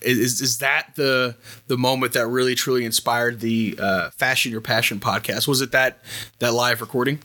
is 0.00 0.40
is 0.40 0.58
that 0.58 0.90
the 0.96 1.36
the 1.66 1.78
moment 1.78 2.12
that 2.12 2.26
really 2.26 2.54
truly 2.54 2.84
inspired 2.84 3.40
the 3.40 3.78
uh, 3.80 4.10
Fashion 4.10 4.52
Your 4.52 4.60
Passion 4.60 5.00
podcast? 5.00 5.48
Was 5.48 5.60
it 5.60 5.72
that 5.72 6.00
that 6.40 6.52
live 6.52 6.80
recording? 6.80 7.20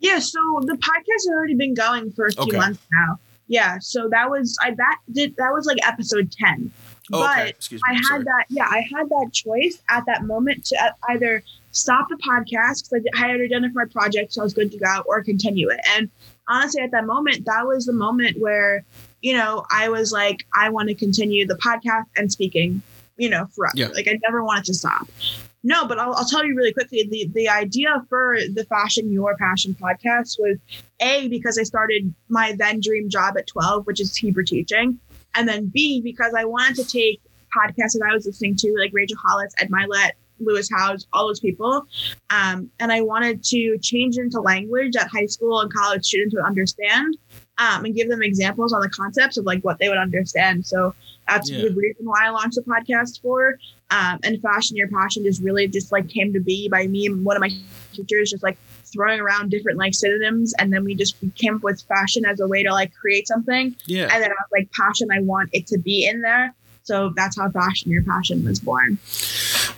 Yeah. 0.00 0.18
So 0.18 0.38
the 0.62 0.74
podcast 0.74 1.12
has 1.12 1.28
already 1.30 1.54
been 1.54 1.74
going 1.74 2.12
for 2.12 2.26
a 2.26 2.32
few 2.32 2.42
okay. 2.44 2.56
months 2.56 2.82
now. 2.92 3.18
Yeah. 3.46 3.78
So 3.80 4.08
that 4.10 4.30
was 4.30 4.56
I 4.62 4.70
that 4.72 4.98
did 5.12 5.36
that 5.36 5.52
was 5.52 5.66
like 5.66 5.78
episode 5.86 6.32
10. 6.32 6.70
Oh, 7.12 7.20
but 7.20 7.38
okay. 7.38 7.78
I 7.88 7.94
had 7.94 8.04
Sorry. 8.04 8.24
that, 8.24 8.44
yeah, 8.48 8.66
I 8.68 8.86
had 8.92 9.08
that 9.08 9.30
choice 9.32 9.80
at 9.88 10.04
that 10.06 10.24
moment 10.24 10.66
to 10.66 10.84
uh, 10.84 10.90
either 11.10 11.42
stop 11.72 12.08
the 12.08 12.16
podcast 12.16 12.90
because 12.90 13.04
I 13.16 13.28
had 13.28 13.40
identified 13.40 13.90
projects, 13.90 14.34
so 14.34 14.42
I 14.42 14.44
was 14.44 14.54
good 14.54 14.70
to 14.72 14.78
go, 14.78 15.02
or 15.06 15.22
continue 15.22 15.68
it. 15.70 15.80
And 15.96 16.10
honestly, 16.48 16.82
at 16.82 16.90
that 16.90 17.06
moment, 17.06 17.44
that 17.46 17.66
was 17.66 17.86
the 17.86 17.92
moment 17.92 18.40
where, 18.40 18.84
you 19.22 19.34
know, 19.36 19.64
I 19.70 19.88
was 19.88 20.12
like, 20.12 20.46
I 20.54 20.68
want 20.70 20.88
to 20.88 20.94
continue 20.94 21.46
the 21.46 21.56
podcast 21.56 22.04
and 22.16 22.30
speaking, 22.30 22.82
you 23.16 23.30
know, 23.30 23.46
forever. 23.54 23.76
Yeah. 23.76 23.88
Like 23.88 24.08
I 24.08 24.18
never 24.22 24.44
wanted 24.44 24.64
to 24.66 24.74
stop. 24.74 25.08
No, 25.64 25.86
but 25.86 25.98
I'll, 25.98 26.14
I'll 26.14 26.24
tell 26.24 26.44
you 26.44 26.54
really 26.54 26.72
quickly. 26.72 27.06
The 27.10 27.28
the 27.34 27.48
idea 27.48 28.04
for 28.08 28.38
the 28.54 28.64
Fashion 28.64 29.10
Your 29.10 29.36
Passion 29.36 29.74
podcast 29.80 30.38
was 30.38 30.56
a 31.00 31.28
because 31.28 31.58
I 31.58 31.64
started 31.64 32.14
my 32.28 32.54
then 32.56 32.80
dream 32.80 33.10
job 33.10 33.36
at 33.36 33.48
12, 33.48 33.86
which 33.86 34.00
is 34.00 34.16
Hebrew 34.16 34.44
teaching. 34.44 35.00
And 35.34 35.48
then 35.48 35.66
B, 35.66 36.00
because 36.00 36.34
I 36.36 36.44
wanted 36.44 36.76
to 36.76 36.84
take 36.84 37.20
podcasts 37.56 37.92
that 37.92 38.08
I 38.10 38.14
was 38.14 38.26
listening 38.26 38.56
to, 38.56 38.74
like 38.78 38.90
Rachel 38.92 39.16
Hollis, 39.22 39.54
Ed 39.58 39.70
Mylett, 39.70 40.12
Lewis 40.40 40.68
Howes, 40.72 41.06
all 41.12 41.26
those 41.26 41.40
people. 41.40 41.86
Um, 42.30 42.70
and 42.80 42.92
I 42.92 43.00
wanted 43.00 43.42
to 43.44 43.78
change 43.78 44.18
into 44.18 44.40
language 44.40 44.92
that 44.92 45.08
high 45.08 45.26
school 45.26 45.60
and 45.60 45.72
college 45.72 46.04
students 46.04 46.34
would 46.34 46.44
understand 46.44 47.16
um, 47.58 47.84
and 47.84 47.94
give 47.94 48.08
them 48.08 48.22
examples 48.22 48.72
on 48.72 48.80
the 48.80 48.88
concepts 48.90 49.36
of 49.36 49.44
like 49.44 49.62
what 49.62 49.78
they 49.78 49.88
would 49.88 49.98
understand. 49.98 50.66
So 50.66 50.94
that's 51.26 51.50
yeah. 51.50 51.62
the 51.62 51.74
reason 51.74 52.06
why 52.06 52.26
I 52.26 52.30
launched 52.30 52.56
the 52.56 52.62
podcast 52.62 53.20
for. 53.20 53.58
Um, 53.90 54.20
and 54.22 54.40
Fashion 54.42 54.76
Your 54.76 54.88
Passion 54.88 55.24
just 55.24 55.42
really 55.42 55.66
just 55.66 55.92
like 55.92 56.08
came 56.08 56.32
to 56.32 56.40
be 56.40 56.68
by 56.68 56.86
me 56.86 57.06
and 57.06 57.24
one 57.24 57.36
of 57.36 57.40
my 57.40 57.50
teachers 57.92 58.30
just 58.30 58.42
like 58.42 58.58
throwing 58.92 59.20
around 59.20 59.50
different 59.50 59.78
like 59.78 59.94
synonyms 59.94 60.54
and 60.58 60.72
then 60.72 60.84
we 60.84 60.94
just 60.94 61.16
came 61.34 61.56
up 61.56 61.62
with 61.62 61.82
fashion 61.82 62.24
as 62.24 62.40
a 62.40 62.46
way 62.46 62.62
to 62.62 62.72
like 62.72 62.92
create 62.94 63.26
something. 63.28 63.74
Yeah. 63.86 64.08
And 64.12 64.22
then 64.22 64.30
I 64.30 64.34
was 64.34 64.48
like 64.52 64.70
passion 64.72 65.08
i 65.12 65.20
want 65.20 65.50
it 65.52 65.66
to 65.68 65.78
be 65.78 66.06
in 66.06 66.22
there. 66.22 66.54
So 66.82 67.12
that's 67.14 67.38
how 67.38 67.50
fashion 67.50 67.90
your 67.92 68.02
passion 68.02 68.44
was 68.44 68.60
born. 68.60 68.98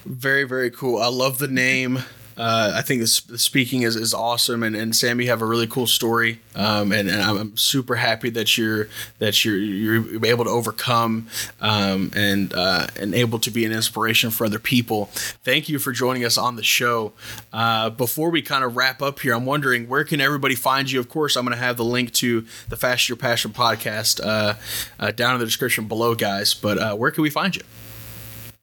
Very 0.04 0.44
very 0.44 0.70
cool. 0.70 1.00
I 1.00 1.08
love 1.08 1.38
the 1.38 1.48
name 1.48 2.02
uh, 2.40 2.72
I 2.74 2.80
think 2.80 3.02
the, 3.02 3.06
speaking 3.06 3.82
is, 3.82 3.96
is 3.96 4.14
awesome, 4.14 4.62
and, 4.62 4.74
and 4.74 4.96
Sam, 4.96 5.20
you 5.20 5.28
have 5.28 5.42
a 5.42 5.44
really 5.44 5.66
cool 5.66 5.86
story, 5.86 6.40
um, 6.54 6.90
and, 6.90 7.06
and, 7.10 7.20
I'm 7.20 7.54
super 7.54 7.96
happy 7.96 8.30
that 8.30 8.56
you're 8.56 8.88
that 9.18 9.44
you're 9.44 9.58
you're 9.58 10.24
able 10.24 10.44
to 10.44 10.50
overcome 10.50 11.28
um, 11.60 12.10
and 12.16 12.54
uh, 12.54 12.86
and 12.98 13.14
able 13.14 13.40
to 13.40 13.50
be 13.50 13.66
an 13.66 13.72
inspiration 13.72 14.30
for 14.30 14.46
other 14.46 14.58
people. 14.58 15.10
Thank 15.44 15.68
you 15.68 15.78
for 15.78 15.92
joining 15.92 16.24
us 16.24 16.38
on 16.38 16.56
the 16.56 16.62
show. 16.62 17.12
Uh, 17.52 17.90
before 17.90 18.30
we 18.30 18.40
kind 18.40 18.64
of 18.64 18.74
wrap 18.74 19.02
up 19.02 19.20
here, 19.20 19.34
I'm 19.34 19.44
wondering 19.44 19.86
where 19.86 20.04
can 20.04 20.22
everybody 20.22 20.54
find 20.54 20.90
you? 20.90 20.98
Of 20.98 21.10
course, 21.10 21.36
I'm 21.36 21.44
going 21.44 21.54
to 21.54 21.62
have 21.62 21.76
the 21.76 21.84
link 21.84 22.10
to 22.14 22.46
the 22.70 22.76
Fashion 22.76 23.12
Your 23.12 23.18
Passion 23.18 23.50
podcast 23.50 24.18
uh, 24.24 24.54
uh, 24.98 25.10
down 25.10 25.34
in 25.34 25.40
the 25.40 25.46
description 25.46 25.88
below, 25.88 26.14
guys. 26.14 26.54
But 26.54 26.78
uh, 26.78 26.94
where 26.96 27.10
can 27.10 27.20
we 27.20 27.28
find 27.28 27.54
you? 27.54 27.62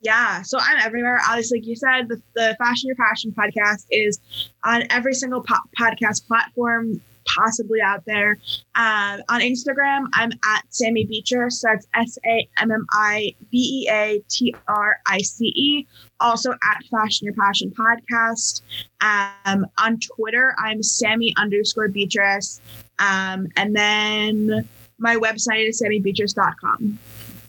Yeah, 0.02 0.44
so 0.44 0.60
I'm 0.62 0.78
everywhere. 0.80 1.20
Obviously, 1.28 1.60
like 1.60 1.68
you 1.68 1.76
said, 1.76 2.08
the, 2.08 2.22
the 2.36 2.56
Fashion 2.60 2.88
Your 2.88 2.96
Passion 2.96 3.32
podcast 3.32 3.86
is 3.90 4.20
on 4.64 4.84
every 4.92 5.14
single 5.14 5.42
po- 5.42 5.56
podcast 5.78 6.28
platform 6.28 7.02
possibly 7.28 7.82
out 7.82 8.04
there. 8.06 8.38
Uh, 8.76 9.18
on 9.30 9.42
Instagram, 9.42 10.06
I'm 10.14 10.32
at 10.32 10.64
Sammy 10.70 11.06
Beatrice. 11.06 11.62
So 11.62 11.70
that's 11.70 11.88
S 11.94 12.18
A 12.26 12.48
M 12.58 12.72
M 12.72 12.86
I 12.92 13.36
B 13.52 13.86
E 13.86 13.90
A 13.92 14.24
T 14.30 14.56
R 14.68 15.00
I 15.06 15.20
C 15.20 15.46
E. 15.48 15.88
Also 16.20 16.52
at 16.52 16.84
Fashion 16.90 17.26
Your 17.26 17.34
Passion 17.34 17.72
podcast. 17.72 18.62
Um, 19.02 19.66
on 19.78 20.00
Twitter, 20.00 20.56
I'm 20.58 20.82
Sammy 20.82 21.34
underscore 21.38 21.90
Beatrice. 21.90 22.62
Um, 23.00 23.48
and 23.56 23.76
then 23.76 24.68
my 25.00 25.16
website 25.16 25.68
is 25.68 25.82
sammybeatrice.com. 25.82 26.98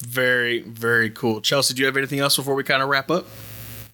Very, 0.01 0.61
very 0.61 1.11
cool. 1.11 1.41
Chelsea, 1.41 1.75
do 1.75 1.81
you 1.81 1.87
have 1.87 1.97
anything 1.97 2.21
else 2.21 2.37
before 2.37 2.55
we 2.55 2.65
kind 2.65 2.83
of 2.83 2.89
wrap 2.89 3.11
up? 3.11 3.27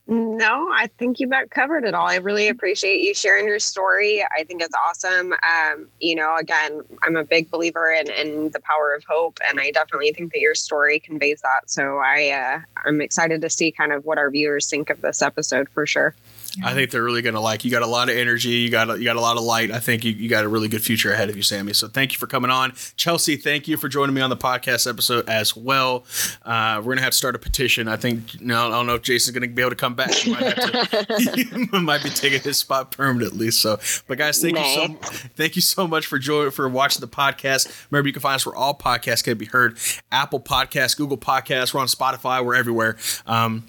No, 0.06 0.68
I 0.70 0.88
think 0.98 1.18
you 1.18 1.26
about 1.26 1.48
covered 1.48 1.84
it 1.84 1.94
all. 1.94 2.06
I 2.06 2.16
really 2.16 2.48
appreciate 2.48 3.00
you 3.00 3.14
sharing 3.14 3.46
your 3.46 3.58
story. 3.58 4.22
I 4.38 4.44
think 4.44 4.60
it's 4.60 4.74
awesome. 4.86 5.32
Um, 5.32 5.88
you 5.98 6.14
know, 6.14 6.36
again, 6.36 6.82
I'm 7.02 7.16
a 7.16 7.24
big 7.24 7.50
believer 7.50 7.90
in, 7.90 8.10
in 8.10 8.50
the 8.50 8.60
power 8.60 8.92
of 8.92 9.02
hope, 9.04 9.38
and 9.48 9.58
I 9.58 9.70
definitely 9.70 10.12
think 10.12 10.32
that 10.34 10.40
your 10.40 10.54
story 10.54 11.00
conveys 11.00 11.40
that. 11.40 11.70
So 11.70 12.02
I 12.04 12.30
uh, 12.30 12.60
I'm 12.84 13.00
excited 13.00 13.40
to 13.40 13.48
see 13.48 13.72
kind 13.72 13.92
of 13.92 14.04
what 14.04 14.18
our 14.18 14.30
viewers 14.30 14.68
think 14.68 14.90
of 14.90 15.00
this 15.00 15.22
episode 15.22 15.70
for 15.70 15.86
sure. 15.86 16.14
I 16.62 16.74
think 16.74 16.90
they're 16.90 17.02
really 17.02 17.22
going 17.22 17.34
to 17.34 17.40
like. 17.40 17.64
You 17.64 17.70
got 17.70 17.82
a 17.82 17.86
lot 17.86 18.08
of 18.08 18.16
energy. 18.16 18.50
You 18.50 18.70
got 18.70 18.90
a, 18.90 18.98
you 18.98 19.04
got 19.04 19.16
a 19.16 19.20
lot 19.20 19.36
of 19.36 19.42
light. 19.42 19.70
I 19.70 19.80
think 19.80 20.04
you, 20.04 20.12
you 20.12 20.28
got 20.28 20.44
a 20.44 20.48
really 20.48 20.68
good 20.68 20.82
future 20.82 21.12
ahead 21.12 21.30
of 21.30 21.36
you, 21.36 21.42
Sammy. 21.42 21.72
So 21.72 21.88
thank 21.88 22.12
you 22.12 22.18
for 22.18 22.26
coming 22.26 22.50
on, 22.50 22.74
Chelsea. 22.96 23.36
Thank 23.36 23.66
you 23.66 23.76
for 23.76 23.88
joining 23.88 24.14
me 24.14 24.20
on 24.20 24.30
the 24.30 24.36
podcast 24.36 24.88
episode 24.88 25.28
as 25.28 25.56
well. 25.56 26.04
Uh, 26.44 26.80
we're 26.84 26.94
gonna 26.94 27.02
have 27.02 27.12
to 27.12 27.16
start 27.16 27.34
a 27.34 27.38
petition. 27.38 27.88
I 27.88 27.96
think. 27.96 28.40
No, 28.40 28.68
I 28.68 28.70
don't 28.70 28.86
know 28.86 28.94
if 28.94 29.02
Jason's 29.02 29.34
gonna 29.34 29.48
be 29.48 29.62
able 29.62 29.70
to 29.70 29.76
come 29.76 29.94
back. 29.94 30.12
He 30.12 30.32
might, 30.32 30.54
to, 30.54 31.66
he 31.72 31.78
might 31.80 32.02
be 32.02 32.10
taking 32.10 32.40
his 32.40 32.58
spot 32.58 32.90
permanently. 32.92 33.50
So, 33.50 33.78
but 34.06 34.18
guys, 34.18 34.40
thank 34.40 34.56
you 34.58 34.64
so 34.64 34.88
thank 35.36 35.56
you 35.56 35.62
so 35.62 35.86
much 35.88 36.06
for 36.06 36.18
joining 36.18 36.50
for 36.50 36.68
watching 36.68 37.00
the 37.00 37.08
podcast. 37.08 37.88
Remember, 37.90 38.08
you 38.08 38.12
can 38.12 38.22
find 38.22 38.36
us 38.36 38.46
where 38.46 38.54
all 38.54 38.76
podcasts 38.76 39.24
can 39.24 39.36
be 39.38 39.46
heard: 39.46 39.78
Apple 40.12 40.40
Podcasts, 40.40 40.96
Google 40.96 41.18
Podcasts. 41.18 41.74
We're 41.74 41.80
on 41.80 41.86
Spotify. 41.86 42.44
We're 42.44 42.54
everywhere. 42.54 42.96
Um, 43.26 43.64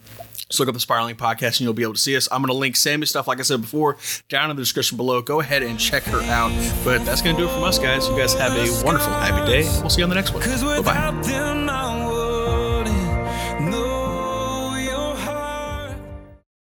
just 0.50 0.60
look 0.60 0.70
up 0.70 0.74
the 0.74 0.80
Spiraling 0.80 1.16
Podcast 1.16 1.58
and 1.58 1.62
you'll 1.62 1.74
be 1.74 1.84
able 1.84 1.94
to 1.94 2.00
see 2.00 2.16
us. 2.16 2.28
I'm 2.32 2.42
going 2.42 2.48
to 2.48 2.54
link 2.54 2.76
Sammy's 2.76 3.10
stuff, 3.10 3.28
like 3.28 3.40
I 3.40 3.44
said 3.44 3.62
before, 3.62 3.98
down 4.30 4.50
in 4.50 4.56
the 4.56 4.62
description 4.62 4.98
below. 4.98 5.22
Go 5.22 5.40
ahead 5.40 5.64
and 5.64 5.80
check 5.80 6.04
her 6.04 6.22
out. 6.24 6.52
But 6.84 7.04
that's 7.06 7.22
going 7.22 7.36
to 7.36 7.42
do 7.42 7.48
it 7.48 7.52
from 7.54 7.64
us, 7.64 7.80
guys. 7.80 8.08
You 8.08 8.18
guys 8.18 8.34
have 8.36 8.54
a 8.54 8.86
wonderful, 8.86 9.12
happy 9.14 9.46
day. 9.52 9.64
We'll 9.82 9.90
see 9.90 10.02
you 10.02 10.04
on 10.04 10.10
the 10.10 10.16
next 10.16 10.34
one. 10.34 10.42
Bye 10.84 11.12
bye. 11.12 11.75